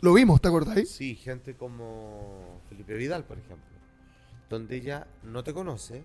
[0.00, 0.90] Lo vimos, ¿te acordáis?
[0.90, 3.64] Sí, gente como Felipe Vidal, por ejemplo,
[4.50, 6.02] donde ella no te conoce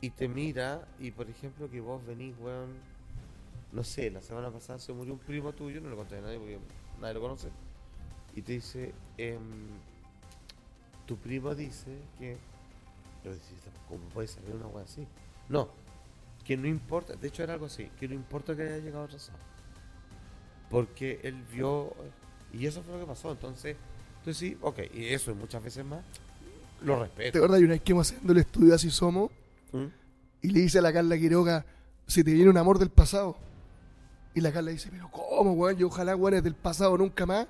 [0.00, 2.70] y te mira y, por ejemplo, que vos venís, weón,
[3.72, 6.38] no sé, la semana pasada se murió un primo tuyo, no lo conté a nadie
[6.38, 6.58] porque
[7.00, 7.48] nadie lo conoce,
[8.34, 9.40] y te dice, em,
[11.12, 12.36] tu primo dice que,
[13.24, 13.56] yo decía,
[13.88, 15.06] ¿cómo puede salir una weá así?
[15.48, 15.68] No,
[16.44, 19.38] que no importa, de hecho era algo así, que no importa que haya llegado atrasado
[20.70, 21.94] porque él vio
[22.50, 23.76] y eso fue lo que pasó entonces
[24.20, 26.00] entonces sí ok y eso y muchas veces más
[26.80, 27.60] lo ¿Te respeto acuerdas?
[27.60, 29.30] Y una vez que haciendo el estudio Así Somos
[29.70, 29.84] ¿Mm?
[30.40, 31.64] y le dice a la Carla Quiroga,
[32.06, 33.36] si te viene un amor del pasado.
[34.34, 35.76] Y la Carla dice, pero ¿cómo, weón?
[35.76, 37.46] Yo ojalá, weón, es del pasado nunca más.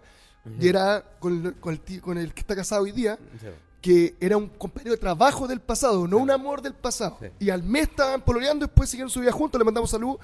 [0.61, 3.47] Y era con, el- con el, tío- con el que está casado hoy día, Sí.
[3.81, 7.17] que era un compañero de trabajo del pasado, no un amor del pasado.
[7.21, 7.27] Sí.
[7.41, 10.17] Y al mes estaban pololeando, después siguieron su vida juntos, le mandamos salud.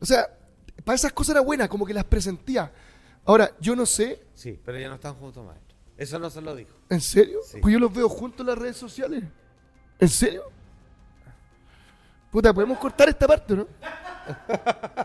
[0.00, 0.28] O sea,
[0.84, 2.70] para esas cosas era buena, como que las presentía.
[3.24, 5.66] Ahora, yo no sé, sí pero ya no están juntos maestro
[5.96, 7.40] eso no se lo dijo ¿en serio?
[7.62, 9.24] Pues yo los veo juntos en las redes sociales.
[9.98, 10.42] ¿En serio?
[12.30, 13.66] Puta, podemos cortar esta parte, ¿no?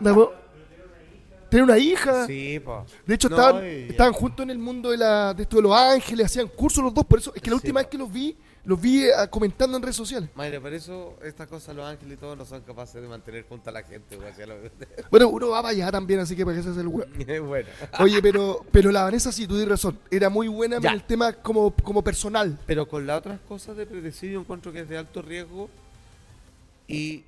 [1.52, 2.26] ¿La po- Tiene una hija.
[2.26, 2.84] sí po.
[3.06, 3.86] De hecho, No, estaban, y ya.
[3.88, 6.92] estaban juntos en el mundo de, la, de esto de los ángeles, hacían cursos los
[6.94, 7.04] dos.
[7.04, 7.84] Por eso, es que la Sí, última po.
[7.84, 10.30] vez que los vi, los vi eh, comentando en redes sociales.
[10.34, 13.70] Mayra, por eso estas cosas los ángeles y todos no son capaces de mantener junto
[13.70, 14.16] a la gente
[15.10, 17.10] Bueno, uno va para allá también, así que para que se hace el huevo.
[17.46, 17.68] bueno
[17.98, 19.98] Oye, pero, pero la Vanessa sí, tú tienes razón.
[20.10, 20.90] Era muy buena Ya.
[20.90, 22.58] en el tema como, como personal.
[22.66, 25.68] Pero con las otras cosas de predecir, yo encuentro que es de alto riesgo.
[26.88, 27.24] Y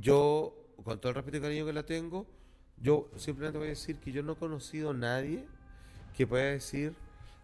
[0.00, 0.52] yo,
[0.84, 2.26] con todo el respeto y cariño que la tengo,
[2.84, 5.46] yo simplemente voy a decir que yo no he conocido a nadie
[6.14, 6.94] que pueda decir,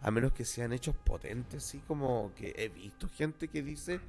[0.03, 4.01] a menos que sean hechos potentes, así como que he visto gente que dice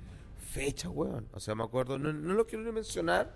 [0.51, 1.29] fecha, weón.
[1.31, 3.33] O sea, me acuerdo, no, no lo quiero ni mencionar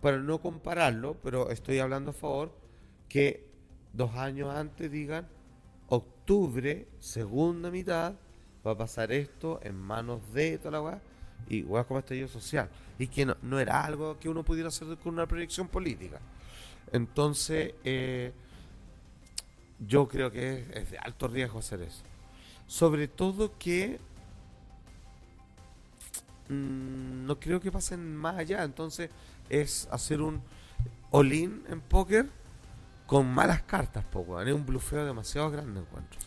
[0.00, 2.52] para no compararlo, pero estoy hablando a favor
[3.08, 3.50] que
[3.92, 5.26] dos años antes digan
[5.88, 8.14] octubre, segunda mitad,
[8.64, 11.02] va a pasar esto en manos de toda la weá,
[11.48, 12.70] y weá como estallido social.
[12.96, 16.20] Y que no, no era algo que uno pudiera hacer con una proyección política.
[16.92, 18.32] Entonces, eh,
[19.86, 22.02] yo creo que es, es de alto riesgo hacer eso.
[22.66, 23.98] Sobre todo que
[26.48, 28.64] mm, no creo que pasen más allá.
[28.64, 29.10] Entonces
[29.48, 30.40] es hacer un
[31.10, 32.28] all-in en póker
[33.06, 34.48] con malas cartas, po, weón.
[34.48, 36.20] Es un blufeo demasiado grande, encuentro.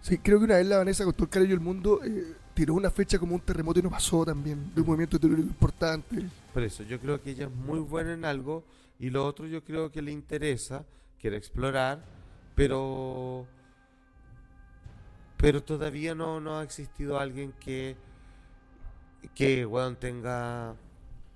[0.00, 2.74] Sí, creo que una vez la Vanessa con todo el cariño del mundo eh, tiró
[2.74, 6.28] una fecha como un terremoto y no pasó también, de un movimiento teórico importante.
[6.52, 8.64] Por eso, yo creo que ella es muy buena en algo
[8.98, 10.84] y lo otro yo creo que le interesa,
[11.18, 12.04] quiere explorar,
[12.54, 13.46] pero
[15.36, 17.96] pero todavía no, no ha existido alguien que
[19.34, 20.74] que weón tenga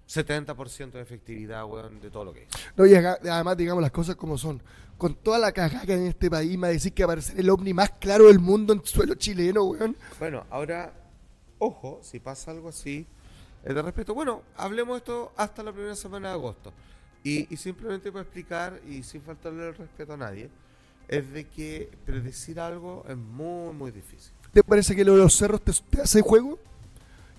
[0.09, 2.48] 70% de efectividad weón, de todo lo que es.
[2.76, 4.62] No, y acá, además, digamos las cosas como son.
[4.97, 7.72] Con toda la cagada que hay en este país, me decir que aparecer el ovni
[7.72, 9.97] más claro del mundo en suelo chileno, weón.
[10.18, 10.93] Bueno, ahora,
[11.59, 13.06] ojo, si pasa algo así,
[13.64, 14.14] es de respeto.
[14.14, 16.72] Bueno, hablemos de esto hasta la primera semana de agosto.
[17.24, 20.51] Y, y simplemente para explicar, y sin faltarle el respeto a nadie,
[21.09, 24.32] es de que predecir algo es muy, muy difícil.
[24.53, 26.59] ¿Te parece que lo de los cerros te, te hace juego?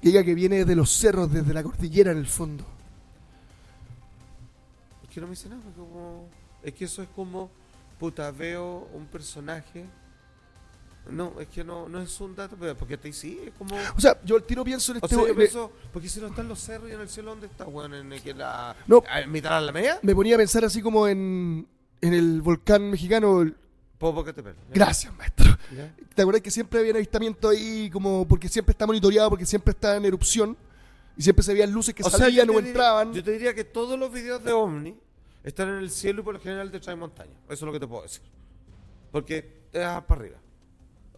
[0.02, 2.66] Que diga que viene de los cerros, desde la cordillera en el fondo.
[5.04, 6.28] Es que no me dice nada, como...
[6.64, 7.50] Es que eso es como,
[8.00, 9.86] puta, veo un personaje...
[11.10, 13.76] No, es que no, no es un dato, pero porque te sí, es como...
[13.98, 16.20] O sea, yo al tiro pienso en O este sea, yo we- pienso, porque si
[16.22, 17.94] no están los cerros y en el cielo, ¿dónde está, weón?
[17.94, 19.04] En, el que la, No.
[19.16, 20.00] ¿En mitad de la media?
[20.02, 21.68] me ponía a pensar así como en,
[22.02, 23.42] en el volcán mexicano.
[23.42, 23.56] el-
[23.98, 24.58] Popocatépetl.
[24.74, 25.50] Gracias, maestro.
[25.76, 25.94] ¿Ya?
[26.16, 29.98] ¿Te acuerdas que siempre había avistamiento ahí, como porque siempre está monitoreado, porque siempre está
[29.98, 30.56] en erupción?
[31.18, 33.14] Y siempre se veían luces que O sea, salían o diría- entraban.
[33.14, 34.96] Yo te diría que todos los videos de OVNI
[35.44, 37.34] están en el cielo y por lo general detrás de montaña.
[37.46, 38.22] Eso es lo que te puedo decir.
[39.12, 39.42] Porque
[39.72, 40.38] te das para arriba.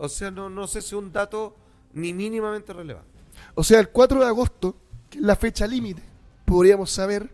[0.03, 1.56] O sea, no, no sé si es un dato
[1.94, 3.19] ni mínimamente relevante.
[3.53, 4.76] O sea, el 4 de agosto,
[5.11, 6.02] que es la fecha límite,
[6.44, 7.30] podríamos saber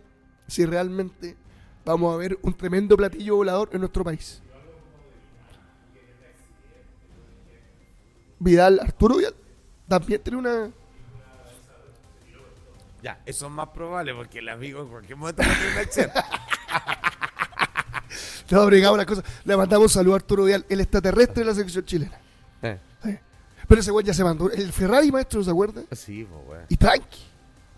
[0.48, 1.38] si realmente
[1.85, 4.41] vamos a ver un tremendo platillo volador en nuestro país.
[8.38, 9.35] Vidal, Arturo Vidal,
[9.88, 10.69] también tiene una...
[13.02, 16.11] Ya, eso es más probable porque el amigo en cualquier momento va a tener.
[18.49, 19.23] No, bregado una cosa.
[19.44, 22.27] Le mandamos un saludo a Arturo Vidal, el extraterrestre de la selección chilena.
[22.62, 23.18] Eh, Sí.
[23.68, 24.50] Pero ese güey ya se mandó.
[24.52, 25.82] El Ferrari, maestro, ¿no se acuerda?
[25.92, 26.66] Sí, pues, weón.
[26.70, 27.20] Y tranqui.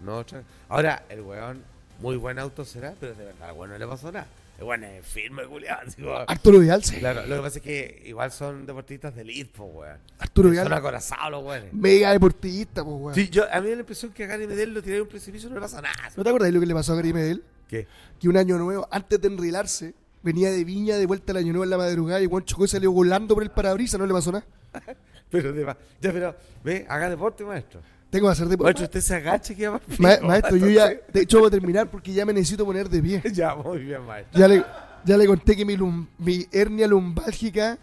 [0.03, 1.63] No, tra- Ahora, el weón,
[1.99, 4.27] muy buen auto será, pero de verdad, al weón no le pasó nada.
[4.59, 5.81] El weón es firme, culiado.
[5.97, 6.25] weón.
[6.27, 6.97] Arturo Vidal, sí.
[6.97, 9.97] Claro, lo que pasa es que igual son deportistas de elite, pues, weón.
[10.19, 11.73] Arturo Son Vidal, acorazados los weones.
[11.73, 13.15] mega deportista, pues, weón.
[13.15, 15.01] Sí, yo, a mí me da la impresión que a Gary Medel lo tiré de
[15.01, 15.95] un precipicio y no le pasa nada.
[16.15, 17.43] ¿No te acuerdas de lo que le pasó a Gary Medel?
[17.67, 17.87] ¿Qué?
[18.19, 19.93] Que un año nuevo, antes de enrilarse,
[20.23, 22.67] venía de Viña de vuelta al año nuevo en la madrugada y Juan chocó y
[22.67, 24.45] salió volando por el parabrisas, no le pasó nada.
[25.31, 25.77] Pero, de, ya,
[26.11, 27.79] pero, ve, haga deporte, maestro.
[28.09, 28.83] Tengo que hacer Maestro, deporte.
[28.85, 32.11] usted se agache que va Ma- maestro, yo ya, de hecho voy a terminar porque
[32.11, 33.21] ya me necesito poner de pie.
[33.33, 34.39] Ya, muy bien, maestro.
[34.39, 34.65] Ya le,
[35.05, 37.77] ya le conté que mi, lum- mi hernia lumbálgica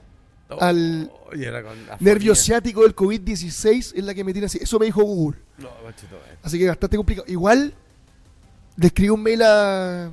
[0.58, 1.96] al Oh, afonía.
[2.00, 4.58] nervio ciático del COVID-16 es la que me tiene así.
[4.60, 5.38] Eso me dijo Google.
[5.58, 6.38] No, machito, eh.
[6.42, 7.26] Así que bastante complicado.
[7.30, 7.74] Igual
[8.76, 10.10] le escribí un mail a,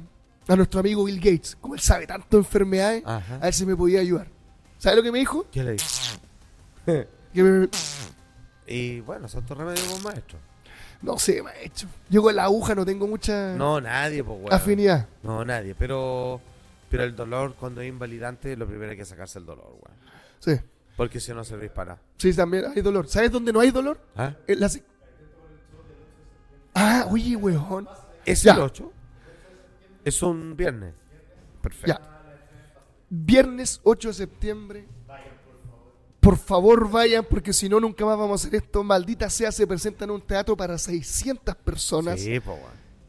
[0.47, 1.55] a nuestro amigo Bill Gates.
[1.59, 3.35] Como él sabe tanto de enfermedades, Ajá.
[3.35, 4.27] a ver si me podía ayudar.
[4.77, 5.45] ¿Sabes lo que me dijo?
[5.51, 5.77] ¿Qué le?
[7.33, 7.69] Que me-
[8.67, 10.37] y bueno, son tus remedios, pues, maestro.
[11.01, 11.87] no sé, maestro.
[12.09, 14.53] Yo con la aguja no tengo mucha No, nadie, pues, weón.
[14.53, 15.07] afinidad.
[15.23, 15.73] No, nadie.
[15.75, 16.39] Pero,
[16.89, 19.97] pero el dolor, cuando es invalidante, lo primero hay que sacarse el dolor, weón.
[20.39, 20.63] Sí.
[20.95, 21.97] Porque si no servís para.
[22.17, 23.07] Sí, también hay dolor.
[23.07, 23.99] ¿Sabes dónde no hay dolor?
[24.15, 24.33] ¿Ah?
[24.45, 24.83] En la se-
[26.75, 27.87] Ah, oye, weón.
[28.25, 28.53] ¿Es Ya.
[28.53, 28.91] el 8?
[30.05, 30.93] Es un viernes.
[31.61, 31.87] Perfecto.
[31.87, 32.09] Ya.
[33.09, 34.85] Viernes 8 de septiembre.
[36.19, 38.81] Por favor vayan porque si no nunca más vamos a hacer esto.
[38.83, 42.59] Maldita sea, se presenta en un teatro para 600 personas Sí, weón.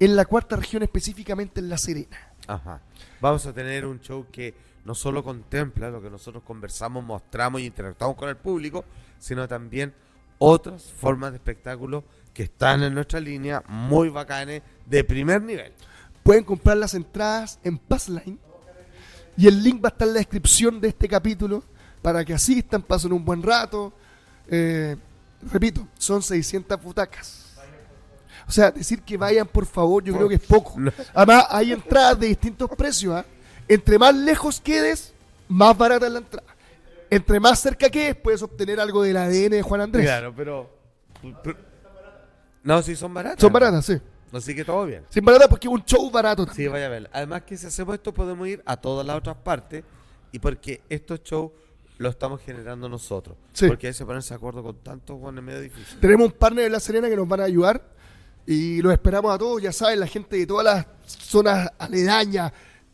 [0.00, 2.34] en la cuarta región, específicamente en La Serena.
[2.48, 2.80] Ajá.
[3.20, 4.54] Vamos a tener un show que
[4.84, 8.84] no solo contempla lo que nosotros conversamos, mostramos y interactuamos con el público,
[9.18, 9.94] sino también
[10.38, 12.02] otras formas de espectáculo
[12.34, 15.72] que están en nuestra línea, muy bacanes, de primer nivel.
[16.24, 18.38] Pueden comprar las entradas en Passline
[19.36, 21.62] y el link va a estar en la descripción de este capítulo
[22.02, 23.92] para que asistan, pasen un buen rato.
[24.48, 24.96] Eh,
[25.52, 27.54] repito, son 600 butacas.
[28.48, 30.74] O sea, decir que vayan por favor, yo creo que es poco.
[30.78, 30.90] No.
[31.14, 33.14] Además, hay entradas de distintos precios.
[33.14, 33.24] ¿ah?
[33.68, 35.12] Entre más lejos quedes,
[35.48, 36.46] más barata es la entrada.
[37.10, 40.06] Entre más cerca quedes, puedes obtener algo del ADN de Juan Andrés.
[40.06, 40.70] Claro, pero,
[41.42, 41.58] pero-
[42.62, 43.40] No, sí, son baratas.
[43.40, 44.00] Son baratas, sí.
[44.38, 45.04] Así que todo bien.
[45.08, 46.46] Sin barata porque es un show barato.
[46.46, 46.66] también.
[46.66, 47.10] Sí, vaya a ver.
[47.12, 49.84] Además que si hacemos esto podemos ir a todas las otras partes
[50.32, 51.52] y porque estos shows
[51.98, 53.36] los estamos generando nosotros.
[53.52, 53.68] Sí.
[53.68, 55.98] Porque hay que ponerse de acuerdo con tantos bueno, es medio difícil.
[56.00, 57.94] Tenemos un partner de La Serena que nos van a ayudar
[58.46, 62.52] y los esperamos a todos, ya saben, la gente de todas las zonas aledañas,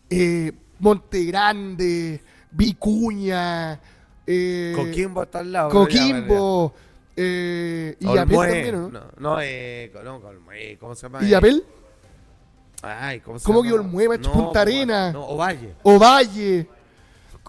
[0.08, 2.22] eh, Monte Grande,
[2.52, 3.80] Vicuña,
[4.26, 5.70] eh, Coquimbo está al lado.
[5.70, 6.72] Coquimbo,
[7.22, 8.16] eh, y Olmué.
[8.48, 8.88] también, ¿o ¿no?
[8.88, 11.22] No, no, eh, no, Olmué, ¿cómo se llama?
[11.22, 11.34] ¿Y?
[12.82, 13.68] Ay, ¿cómo se ¿Cómo llama?
[13.68, 14.18] que Olmué?
[14.18, 15.12] No, Punta Arena.
[15.12, 15.74] No, Ovalle.
[15.82, 16.66] Ovalle,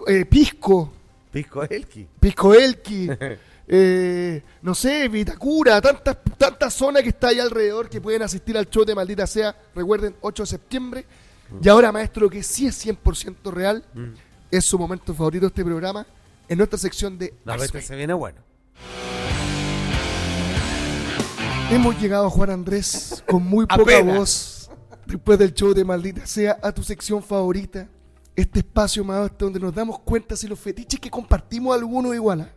[0.06, 0.92] eh, Pisco,
[1.30, 2.06] Pisco Elqui.
[2.20, 3.08] Pisco Elqui,
[3.68, 8.68] eh, no sé, Vitacura, tantas, tantas zonas que está ahí alrededor que pueden asistir al
[8.68, 9.56] show de Maldita Sea.
[9.74, 11.06] Recuerden, 8 de septiembre.
[11.62, 14.12] Y ahora, maestro, que sí es 100% real, Mm.
[14.50, 16.06] es su momento favorito de este programa,
[16.48, 18.40] en nuestra sección de No, este se viene bueno.
[21.72, 24.18] Hemos llegado, Juan Andrés, con muy poca Apenas.
[24.18, 24.70] voz,
[25.06, 27.88] después del show de Maldita Sea, a tu sección favorita.
[28.36, 32.50] Este espacio, maestro, donde nos damos cuenta si los fetiches que compartimos algunos igual ¿ah?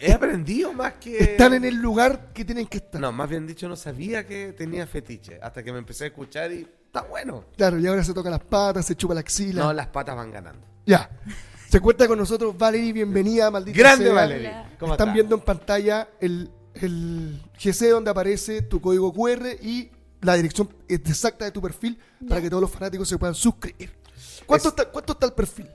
[0.00, 1.18] He aprendido más que...
[1.18, 3.00] están en el lugar que tienen que estar.
[3.00, 5.40] No, más bien dicho, no sabía que tenía fetiche.
[5.42, 7.46] Hasta que me empecé a escuchar y está bueno.
[7.56, 9.64] Claro, y ahora se toca las patas, se chupa la axila.
[9.64, 10.64] No, las patas van ganando.
[10.86, 11.10] Ya.
[11.68, 14.14] Se cuenta con nosotros Valerie, bienvenida, Maldita Grande, Sea.
[14.14, 14.52] Valerie.
[14.78, 15.14] ¿Cómo Están está?
[15.14, 16.48] viendo en pantalla el,
[16.82, 19.90] el GC donde aparece tu código QR y
[20.22, 21.98] la dirección exacta de tu perfil
[22.28, 23.90] para que todos los fanáticos se puedan suscribir.
[24.46, 25.66] ¿Cuánto, Es- está, cuánto está el perfil?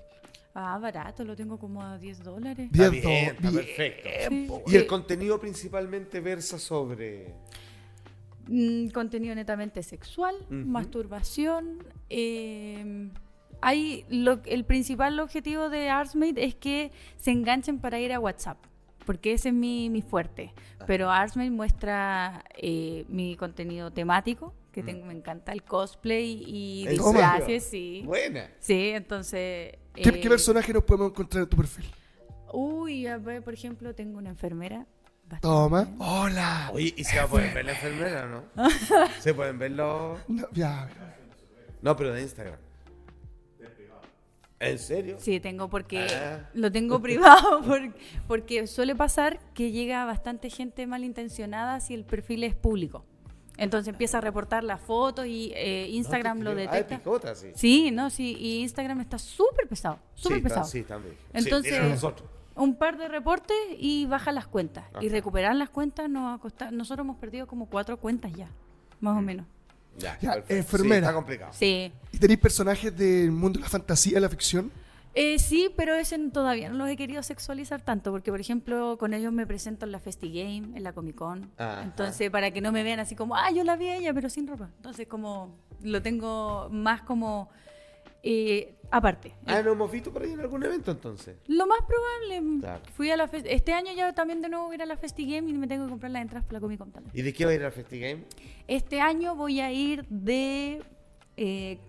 [0.53, 2.69] Ah, barato, lo tengo como a 10 dólares.
[2.71, 4.09] Está 10 bien, está perfecto.
[4.29, 4.49] Sí.
[4.67, 7.33] Y el contenido principalmente versa sobre...
[8.47, 11.83] Mm, contenido netamente sexual, masturbación.
[12.09, 13.09] eh,
[13.61, 18.57] hay lo- el principal objetivo de Arsmate es que se enganchen para ir a WhatsApp,
[19.05, 20.53] porque ese es mi, mi fuerte.
[20.87, 26.87] Pero Arsmate muestra eh, mi contenido temático, que tengo- me encanta el cosplay y Mm.
[26.87, 28.03] ¿En disfraces, sí.
[28.05, 28.49] Buena.
[28.59, 29.77] Sí, entonces...
[29.93, 31.85] ¿Qué, eh, qué personaje nos podemos encontrar en tu perfil?
[32.53, 34.85] Uy, a ver, por ejemplo, tengo una enfermera.
[35.41, 35.87] Toma.
[35.99, 36.69] Hola.
[36.73, 38.43] Oye, ¿y se va a poder ver la enfermera no?
[39.21, 40.19] ¿Se pueden ver los...?
[40.27, 40.89] No, ya.
[41.81, 42.57] No, pero de Instagram.
[44.61, 45.17] ¿En serio?
[45.19, 46.49] Sí, tengo porque Ah.
[46.53, 47.93] lo tengo privado por-
[48.27, 53.03] porque suele pasar que llega bastante gente malintencionada si el perfil es público.
[53.57, 56.69] Entonces empieza a reportar las fotos y eh, Instagram No lo creo.
[56.69, 56.97] Ah, detecta.
[56.97, 57.47] picota, sí.
[57.55, 60.65] Sí, no, sí, y Instagram está súper pesado, súper sí, pesado.
[60.65, 61.15] sí, también.
[61.33, 62.07] Entonces- sí.
[62.55, 64.83] Un par de reportes y baja las cuentas.
[64.99, 68.49] Y recuperar las cuentas nos ha costado, nosotros hemos perdido como cuatro cuentas ya,
[68.99, 69.47] más o menos.
[70.01, 70.53] Ya, Ya, perfecto.
[70.55, 70.95] enfermera.
[70.95, 71.53] Sí, está complicado.
[71.53, 71.91] Sí.
[72.11, 74.71] ¿Y tenéis personajes del mundo de la fantasía, de la ficción?
[75.13, 79.13] Eh, sí, pero ese todavía no los he querido sexualizar tanto, porque por ejemplo con
[79.13, 81.51] ellos me presento en la FestiGame, en la Comic Con.
[81.57, 81.83] Ajá.
[81.83, 84.29] Entonces, para que no me vean así como, ah, yo la vi a ella, pero
[84.29, 84.69] sin ropa.
[84.77, 85.53] Entonces, como
[85.83, 87.49] lo tengo más como
[88.23, 89.33] eh, aparte.
[89.45, 91.37] Ah, ¿no hemos visto por ahí en algún evento entonces?
[91.47, 92.81] Lo más probable, mm, Claro.
[92.95, 94.97] fui a la fest- Este año ya también de nuevo voy a ir a la
[94.97, 97.11] FestiGame y me tengo que comprar las entradas para la Comic Con también.
[97.17, 98.23] ¿Y de qué va a ir al FestiGame?
[98.67, 100.81] Este año voy a ir de
[101.37, 101.79] eh,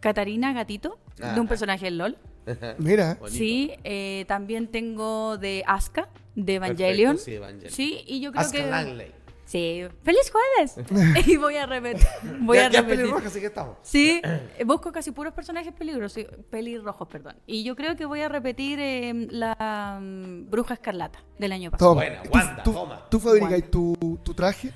[0.00, 1.40] Catarina Gatito, de Ajá.
[1.40, 2.18] un personaje del LOL.
[2.78, 3.14] Mira.
[3.14, 3.36] Bonito.
[3.38, 7.16] Sí, eh, también tengo de Asuka, de Evangelion.
[7.16, 7.72] Perfecto, sí, Evangelion.
[7.72, 8.70] Sí, y yo creo Asuka que...
[8.70, 9.12] Langley.
[9.44, 11.26] Sí, ¡feliz jueves!
[11.26, 12.06] y voy a repetir.
[12.40, 13.00] Voy ya, a ya repetir.
[13.02, 13.76] pelirroja, así que estamos.
[13.82, 14.22] Sí,
[14.64, 17.36] busco casi puros personajes peligrosos, pelirrojos, perdón.
[17.46, 21.90] Y yo creo que voy a repetir eh, la mm, Bruja Escarlata del año pasado.
[21.90, 22.00] Toma.
[22.06, 23.06] Buena, ¿Tú- Wanda, tú, toma.
[23.10, 24.72] ¿Tú fabricáis tu, tu traje?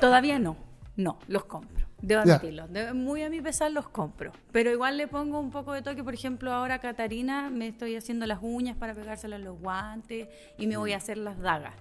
[0.00, 0.56] Todavía no,
[0.96, 1.86] no, los compro.
[2.00, 2.34] Debo Ya.
[2.36, 2.66] admitirlo.
[2.94, 4.32] Muy a mi pesar los compro.
[4.52, 6.04] Pero igual le pongo un poco de toque.
[6.04, 10.28] Por ejemplo, ahora a Catarina me estoy haciendo las uñas para pegárselas a los guantes
[10.58, 11.74] y me voy a hacer las dagas.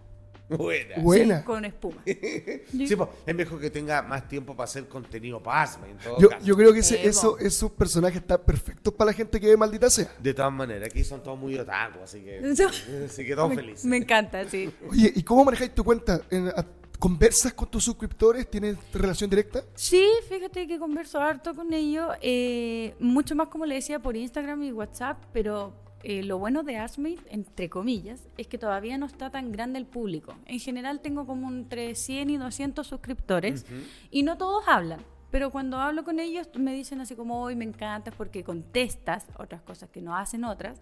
[0.57, 0.95] Buena.
[1.01, 1.39] Buena.
[1.39, 2.01] Sí, con espuma.
[2.05, 6.29] Sí, pues, es mejor que tenga más tiempo para hacer contenido pasma en todo Yo,
[6.29, 6.45] caso.
[6.45, 9.89] yo creo que ese- eso, esos personajes están perfectos para la gente que ve maldita
[9.89, 10.11] sea.
[10.19, 12.39] De todas maneras, aquí son todos muy otaku, así que,
[13.05, 13.85] así que todos me, felices.
[13.85, 14.69] me encanta, sí.
[14.89, 16.21] Oye, ¿y cómo manejáis tu cuenta?
[16.29, 16.65] En- a-
[16.97, 18.49] ¿Conversas con tus suscriptores?
[18.49, 19.61] ¿Tienes relación directa?
[19.75, 24.63] Sí, fíjate que converso harto con ellos, eh, mucho más como le decía por Instagram
[24.63, 25.73] y WhatsApp, pero
[26.07, 29.87] eh, lo bueno de Arsmate, entre comillas, es que todavía no está tan grande el
[29.87, 30.35] público.
[30.45, 33.65] En general tengo como entre 100 y 200 suscriptores
[34.11, 34.99] y no todos hablan.
[35.31, 39.63] Pero cuando hablo con ellos me dicen así como hoy me encantas porque contestas otras
[39.63, 40.79] cosas que no hacen otras.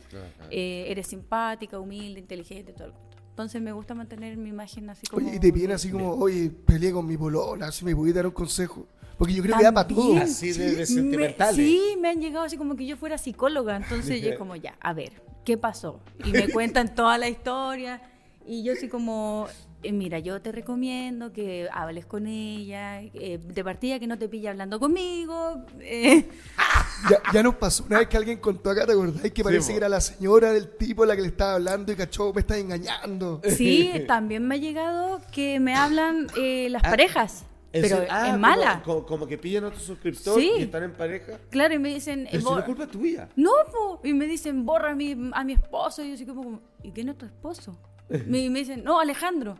[0.51, 2.93] Eh, eres simpática, humilde, inteligente, todo el.
[3.34, 5.26] Entonces me gusta mantener mi imagen así como...
[5.26, 8.27] Oye, y te piden así como, oye, peleé con mi polola, si me pudiste dar
[8.27, 8.85] un consejo.
[9.18, 10.18] Porque yo creo que da para todo.
[10.18, 11.55] Así de, de Me- sentimentales.
[11.55, 13.76] sí, me han llegado así como que yo fuera psicóloga.
[13.76, 15.14] Entonces yo como ya, a ver,
[15.45, 15.99] ¿qué pasó?
[16.23, 18.03] Y me cuentan toda la historia.
[18.45, 19.47] Y yo así como,
[19.84, 23.01] eh, mira, yo te recomiendo que hables con ella.
[23.01, 25.65] eh, de partida que no te pille hablando conmigo.
[25.80, 26.27] eh,
[27.10, 29.30] Ya, ya nos pasó una vez que alguien contó acá, ¿te acordás?
[29.31, 29.68] Que parece po.
[29.73, 32.57] que era la señora del tipo la que le estaba hablando y cachó, me está
[32.57, 33.41] engañando.
[33.49, 36.89] sí, también me ha llegado que me hablan eh, las Ah.
[36.91, 37.45] parejas.
[37.73, 37.97] ¿En Pero?
[38.10, 38.81] Ah, es como- mala.
[38.85, 40.51] Como, como que pillan a tu suscriptor Sí.
[40.60, 41.39] y están en pareja.
[41.49, 42.27] Claro, y me dicen...
[42.31, 43.27] Es culpa tuya.
[43.35, 43.99] No, po.
[44.03, 46.03] Y me dicen, borra a mi, a mi esposo.
[46.03, 47.76] Y yo así como, ¿y quién es tu esposo?
[48.27, 49.57] Me, me dicen, no, Alejandro.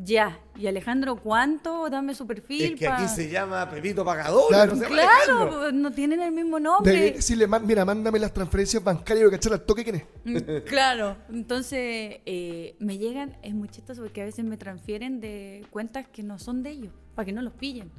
[0.00, 0.38] Ya.
[0.56, 1.90] ¿Y Alejandro cuánto?
[1.90, 2.74] Dame su perfil.
[2.74, 4.48] Es que aquí se llama Pepito Pagador.
[4.48, 4.72] Claro.
[4.74, 6.92] no se llama Claro, po, no tienen el mismo nombre.
[6.92, 9.96] De decirle, "Man- mira, mándame las transferencias bancarias y voy a cachar al toque quién
[9.96, 10.04] es.
[10.24, 15.66] Mm, Claro, entonces eh, me llegan, es muy chistoso porque a veces me transfieren de
[15.70, 17.90] cuentas que no son de ellos, para que no los pillen.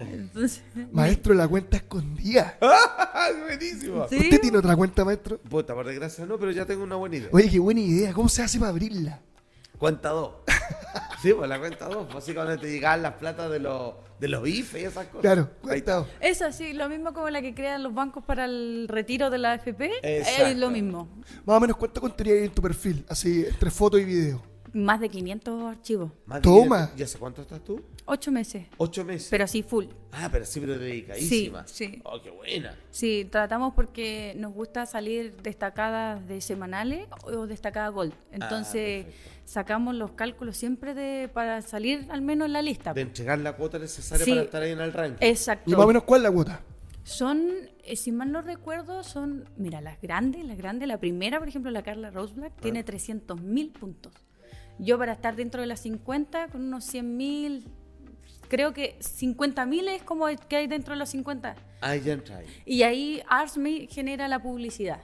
[0.00, 0.62] Entonces,
[0.92, 2.56] Maestro, la cuenta escondida.
[3.46, 4.06] Buenísimo.
[4.08, 4.16] Sí.
[4.16, 5.38] ¿Usted tiene otra cuenta, maestro?
[5.38, 7.28] Puta, por desgracia no, pero ya tengo una buena idea.
[7.32, 8.12] Oye, qué buena idea.
[8.14, 9.20] ¿Cómo se hace para abrirla?
[9.80, 10.30] Cuenta 2.
[11.22, 12.12] sí, pues la cuenta 2.
[12.14, 15.22] Básicamente te llegaban las platas de los, de los IFE y esas cosas.
[15.22, 16.02] Claro, Ahí está.
[16.02, 16.26] cuenta.
[16.26, 19.52] es así, lo mismo como la que crean los bancos para el retiro de la
[19.52, 20.46] AFP, Exacto.
[20.46, 21.08] es lo mismo.
[21.46, 23.06] Más o menos, ¿cuánto contenido hay en tu perfil?
[23.08, 24.42] Así, entre foto y video.
[24.72, 26.76] Más de 500 archivos, Más Toma.
[26.94, 27.00] 500.
[27.00, 27.82] ¿Y hace cuánto estás tú?
[28.06, 29.28] ocho meses, Ocho meses.
[29.30, 29.86] pero así full.
[30.12, 31.66] Ah, pero sí, pero dedicadísima.
[31.66, 32.02] Sí, sí.
[32.04, 32.76] Oh, qué buena.
[32.90, 38.12] Sí, tratamos porque nos gusta salir destacadas de semanales o destacadas gold.
[38.32, 39.30] Entonces perfecto.
[39.44, 42.92] sacamos los cálculos siempre de para salir al menos en la lista.
[42.94, 44.30] De entregar la cuota necesaria Sí.
[44.32, 45.24] para estar ahí en el ranking.
[45.26, 45.70] Exacto.
[45.70, 46.60] ¿Y más o menos cuál es la cuota?
[47.04, 47.48] Son,
[47.84, 51.70] eh, si mal no recuerdo, son, mira, las grandes, las grandes, la primera, por ejemplo,
[51.70, 54.12] la Carla Roseblack, tiene 300 mil puntos.
[54.80, 57.64] Yo para estar dentro de las 50, con unos 100 mil,
[58.48, 61.54] creo que 50 mil es como el que hay dentro de los 50.
[61.82, 62.46] Ahí ya entra ahí.
[62.64, 65.02] Y ahí ArtsMe genera la publicidad.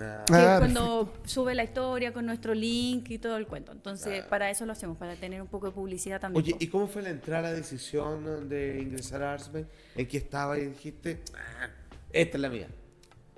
[0.00, 3.72] Ah, Que Ah, es cuando sube la historia con nuestro link y todo el cuento.
[3.72, 6.44] Entonces, para eso lo hacemos, para tener un poco de publicidad también.
[6.44, 6.56] Oye.
[6.58, 9.66] ¿y cómo fue la entrada, la decisión de ingresar a Arsme?
[9.96, 11.68] ¿En qué estaba y dijiste, "Ah,
[12.12, 12.68] esta es la mía?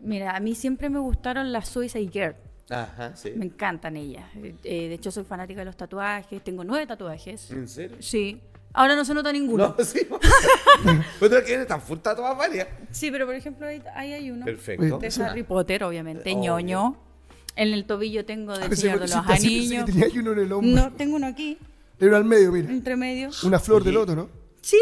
[0.03, 2.37] Mira, a mí siempre me gustaron las Suicide Girl.
[2.71, 3.33] Ajá, sí.
[3.37, 4.25] Me encantan ellas.
[4.37, 6.43] Eh, eh, de hecho, soy fanática de los tatuajes.
[6.45, 7.51] Tengo nueve tatuajes.
[7.51, 7.97] ¿En serio?
[8.01, 8.41] Sí.
[8.73, 9.75] Ahora no se nota ninguno.
[9.77, 10.07] No, sí.
[11.21, 12.69] Pero es que eres tan full tatuadas varias.
[12.93, 14.45] Sí, pero por ejemplo, ahí, ahí hay uno.
[14.45, 14.99] Perfecto.
[14.99, 16.31] De Harry Potter, obviamente.
[16.33, 16.43] Obvio.
[16.61, 16.97] ñoño.
[17.57, 19.85] En el tobillo tengo del Señor de los Anillos.
[19.87, 20.71] tenía uno en el hombro.
[20.83, 21.59] No, tengo uno aquí,
[22.01, 22.71] uno al medio, mira.
[22.71, 23.31] entre medio.
[23.43, 23.91] Una flor Oye.
[23.91, 24.31] de loto, ¿no?
[24.63, 24.81] Sí.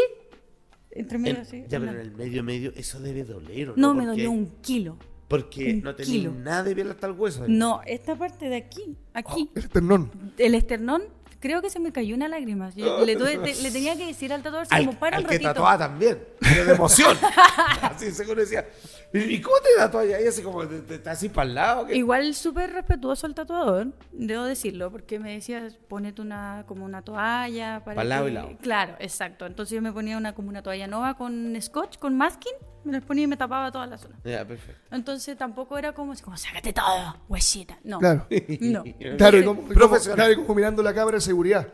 [0.91, 1.65] Entre En- medio, sí.
[1.67, 3.93] ya, una- pero en el medio medio, eso debe doler, ¿o No, no?
[3.95, 4.97] me dolió un kilo.
[5.29, 6.31] Porque un no tenía kilo.
[6.33, 7.45] nada de piel hasta el hueso.
[7.47, 10.11] No, esta parte de aquí, aquí, El esternón.
[10.37, 11.03] el esternón,
[11.39, 12.69] creo que se me cayó una lágrima.
[12.71, 15.35] Yo le, tuve- te- le tenía que decir al tatuador, como para al un que
[15.35, 15.49] ratito.
[15.53, 17.15] tatuaba también, pero de emoción.
[17.81, 18.67] así seguro decía,
[19.13, 20.25] ¿y cómo te tatuas ahí?
[20.27, 21.85] Así como, ¿te, te- estás así para el lado?
[21.85, 21.95] ¿qué?
[21.95, 27.83] Igual súper respetuoso al tatuador, debo decirlo, porque me decía, ponete una, como una toalla
[27.85, 28.31] para Pa' lado que-".
[28.31, 28.49] y lado.
[28.61, 29.45] Claro, exacto.
[29.45, 32.53] Entonces yo me ponía una como una toalla nueva con scotch, con masking,
[32.83, 34.15] me las ponía y me tapaba toda la zona.
[34.23, 34.81] Ya, perfecto.
[34.91, 37.77] Entonces tampoco era como así, como, sácate todo, huesita.
[37.83, 37.99] No.
[37.99, 38.25] Claro.
[38.61, 38.83] No.
[39.17, 40.15] Claro, y como, y como- Profesional.
[40.15, 41.67] claro, y como mirando la cámara de seguridad.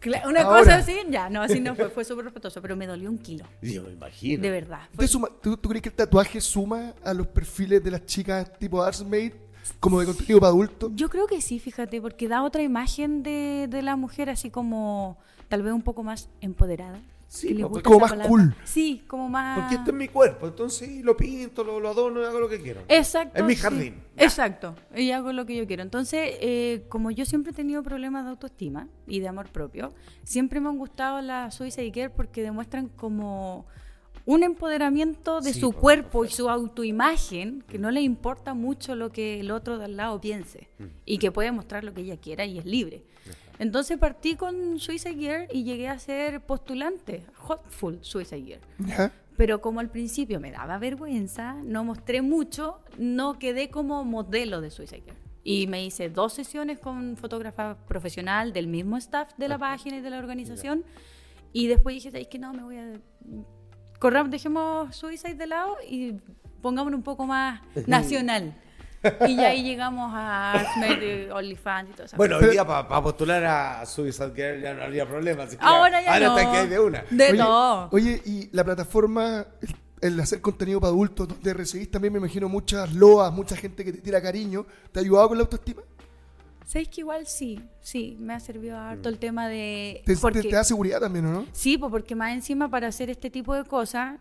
[0.00, 0.58] Cla- Una Ahora.
[0.58, 3.44] cosa así, ya, no, así no fue, fue súper respetuoso, pero me dolió un kilo,
[3.62, 4.42] Yo me imagino.
[4.42, 4.80] de verdad.
[4.86, 8.04] ¿Usted Fue- suma- ¿Tú, tú crees que el tatuaje suma a los perfiles de las
[8.04, 9.32] chicas tipo Arsmade
[9.78, 10.90] como de contenido para adultos?
[10.96, 15.18] Yo creo que sí, fíjate, porque da otra imagen de, de la mujer así como
[15.48, 16.98] tal vez un poco más empoderada.
[17.34, 18.28] Sí, pues, gusta como más palabra.
[18.28, 18.54] cool.
[18.64, 19.58] Sí, como más...
[19.58, 22.60] Porque esto es mi cuerpo, entonces lo pinto, lo, lo adorno y hago lo que
[22.60, 22.82] quiero.
[22.88, 23.38] Exacto.
[23.38, 23.62] Es mi sí.
[23.62, 23.94] jardín.
[24.18, 24.74] Exacto.
[24.94, 25.82] Y hago lo que yo quiero.
[25.82, 29.94] Entonces, eh, como yo siempre he tenido problemas de autoestima y de amor propio,
[30.24, 33.64] siempre me han gustado las Suicide Girl porque demuestran como
[34.26, 38.94] un empoderamiento de Sí, su por cuerpo y su autoimagen, que no le importa mucho
[38.94, 40.84] lo que el otro de al lado piense Mm.
[41.06, 43.04] y que puede mostrar lo que ella quiera y es libre.
[43.62, 48.58] Entonces partí con Suicide Girl y llegué a ser postulante, Hotful Suicide.
[48.80, 49.12] ¿Ya?
[49.36, 54.72] Pero como al principio me daba vergüenza, no mostré mucho, no quedé como modelo de
[54.72, 55.16] Suicide Girl.
[55.44, 60.00] Y me hice dos sesiones con fotógrafa profesional del mismo staff de la página y
[60.00, 60.84] de la organización.
[61.52, 63.00] Y después dije, es que no, me voy a...
[64.00, 66.14] Corramos, dejemos Suicide de lado y
[66.62, 68.56] pongámonos un poco más nacional.
[69.28, 70.64] y ya ahí llegamos a
[71.34, 72.16] OnlyFans y todo eso.
[72.16, 75.44] Bueno, hoy día para postular a Suicide Girl ya no habría problema.
[75.44, 76.38] así que ahora ya ahora no.
[76.38, 77.04] está que hay de una.
[77.10, 77.88] De oye, todo.
[77.92, 79.46] Oye, y la plataforma,
[80.00, 83.92] el, hacer contenido para adultos, donde recibís también, me imagino, muchas loas, mucha gente que
[83.92, 85.82] te tira cariño, ¿te ha ayudado con la autoestima?
[86.64, 87.60] ¿Sabéis que igual sí?
[87.80, 90.02] Sí, me ha servido harto el tema de...
[90.06, 91.46] Te, porque- te- te da seguridad también, ¿o no?
[91.52, 94.18] Sí, pues porque más encima para hacer este tipo de cosas,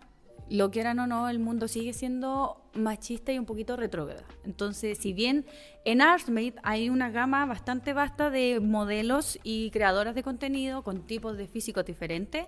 [0.51, 4.25] lo quieran o no, el mundo sigue siendo machista y un poquito retrógrada.
[4.43, 5.45] Entonces, si bien
[5.85, 11.37] en Artsmate hay una gama bastante vasta de modelos y creadoras de contenido con tipos
[11.37, 12.47] de físicos diferentes,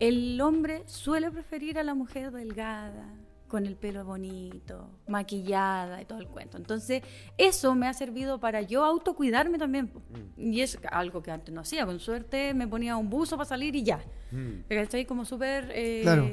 [0.00, 3.14] el hombre suele preferir a la mujer delgada,
[3.48, 6.56] con el pelo bonito, maquillada y todo el cuento.
[6.56, 7.02] Entonces,
[7.38, 9.92] eso me ha servido para yo autocuidarme también.
[10.36, 10.52] Mm.
[10.52, 11.86] Y es algo que antes no hacía.
[11.86, 14.04] Con suerte me ponía un buzo para salir y ya.
[14.32, 14.64] Mm.
[14.68, 15.70] Estoy como súper...
[15.72, 16.24] eh, Claro.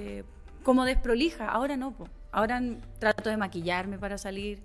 [0.63, 1.49] Como desprolija.
[1.49, 2.07] Ahora no, po.
[2.31, 2.61] Ahora
[2.99, 4.59] trato de maquillarme para salir,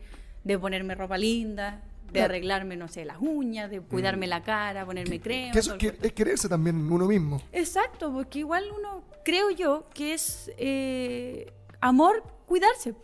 [0.45, 5.21] de ponerme ropa linda, de arreglarme, no sé, las uñas, de cuidarme la cara, ponerme
[5.21, 5.53] crema.
[5.53, 7.43] Que eso es, que- es quererse también uno mismo.
[7.53, 11.53] Exacto, porque igual uno, creo yo, que es eh,
[11.83, 12.95] amor cuidarse.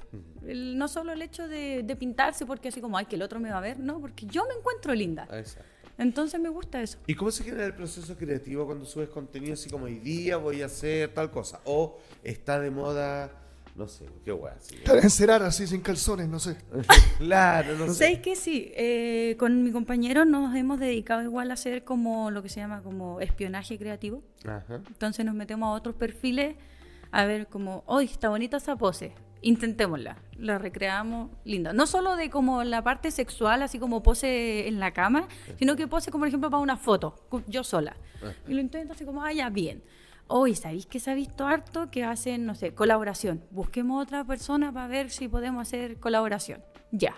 [0.47, 3.41] El- no solo el hecho de, de pintarse porque así como, ay, que el otro
[3.41, 5.29] me va a ver, no, porque yo me encuentro linda.
[5.33, 5.69] Exacto.
[5.99, 6.99] Entonces me gusta eso.
[7.07, 10.63] ¿Y cómo se genera el proceso creativo cuando subes contenido así como hoy día voy
[10.63, 11.61] a hacer tal cosa?
[11.65, 13.31] O está de moda,
[13.77, 14.55] no sé, qué guay.
[14.57, 14.77] así.
[14.77, 16.57] Claro, Encerar así sin calzones, no sé.
[17.19, 17.95] claro, no sé.
[17.95, 18.73] ¿Sabes que sí?
[18.75, 22.83] Eh, con mi compañero nos hemos dedicado igual a hacer como lo que se llama
[22.83, 24.23] como espionaje creativo.
[24.45, 24.81] Ajá.
[24.89, 26.57] Entonces nos metemos a otros perfiles
[27.13, 29.13] a ver como, hoy está bonita esa pose,
[29.45, 31.73] intentémosla, la recreamos linda.
[31.73, 35.87] No solo de como la parte sexual, así como pose en la cama, sino que
[35.87, 37.15] pose como por ejemplo para una foto,
[37.47, 37.97] yo sola.
[38.49, 39.83] Y lo intento así como, ah, ya, bien.
[40.27, 43.45] Hoy, ¿sabéis que se ha visto harto que hacen, no sé, colaboración?
[43.51, 46.63] Busquemos otra persona para ver si podemos hacer colaboración.
[46.91, 47.15] Ya.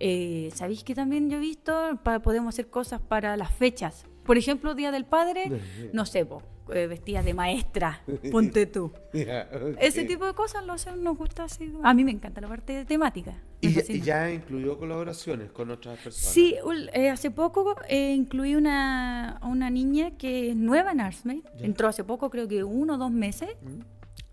[0.00, 1.98] Eh, ¿Sabéis que también yo he visto?
[2.02, 4.04] Pa- podemos hacer cosas para las fechas.
[4.26, 5.60] Por ejemplo, Día del Padre,
[5.94, 6.42] no sé, po,
[6.72, 8.92] eh, vestidas de maestra, ponte tú.
[9.12, 9.76] Ya, ok.
[9.80, 11.72] Ese tipo de cosas lo hacen, nos gusta así.
[11.82, 13.32] A mí me encanta la parte temática.
[13.62, 16.32] me Y ya, y ya incluyó colaboraciones con otras personas.
[16.32, 16.56] Sí,
[16.92, 21.42] eh, hace poco eh, incluí una, una niña que es nueva en Artsmate.
[21.58, 23.50] Entró hace poco, creo que uno o dos meses.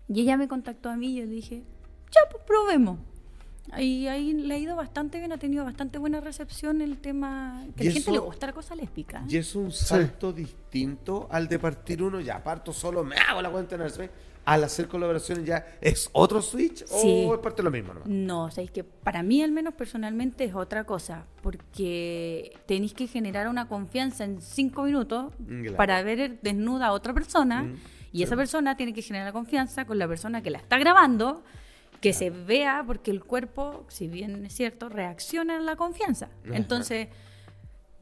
[0.08, 1.62] Y ella me contactó a mí y yo le dije,
[2.10, 2.98] ya, pues probemos.
[3.78, 7.64] Y ahí le ha ido bastante bien, ha tenido bastante buena recepción el tema.
[7.76, 9.24] Que a la gente le gusta la cosa lésbica.
[9.28, 13.50] Y es un salto distinto al de partir uno, ya parto solo, me hago la
[13.50, 14.10] cuenta en el
[14.44, 17.24] Al hacer colaboraciones ya es otro switch Sí.
[17.28, 18.08] o es parte de lo mismo nomás.
[18.08, 22.92] No, o sea, es que para mí al menos personalmente es otra cosa, porque tenéis
[22.94, 25.76] que generar una confianza en cinco minutos claro.
[25.76, 27.76] para ver desnuda a otra persona Mm,
[28.12, 31.42] y esa persona tiene que generar la confianza con la persona que la está grabando,
[32.02, 36.28] que se vea, porque el cuerpo, si bien es cierto, reacciona a la confianza.
[36.44, 37.08] Entonces,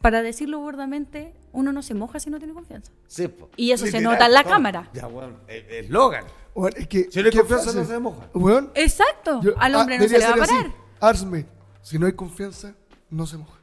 [0.01, 2.91] para decirlo burdamente, uno no se moja si no tiene confianza.
[3.07, 3.51] Sí, po.
[3.57, 4.49] Y eso se Literal, nota en la po.
[4.49, 4.91] cámara.
[4.95, 5.09] Ya,
[5.49, 6.25] el eslogan.
[6.55, 7.79] Weón, es que, Si no hay qué confianza, frase.
[7.79, 8.29] no se moja.
[8.35, 10.55] Weón, Exacto, yo- al ah, hombre no se le va a ser así.
[10.57, 10.73] parar.
[11.01, 11.47] Arsmate,
[11.83, 12.75] si no hay confianza,
[13.11, 13.60] no se moja.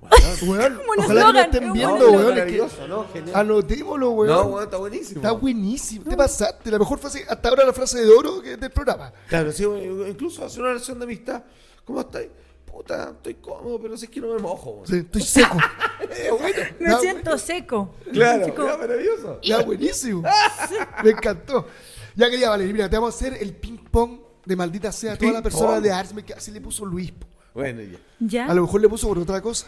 [0.46, 2.14] Weón, Como un ojalá que lo estén viendo, weón.
[2.14, 3.06] es que- maravilloso, ¿no?
[3.12, 3.36] Genial.
[3.36, 4.32] Anotémoslo, weón.
[4.36, 5.16] No, weón, está buenísimo.
[5.20, 6.04] Está buenísimo.
[6.08, 6.70] Te pasaste.
[6.70, 9.12] La mejor frase, hasta ahora la frase de oro que- del programa.
[9.28, 11.42] Claro, sí, weón, incluso hacer una relación de amistad.
[11.84, 12.28] ¿Cómo estáis?
[12.64, 14.86] Puta, estoy cómodo, pero si es que no me mojo, weón.
[14.86, 15.56] Sí, estoy seco.
[16.38, 16.56] Bueno.
[16.78, 17.94] Me Ya, siento seco.
[18.12, 19.40] Claro, ya, maravilloso.
[19.42, 20.22] Ya, buenísimo.
[21.04, 21.66] Me encantó.
[22.14, 25.32] Ya quería, Valeria, mira, te vamos a hacer el ping-pong de maldita sea a toda
[25.32, 27.12] la persona de Arsmate que así le puso Luis.
[27.52, 27.98] Bueno, ya.
[28.20, 28.46] ¿Ya?
[28.46, 29.66] A lo mejor le puso por otra cosa.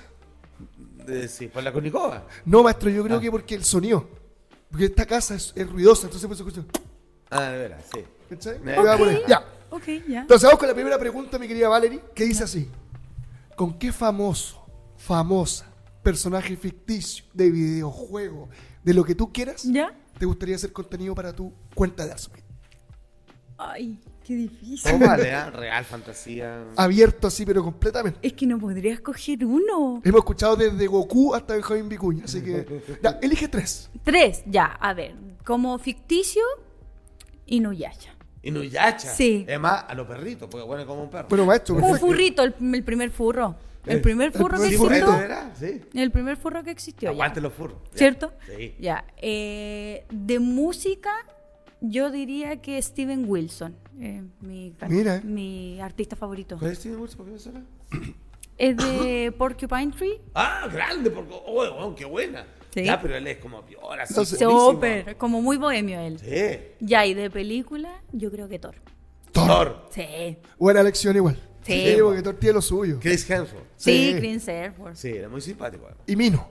[1.29, 2.27] Sí, por la Conicova.
[2.45, 3.21] No, maestro, yo creo Ah.
[3.21, 4.09] que porque el sonido.
[4.71, 6.67] Porque esta casa es, es ruidosa, entonces por eso escucho.
[7.31, 8.01] Ah, de veras, sí.
[8.29, 8.57] ¿Cachai?
[8.57, 8.63] Ok.
[8.65, 9.23] Me voy a poner.
[9.27, 9.45] Ya.
[9.71, 10.21] Ok, ya.
[10.23, 12.69] Entonces vamos con la primera pregunta, mi querida Valerie, que dice así.
[13.57, 14.65] ¿Con qué famoso,
[14.97, 15.67] famosa,
[16.03, 18.49] personaje ficticio, de videojuego,
[18.83, 19.95] de lo que tú quieras, ¿Ya?
[20.19, 22.43] te gustaría hacer contenido para tu cuenta de Arsmate?
[23.59, 24.01] Ay,
[24.31, 24.99] qué difícil.
[25.01, 25.51] Vale, ¿ah?
[25.51, 26.65] Real, fantasía.
[26.77, 28.21] Abierto así, pero completamente.
[28.23, 30.01] Es que no podría escoger uno.
[30.05, 32.65] Hemos escuchado desde Goku hasta Benjamín Vicuña, así que.
[33.03, 33.91] Ya, elige tres.
[34.05, 35.15] Tres, ya, a ver.
[35.45, 36.43] Como ficticio,
[37.47, 38.15] Inuyasha.
[38.43, 39.09] Inuyacha.
[39.13, 39.45] Sí.
[39.49, 41.29] Además, a los perritos, porque bueno, como un perro.
[41.29, 42.07] Bueno, maestro, Un perfecto.
[42.07, 43.57] furrito, el, el primer furro.
[43.85, 44.87] El Eh, primer furro el que existió.
[44.89, 45.13] furrito.
[45.13, 45.59] ¿De veras?
[45.59, 45.81] Sí.
[45.95, 47.09] El primer furro que existió.
[47.09, 47.13] ya.
[47.13, 47.79] Aguante los furros.
[47.93, 47.99] Ya.
[47.99, 48.33] ¿Cierto?
[48.47, 48.75] Sí.
[48.79, 49.05] Ya.
[49.17, 51.11] eh, de música,
[51.81, 53.75] yo diría que Steven Wilson.
[54.01, 55.21] Eh, mi, Mira.
[55.25, 56.57] mi artista favorito.
[56.59, 57.17] ¿Cuál es Steven Wilson?
[57.19, 57.65] ¿Por qué me suena?
[58.59, 60.21] Es de Porcupine Tree.
[60.35, 61.33] Ah, grande, porque.
[61.47, 62.47] Oh, oh, qué buena.
[62.75, 62.85] Sí.
[62.85, 63.65] Ya, pero él es como.
[63.67, 64.71] Entonces- buenísimo.
[64.73, 66.19] Súper, como muy bohemio él.
[66.19, 66.59] Sí.
[66.81, 68.75] Ya, y de película, yo creo que Thor.
[69.33, 69.47] Thor.
[69.47, 69.87] Thor.
[69.91, 70.37] Sí.
[70.59, 71.39] Buena elección igual.
[71.63, 71.97] Sí.
[72.03, 72.99] porque Thor tiene lo suyo.
[73.01, 73.65] Chris Hemsworth.
[73.77, 74.19] Sí, Sí.
[74.19, 74.97] Chris Hemsworth.
[74.97, 75.89] Sí, era muy simpático.
[76.07, 76.47] Y Mino.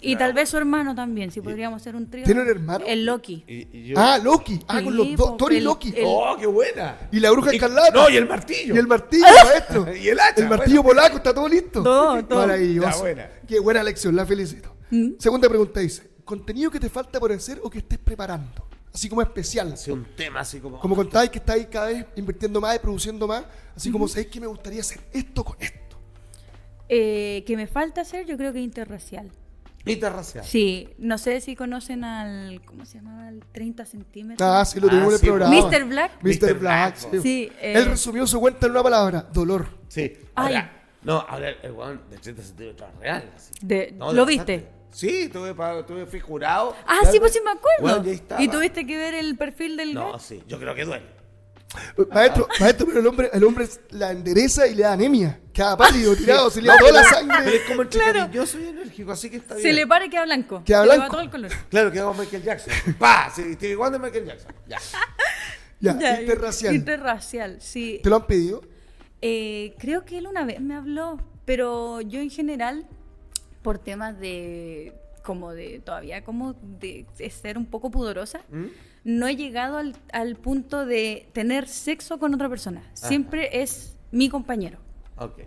[0.00, 2.24] Y tal vez su hermano también, si podríamos hacer un trío.
[2.24, 2.84] ¿Tiene un hermano?
[2.86, 3.42] El Loki.
[3.48, 4.60] Y, y yo- Ah, Loki.
[4.68, 5.36] Ah, con los dos.
[5.36, 5.88] Thor y el- Loki.
[5.96, 7.08] el- ¡Oh, qué buena!
[7.10, 7.90] Y la bruja escarlata.
[7.92, 8.74] No, y el martillo.
[8.74, 9.92] Y el martillo, maestro.
[9.96, 11.82] Y el hacha, El martillo polaco, está todo listo.
[11.82, 12.40] Todo, todo.
[12.46, 12.88] Maravilloso.
[12.90, 13.30] Ya, buena.
[13.48, 14.72] Qué buena elección, la felicito.
[14.90, 15.14] ¿Mm?
[15.18, 18.68] Segunda pregunta dice: ¿contenido que te falta por hacer o que estés preparando?
[18.94, 19.72] Así como especial.
[19.72, 20.78] Hace un tema así como.
[20.78, 23.42] Como contáis que estáis cada vez invirtiendo más y produciendo más.
[23.74, 25.96] Así como sabéis que me gustaría hacer esto con esto.
[26.88, 29.32] Eh, que me falta hacer, yo creo que interracial.
[29.84, 30.44] Interracial.
[30.44, 32.62] Sí, no sé si conocen al.
[32.64, 33.28] ¿Cómo se llamaba?
[33.28, 34.48] El 30 centímetros.
[34.48, 35.54] Ah, sí, lo tuvimos en el sí, programa.
[35.56, 35.84] Mr.
[35.86, 36.12] Black.
[36.22, 36.38] Mr.
[36.38, 36.58] Black.
[36.60, 37.20] Black, sí.
[37.20, 37.72] Sí, eh.
[37.76, 39.66] Él resumió su cuenta en una palabra: dolor.
[39.88, 40.12] Sí.
[40.34, 40.54] Ay.
[40.54, 43.30] Ahora, no, ahora el, el weón de 30 centímetros real.
[43.34, 43.52] así.
[43.60, 44.68] De- No, ¿Lo de viste?
[44.92, 45.54] Sí, tuve,
[45.84, 46.76] tuve fui jurado.
[46.86, 47.82] Ah, sí, pues sí me acuerdo.
[47.84, 48.42] Weón, ya estaba.
[48.42, 51.21] y tuviste que ver el perfil del No, sí, yo creo que duele.
[52.12, 55.40] Maestro, maestro, pero el hombre, el hombre la endereza y le da anemia.
[55.52, 57.56] Queda pálido, tirado, se le da toda la Pero sangre.
[57.56, 58.18] es como entre Claro.
[58.20, 59.66] cariñoso y enérgico, así que está bien.
[59.66, 60.62] Se le para y queda blanco.
[60.64, 61.12] Queda Se le va blanco.
[61.12, 61.50] todo el color.
[61.70, 62.72] Claro, que hago Michael Jackson.
[62.98, 63.30] ¡Pa!
[63.34, 64.52] Sí, Stevie Wonder, Michael Jackson.
[64.68, 64.78] Ya.
[65.80, 66.74] Ya, Ya, interracial.
[66.74, 68.00] Interracial, sí.
[68.02, 68.62] ¿Te lo han pedido?
[69.20, 72.86] Eh, creo que él una vez me habló, pero yo en general,
[73.62, 78.66] por temas de como de todavía como de, de ser un poco pudorosa, ¿Mm?
[79.04, 82.82] No he llegado al, al punto de tener sexo con otra persona.
[82.94, 84.78] Siempre es mi compañero.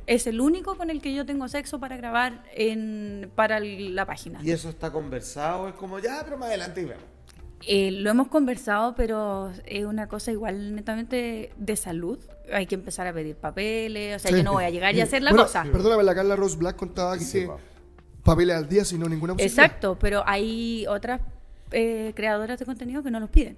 [0.08, 4.06] Es el único con el que yo tengo sexo para grabar en, para el- la
[4.06, 4.40] página.
[4.42, 7.04] Y eso está conversado, es como, ya, pero más adelante y vemos.
[7.68, 12.20] Eh, lo hemos conversado, pero es una cosa igual netamente de salud.
[12.54, 14.38] Hay que empezar a pedir papeles, o sea, Sí.
[14.38, 15.64] yo no voy a llegar y hacer la Bueno, cosa.
[15.70, 17.46] Perdóname, la Carla Rose Black contaba que Sí,
[18.24, 19.66] papeles al día, sino ninguna posibilidad.
[19.66, 21.20] Exacto, pero hay otras
[21.78, 23.58] eh, creadoras de contenido que no los piden.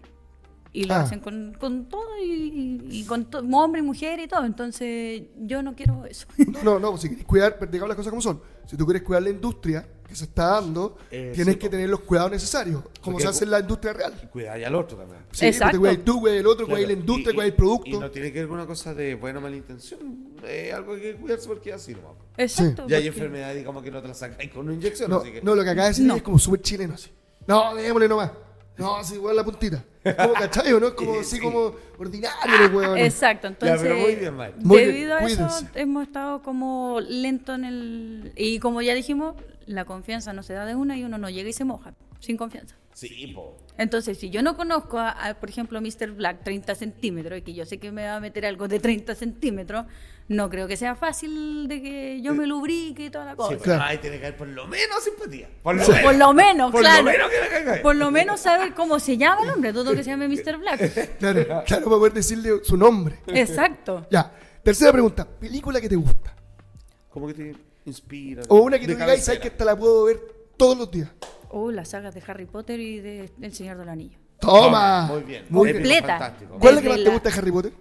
[0.74, 1.02] Y lo Ah.
[1.02, 4.44] hacen con, con todo y, y- y con to- hombre y mujer y todo.
[4.46, 6.28] Entonces, yo no quiero eso.
[6.64, 8.42] No, no, no, si quieres cuidar, digamos las cosas como son.
[8.66, 11.90] Si tú quieres cuidar la industria que se está dando, Eh, tienes sí, que tener
[11.90, 14.14] los cuidados necesarios, como Porque se hace en la industria real.
[14.24, 15.20] Y cuidar al otro también.
[15.32, 15.72] Sí, pues Exacto.
[15.74, 17.90] te cuidas tú, cuidas el otro, Claro, cuidas la industria, y- cuidas el y- producto.
[17.90, 20.00] Y no tiene que ver con una cosa de buena o mala intención.
[20.46, 22.88] Es algo que hay que cuidarse porque así no Exacto.
[22.88, 25.10] Ya hay porque- enfermedades como que no te las sacáis con una inyección.
[25.10, 25.42] No, así que...
[25.42, 26.16] no, lo que acaba de decir No.
[26.18, 27.10] es como súper chileno así.
[27.48, 28.32] No, démosle nomás.
[28.78, 29.84] No, así igual la puntita.
[30.04, 30.88] Como cachai, ¿o ¿no?
[30.88, 31.42] Es como Sí, así sí.
[31.42, 33.06] como ordinario los huevones.
[33.06, 34.54] Exacto, entonces pero muy bien, Mike.
[34.60, 39.36] Muy bien, debido a eso hemos estado como lento en el y como ya dijimos,
[39.66, 42.38] la confianza no se da de una y uno no llega y se moja sin
[42.38, 42.76] confianza.
[42.94, 43.58] Sí, po.
[43.78, 46.12] Entonces, si yo no conozco, a, a, por ejemplo, a Mr.
[46.12, 49.14] Black 30 centímetros y que yo sé que me va a meter algo de 30
[49.16, 49.86] centímetros,
[50.30, 53.50] no creo que sea fácil de que yo me lubrique y toda la Sí, cosa.
[53.52, 53.84] pero Claro.
[53.84, 55.48] ahí tiene que haber por lo menos simpatía.
[55.64, 55.92] Por lo Sí.
[55.92, 56.04] menos.
[56.04, 57.04] Por lo menos, Por claro.
[57.04, 57.80] lo menos que.
[57.82, 60.58] Por lo menos saber cómo se llama el hombre, dudo que se llame Mr.
[60.58, 60.80] Black.
[61.20, 63.20] Claro, claro, para poder decirle su nombre.
[63.28, 64.06] Exacto.
[64.12, 64.32] Ya.
[64.64, 65.26] Tercera pregunta.
[65.26, 66.36] ¿Película que te gusta?
[67.10, 67.56] Como que te
[67.86, 68.42] inspira.
[68.50, 70.20] O una que tú digáis, ¿sabes que esta la puedo ver
[70.58, 71.10] todos los días?
[71.50, 74.18] Oh, las sagas de Harry Potter y de El Señor del Anillo.
[74.40, 75.08] Toma.
[75.08, 75.46] Muy bien.
[75.50, 75.94] Muy Épico, bien.
[76.00, 76.20] Completa.
[76.20, 76.58] fantástico.
[76.60, 77.74] ¿Cuál es la que más te la- gusta de Harry Potter?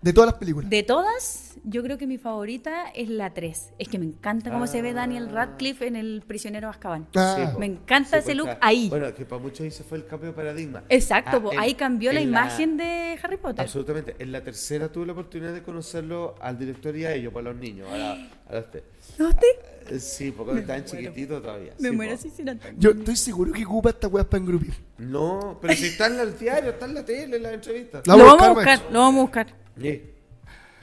[0.00, 0.70] De todas las películas.
[0.70, 3.74] De todas, yo creo que mi favorita es la 3.
[3.78, 7.06] Es que me encanta cómo se ve Daniel Radcliffe en El prisionero de Azkaban.
[7.14, 7.50] Ah.
[7.52, 7.58] Sí.
[7.58, 8.60] Me encanta ese pues, look claro.
[8.62, 8.88] ahí.
[8.88, 10.84] Bueno, que para muchos ese fue el cambio de paradigma.
[10.88, 13.60] Exacto, Ah, po, en- ahí cambió la en imagen de Harry Potter.
[13.60, 14.16] Absolutamente.
[14.18, 17.56] En la tercera tuve la oportunidad de conocerlo al director y a ellos, para los
[17.56, 17.86] niños.
[17.90, 18.16] Ahora,
[18.46, 18.82] ahora usted.
[19.20, 19.48] ¿No usted?
[19.90, 21.74] Eh, Sí, porque estaban chiquititos todavía.
[21.78, 22.22] Me sí, muero po.
[22.22, 24.72] si hicieran tan- Yo estoy seguro que ocupa esta weá para engrupir.
[24.96, 28.06] No, pero si está en el diario, está en la tele, en las entrevistas.
[28.06, 29.46] La Lo vamos a buscar, lo vamos a buscar.
[29.78, 30.02] Sí.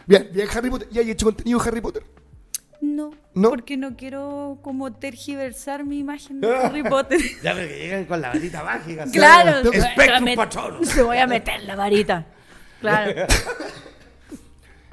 [0.05, 0.87] Bien, bien Harry Potter.
[0.91, 2.03] ¿Ya hay hecho contenido Harry Potter?
[2.79, 3.49] No, ¿No?
[3.49, 7.19] porque no quiero como tergiversar mi imagen de Harry Potter.
[7.41, 9.05] Ya que llegan con la varita mágica.
[9.11, 10.83] claro, Tengo- se va a Spectrum Patronum.
[10.85, 12.27] Se voy a meter la varita.
[12.81, 13.25] Claro.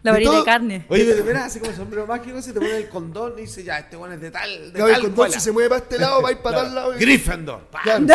[0.05, 0.85] La De varita de carne.
[0.89, 3.79] Oye, de veras, así como sombrero mágico, se te pone el condón y dice, ya,
[3.79, 5.35] este bueno es de tal, de Gabriel tal Condón, cuela.
[5.35, 6.95] si se mueve para este lado, va a ir para tal lado.
[6.95, 7.61] y- Gryffindor.
[7.71, 7.81] pa.
[7.83, 8.07] Claro.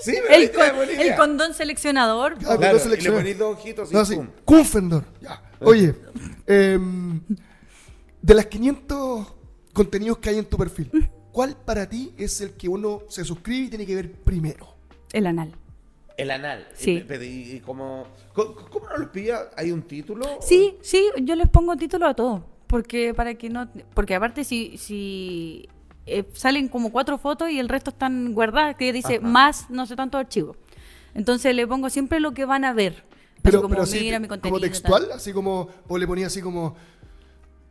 [0.00, 2.34] Sí, pero El, con- el condón seleccionador.
[2.34, 3.22] Ah, Claro, condón y le seleccionado.
[3.22, 4.14] ponís dos ojitos y No, sí.
[4.16, 4.28] pum.
[4.44, 5.04] Kunfendor.
[5.22, 5.42] Ya.
[5.60, 5.94] Oye,
[6.46, 7.20] em,
[8.20, 9.26] de las 500
[9.72, 13.66] contenidos que hay en tu perfil, ¿cuál para ti es el que uno se suscribe
[13.66, 14.74] y tiene que ver primero?
[15.12, 15.54] El anal.
[16.16, 16.66] El anal.
[16.74, 16.92] Sí.
[16.92, 19.50] Y, pero, y- y como, ¿cómo, cómo no los pilla?
[19.56, 20.24] ¿Hay un título?
[20.40, 22.44] Sí, sí, yo les pongo título a todo.
[22.66, 23.68] Porque para que no.
[23.94, 24.76] Porque aparte, si.
[24.78, 25.68] si
[26.06, 29.26] eh, salen como cuatro fotos y el resto están guardadas, que dice Ajá.
[29.26, 30.56] más, no sé tanto archivo.
[31.14, 32.92] Entonces le pongo siempre lo que van a ver.
[32.92, 34.54] Así Pero, como, pero así, mira mi contenido.
[34.54, 34.70] como tal.
[34.70, 36.76] textual, así como, o le ponía así como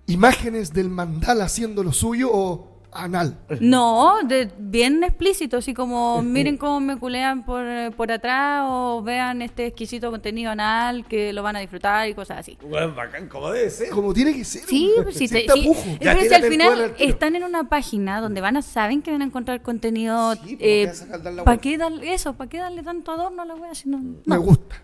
[0.08, 3.38] imágenes del mandala haciendo lo suyo o anal.
[3.60, 7.64] No, de, bien explícito, así como miren cómo me culean por,
[7.96, 12.40] por atrás o vean este exquisito contenido anal que lo van a disfrutar y cosas
[12.40, 12.58] así.
[12.62, 13.90] Bueno, bacán, como debe ser.
[13.90, 14.64] Como tiene que ser.
[14.64, 15.48] Sí, pues sí, Sin te- sí.
[15.48, 15.90] tapujo.
[15.92, 19.12] Es Ya que si al final están en una página donde van a saben que
[19.12, 20.34] van a encontrar contenido.
[20.36, 22.34] Sí, pues, eh, ¿para qué darle eso?
[22.34, 23.76] ¿Para qué darle tanto adorno a la wea?
[23.76, 24.76] Si no, Me gusta,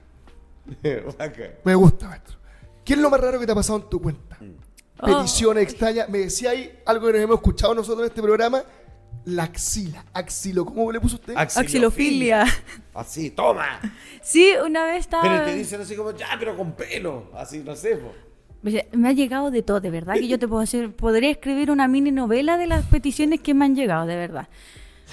[1.64, 2.38] me gusta, maestro.
[2.84, 4.38] ¿Qué es lo más raro que te ha pasado en tu cuenta?
[4.42, 4.46] Oh.
[5.02, 6.10] Peticiones extrañas.
[6.10, 8.64] Me decía ahí algo que nos hemos escuchado nosotros en este programa.
[9.26, 10.06] La axila.
[10.14, 11.34] Axilo, ¿cómo le puso usted?
[11.36, 12.46] Axilofilia.
[12.94, 13.80] Así, toma.
[14.22, 15.24] Sí, una vez estaba.
[15.24, 17.32] Pero te dicen así como, ya, pero con pelo.
[17.36, 18.14] Así, no sé, po.
[18.64, 21.88] Me ha llegado de todo, de verdad, que yo te puedo hacer, podría escribir una
[21.88, 24.50] mini novela de las peticiones que me han llegado, de verdad.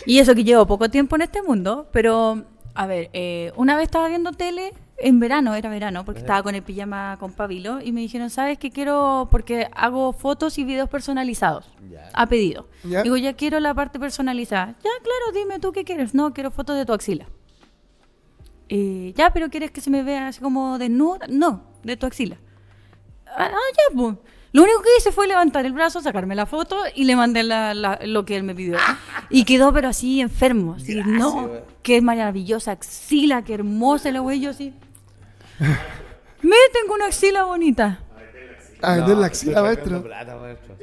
[0.04, 2.44] Y eso que llevo poco tiempo en este mundo, pero,
[2.74, 6.54] a ver, eh, una vez estaba viendo tele, en verano, era verano, porque estaba con
[6.54, 9.28] el pijama con Pabilo, y me dijeron, ¿sabes qué quiero?
[9.30, 12.08] Porque hago fotos y videos personalizados, Ya.
[12.12, 12.68] a pedido.
[12.84, 13.02] Ya.
[13.02, 14.72] Digo, ya quiero la parte personalizada.
[14.82, 16.14] Ya, claro, dime tú qué quieres.
[16.14, 17.26] No, quiero fotos de tu axila.
[18.68, 21.26] Eh, ya, pero ¿quieres que se me vea así como desnuda?
[21.28, 22.36] No, de tu axila.
[23.26, 24.16] Ah, ah, ya, pues.
[24.50, 27.74] Lo único que hice fue levantar el brazo, sacarme la foto y le mandé la-
[27.74, 28.76] la- lo que él me pidió.
[29.30, 30.74] Y quedó, pero así enfermo.
[30.74, 31.50] Así, Gracias, no,
[31.82, 34.40] qué maravillosa axila, qué hermosa la güey.
[34.40, 34.72] Yo así.
[35.60, 38.00] Me tengo una axila bonita.
[38.80, 40.02] Ah, vender la axila, maestro.
[40.02, 40.76] plata, maestro.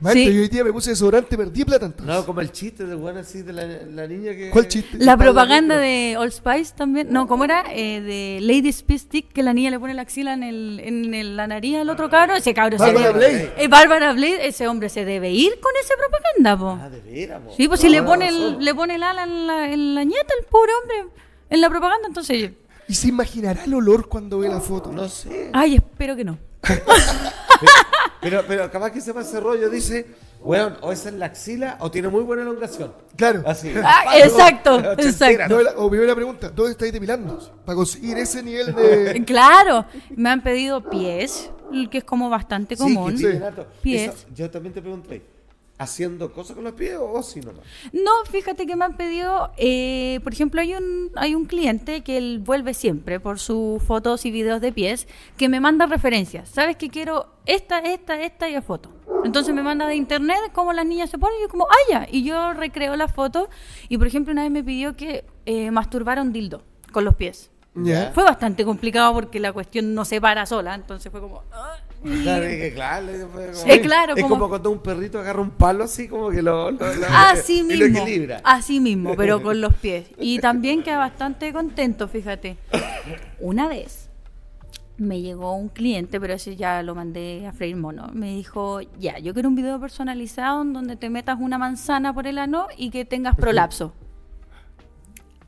[0.00, 0.34] Maestro, Sí.
[0.34, 2.06] yo hoy día me puse desodorante, perdí plata entonces.
[2.16, 4.48] No, como el chiste del bueno así de la, la niña que.
[4.48, 4.96] ¿Cuál chiste?
[4.98, 7.08] La propaganda de Old Spice también.
[7.12, 7.64] No, ¿cómo era?
[7.70, 11.12] Eh, de Lady Speed Stick, que la niña le pone la axila en, el, en
[11.12, 12.34] el- la nariz al otro cabro.
[12.36, 13.52] Ese cabro se Bárbara debe- Blade.
[13.58, 16.82] Eh, Bárbara Blade, ese hombre se debe ir con esa propaganda, po.
[16.82, 17.52] Ah, de veras, po.
[17.54, 18.60] Sí, pues No, si le no, pone, no, el, solo.
[18.60, 21.12] le pone el ala en la, en la ñeta, el pobre hombre,
[21.50, 22.52] en la propaganda, entonces...
[22.90, 24.90] ¿Y se imaginará el olor cuando ve la foto?
[24.90, 25.50] No sé.
[25.52, 26.36] Ay, espero que no.
[28.22, 30.06] Pero, pero capaz que sepa ese rollo, dice,
[30.42, 32.92] weón, o esa es la axila o tiene muy buena elongación.
[33.16, 33.42] Claro.
[33.46, 33.72] Así.
[33.82, 35.54] Ah, exacto, Ochentera, exacto.
[35.56, 37.38] No, la- o primera pregunta, ¿dónde estáis depilando?
[37.64, 39.24] Para conseguir ese nivel de...
[39.26, 39.86] Claro,
[40.16, 41.50] me han pedido pies,
[41.90, 43.14] que es como bastante Sí, común.
[43.16, 43.66] piden harto.
[43.80, 44.12] Pies.
[44.14, 45.22] Eso, yo también te pregunté,
[45.80, 47.64] ¿haciendo cosas con los pies o así nomás?
[47.92, 52.18] No, fíjate que me han pedido, eh, por ejemplo, hay un, hay un cliente que
[52.18, 55.08] él vuelve siempre por sus fotos y videos de pies,
[55.38, 56.50] que me manda referencias.
[56.50, 58.90] ¿Sabes que quiero esta, esta, esta y a foto?
[59.24, 62.08] Entonces me manda de internet cómo las niñas se ponen y yo como, ah, ya.
[62.10, 63.48] Y yo recreo la foto
[63.88, 66.62] y, por ejemplo, una vez me pidió que eh, masturbara un dildo
[66.92, 67.50] con los pies.
[68.12, 71.42] Fue bastante complicado porque la cuestión no se para sola, entonces fue como...
[71.52, 75.18] ah, Claro, es claro, le- fue como- Sí, claro, Es como- como cuando un perrito
[75.18, 77.84] agarra un palo así como que lo, lo- lo- Así y mismo.
[77.86, 78.40] lo equilibra.
[78.42, 80.06] Así mismo, pero con los pies.
[80.18, 82.56] Y también queda bastante contento, fíjate.
[83.38, 84.08] Una vez
[84.96, 88.10] me llegó un cliente, pero ese ya lo mandé a freír mono.
[88.12, 92.26] Me dijo, ya, yo quiero un video personalizado en donde te metas una manzana por
[92.26, 93.92] el ano y que tengas prolapso.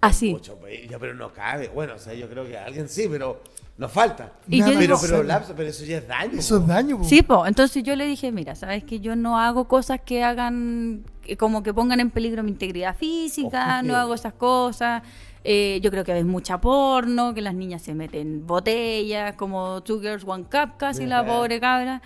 [0.01, 0.33] Así.
[0.33, 1.69] Mucho, pues, ya, pero no cabe.
[1.69, 3.41] Bueno, o sea, yo creo que a alguien sí, pero
[3.79, 4.33] nos falta.
[4.49, 6.39] Y yo pero, digo- pero, lapso, pero eso ya es daño.
[6.39, 7.05] Eso es daño, po.
[7.05, 7.47] Sí, po.
[7.47, 11.63] Entonces yo le dije, mira, sabes que yo no hago cosas que hagan, que como
[11.63, 15.03] que pongan en peligro mi integridad física, no hago esas cosas.
[15.45, 20.01] Eh, yo creo que ves mucha porno, que las niñas se meten botellas, como Two
[20.01, 22.01] Girls One Cup, casi la pobre cabra.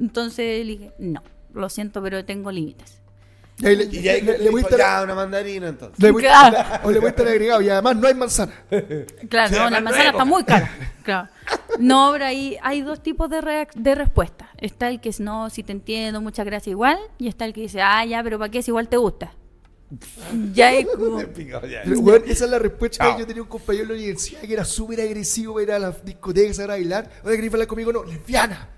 [0.00, 1.22] Entonces le dije, no,
[1.52, 2.99] lo siento, pero tengo límites.
[3.62, 5.68] Y ahí le, Y ya, le- le- le le, voy a ya estar- una mandarina
[5.68, 5.98] entonces.
[6.02, 6.58] le voy- Claro.
[6.84, 7.60] o le voy a estar agregado.
[7.62, 8.52] Y además no hay manzana.
[9.28, 10.10] Claro, Sí, no, la manzana nuevo.
[10.18, 10.70] está muy cara.
[11.02, 11.28] Claro.
[11.78, 14.50] No, pero ahí hay dos tipos de, de respuesta.
[14.58, 16.98] Está el que es, no, si te entiendo, muchas gracias igual.
[17.18, 19.32] Y está el que dice, ah, ya, pero ¿para qué si igual te gusta?
[20.54, 21.18] Ya es como...
[21.20, 23.04] Esa es la respuesta.
[23.04, 23.18] Chao.
[23.18, 26.04] Yo tenía un compañero en la universidad que era súper agresivo para ir a las
[26.04, 27.10] discotecas a bailar.
[27.24, 27.92] Oye, ¿querés bailar conmigo?
[27.92, 28.68] No, lesbiana.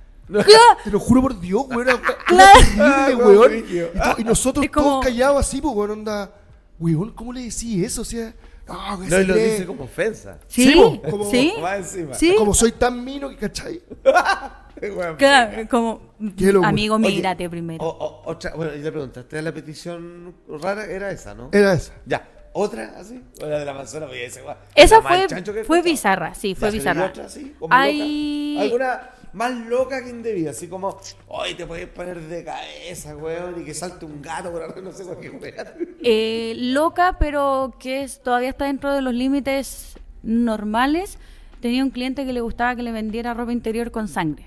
[0.84, 1.88] Te lo juro por Dios, weón.
[1.88, 2.60] Era, Claro.
[2.60, 3.48] terrible, Ah, weón.
[3.50, 3.88] brígido.
[3.94, 6.32] Y, to- y nosotros Es como- todos callados así, pues, weón, onda.
[6.78, 8.02] Weón, ¿cómo le decís eso?
[8.02, 8.32] O sea,
[8.68, 10.38] ah, que No, se y lo cree- dice como ofensa.
[10.48, 12.14] Sí, Sí, po, como- sí, Va encima.
[12.14, 12.34] sí.
[12.38, 13.80] Como soy tan mino que, ¿cachai?
[14.82, 15.16] Weón.
[15.16, 16.00] Claro, como,
[16.36, 16.68] Qué locura.
[16.70, 17.84] amigo, Oye, mírate primero.
[17.84, 21.50] o- o- otra, bueno, y le preguntaste, la petición rara era esa, ¿no?
[21.52, 21.92] Era esa.
[22.06, 22.28] Ya.
[22.54, 23.22] ¿Otra así?
[23.40, 24.38] O la de la manzana, pues,
[24.74, 27.06] Esa más fue, chancho que he fue bizarra, sí, fue Ya, pero ¿y bizarra.
[27.06, 27.54] otra así?
[27.58, 28.62] Como Hay- loca?
[28.64, 30.50] ¿Alguna más loca que indebida?
[30.50, 30.98] Así como,
[31.28, 34.92] hoy te puedes poner de cabeza, weón, y que salte un gato por arriba, no
[34.92, 35.96] sé por qué, weón.
[36.02, 41.18] Eh, loca, pero que es, todavía está dentro de los límites normales.
[41.60, 44.46] Tenía un cliente que le gustaba que le vendiera ropa interior con sangre.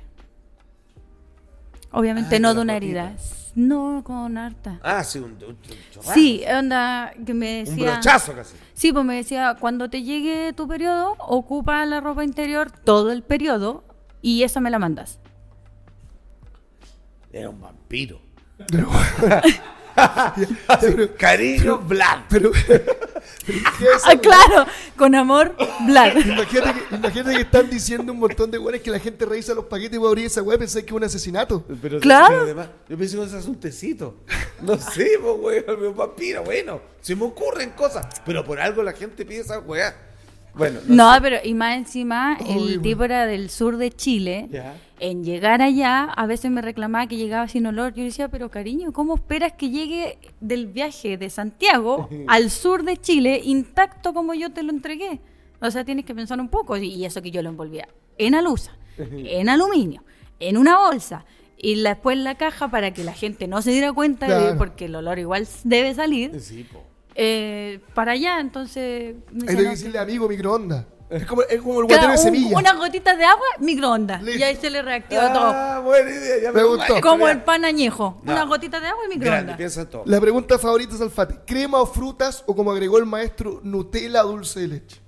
[1.91, 3.15] Obviamente Ah, no de una herida.
[3.55, 4.81] No, con harta.
[4.83, 5.57] Ah, sí, un, un, un.
[6.13, 7.91] Sí, onda que me Un decía...
[7.93, 8.57] brochazo casi.
[8.73, 13.23] Sí, pues me decía, cuando te llegue tu periodo, ocupa la ropa interior todo el
[13.23, 13.85] periodo
[14.25, 15.19] y esa me la mandas.
[17.31, 18.19] Era un vampiro.
[18.71, 18.89] Pero,
[21.17, 22.21] Cariño Vlad.
[22.29, 22.83] pero, pero
[23.45, 24.65] ¿qué es Ah, eso, claro,
[24.97, 26.17] con amor, Vlad.
[26.17, 29.65] Imagínate que, imagínate que están diciendo un montón de weones que la gente revisa los
[29.65, 31.63] paquetes y va a abrir esa weá y pensar que es un asesinato.
[31.81, 32.27] Pero, Claro.
[32.29, 34.17] pero además, yo pensé que eso es un tecito.
[34.61, 36.43] No sé, pues, weón, un vampiro.
[36.43, 38.05] Bueno, se me ocurren cosas.
[38.25, 39.95] Pero por algo la gente pide esa weá.
[40.57, 41.21] Bueno, No, sé.
[41.21, 42.81] pero y más encima, Uy, el bueno.
[42.81, 44.49] tipo era del sur de Chile.
[44.99, 47.93] En llegar allá, a veces me reclamaba que llegaba sin olor.
[47.93, 52.95] Yo decía, pero cariño, ¿cómo esperas que llegue del viaje de Santiago al sur de
[52.97, 55.19] Chile intacto como yo te lo entregué?
[55.61, 56.77] O sea, tienes que pensar un poco.
[56.77, 57.87] Y eso que yo lo envolvía
[58.17, 60.03] en alusa, en aluminio,
[60.39, 61.25] en una bolsa
[61.57, 64.33] y la- después en la caja para que la gente no se diera cuenta, de-
[64.43, 64.57] Claro.
[64.57, 66.81] porque el olor igual debe salir, Sí, po.
[67.15, 68.39] Eh, para allá.
[68.39, 70.85] Entonces, me Hay que decirle amigo microondas.
[71.07, 72.57] Es como, es como el Claro, guatero de un- semilla.
[72.57, 74.23] unas gotitas de agua, microondas.
[74.23, 74.39] Listo.
[74.39, 75.43] Y ahí se le reactiva todo.
[75.45, 76.35] Ah, buena idea.
[76.41, 76.93] Ya Me gustó.
[76.95, 77.01] gusta.
[77.07, 78.19] Como el pan añejo.
[78.23, 78.33] No.
[78.33, 79.57] Unas gotitas de agua y Grande, microondas.
[79.57, 80.03] piensa en todo.
[80.07, 81.41] La pregunta favorita es Alfate.
[81.45, 85.01] ¿Crema o frutas o como agregó el maestro, Nutella dulce de leche?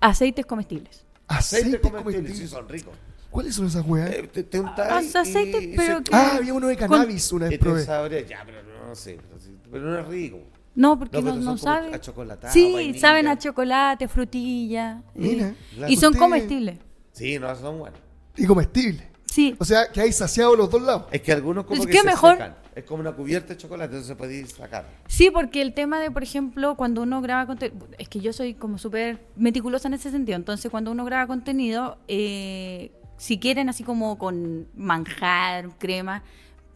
[0.00, 1.04] Aceites comestibles.
[1.28, 2.34] Aceite Aceite comestible, comestible.
[2.48, 2.94] sí, son ricos.
[3.30, 4.10] ¿Cuáles son esas weas?
[4.10, 7.30] Eh, te, te untas Ah, aceites, y pero se- que- ah, había uno de cannabis
[7.32, 7.84] una vez te probé.
[7.84, 8.22] saborea.
[8.26, 9.18] Ya, pero no sé.
[9.26, 10.38] Pero, sí, pero no es rico.
[10.74, 11.94] No, porque No, no, pero no son como sabe.
[11.94, 13.00] achocolatados, Sí, vainilla.
[13.00, 15.02] saben a chocolate, frutilla.
[15.14, 15.54] Mira, eh,
[15.88, 16.78] y son Usted- comestibles.
[17.12, 17.98] Sí, no, son buenos.
[18.36, 19.08] Y comestible.
[19.26, 19.54] Sí.
[19.58, 21.04] O sea, que hay saciado los dos lados.
[21.12, 22.32] Es que algunos como Es que que se mejor.
[22.32, 22.56] secan.
[22.74, 24.86] Es como una cubierta de chocolate, entonces se puede sacar.
[25.08, 28.54] Sí, porque el tema de, por ejemplo, cuando uno graba contenido, es que yo soy
[28.54, 33.82] como súper meticulosa en ese sentido, entonces cuando uno graba contenido, eh, si quieren así
[33.82, 36.22] como con manjar, crema,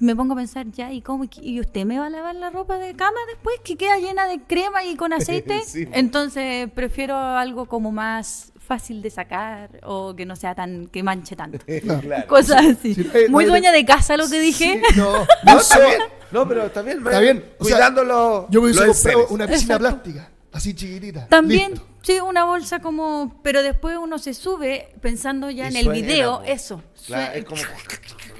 [0.04, 1.24] me pongo a pensar ya, ¿y cómo?
[1.40, 4.40] ¿Y usted me va a lavar la ropa de cama después que queda llena de
[4.40, 5.62] crema y con aceite?
[5.66, 5.88] Sí.
[5.92, 11.36] Entonces prefiero algo como más fácil de sacar o que no sea tan, que manche
[11.36, 11.58] tanto.
[11.82, 12.26] claro.
[12.26, 12.94] Cosas así.
[12.94, 13.76] Sí, Muy no, dueña no.
[13.76, 14.80] de casa lo que dije.
[14.88, 15.12] Sí, no,
[15.44, 16.00] No, no está bien.
[16.32, 16.98] No, pero está bien.
[16.98, 17.44] Está bien.
[17.58, 18.44] O sea, Cuidando los.
[18.50, 19.78] Yo me hubiese comprado una piscina Exacto.
[20.02, 21.26] plástica, así chiquitita.
[21.28, 21.86] También, Listo.
[22.02, 26.06] sí, una bolsa como, pero después uno se sube pensando ya Y en el suena,
[26.06, 26.44] video, po.
[26.44, 26.82] eso.
[27.06, 27.60] Claro, es como.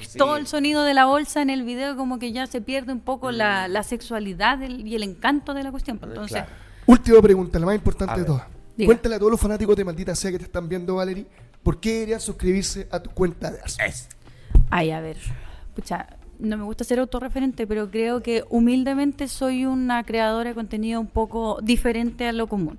[0.08, 0.18] Sí.
[0.18, 3.00] Todo el sonido de la bolsa en el video como que ya se pierde un
[3.00, 5.98] poco la, la sexualidad del- y el encanto de la cuestión.
[5.98, 6.52] pues, Entonces, Claro.
[6.86, 8.44] Última pregunta, la más importante de todas.
[8.76, 8.86] Diga.
[8.86, 11.26] Cuéntale a todos los fanáticos de Maldita Sea que te están viendo, Valerie,
[11.64, 13.58] ¿por qué deberían suscribirse a tu cuenta de?
[13.84, 14.08] Es.
[14.70, 15.16] ay, a ver,
[15.74, 16.06] pucha,
[16.38, 21.06] no me gusta ser autorreferente, pero creo que humildemente soy una creadora de contenido un
[21.06, 22.78] poco diferente a lo común.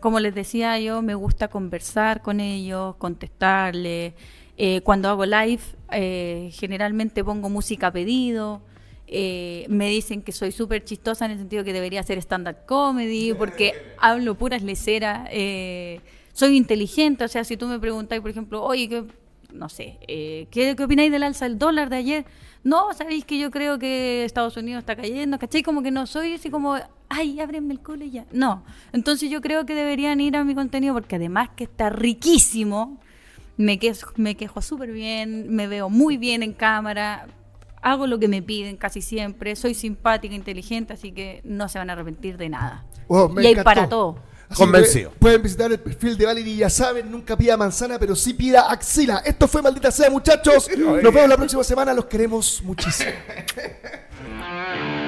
[0.00, 4.14] Como les decía yo, me gusta conversar con ellos, contestarles.
[4.56, 5.62] Eh, cuando hago live,
[5.92, 8.60] eh, generalmente pongo música a pedido.
[9.06, 13.34] Eh, me dicen que soy súper chistosa en el sentido que debería hacer stand-up comedy,
[13.34, 15.28] porque hablo puras leceras.
[15.30, 16.00] eh,
[16.32, 19.04] soy inteligente, o sea, si tú me preguntas, por ejemplo, oye, ¿qué,
[19.52, 22.24] no sé, eh, ¿qué, qué opináis del alza del dólar de ayer?
[22.64, 25.62] No, sabéis que yo creo que Estados Unidos está cayendo, ¿cachai?
[25.62, 26.76] Como que no soy así como,
[27.08, 28.26] ay, ábrenme el culo y ya.
[28.32, 28.64] No.
[28.92, 33.00] Entonces yo creo que deberían ir a mi contenido porque además que está riquísimo,
[33.56, 37.26] me quejo, me quejo súper bien, me veo muy bien en cámara,
[37.82, 41.90] hago lo que me piden casi siempre, soy simpática, inteligente, así que no se van
[41.90, 42.84] a arrepentir de nada.
[43.08, 43.64] Wow, me y hay encantó.
[43.64, 44.18] para todo.
[44.52, 45.10] Así Convencido.
[45.10, 48.70] pueden- Pueden visitar el perfil de Valerie, ya saben, nunca pida manzana, pero sí pida
[48.70, 49.22] axila.
[49.24, 50.68] Esto fue Maldita Sea, muchachos.
[50.76, 53.10] Nos vemos la próxima semana, los queremos muchísimo.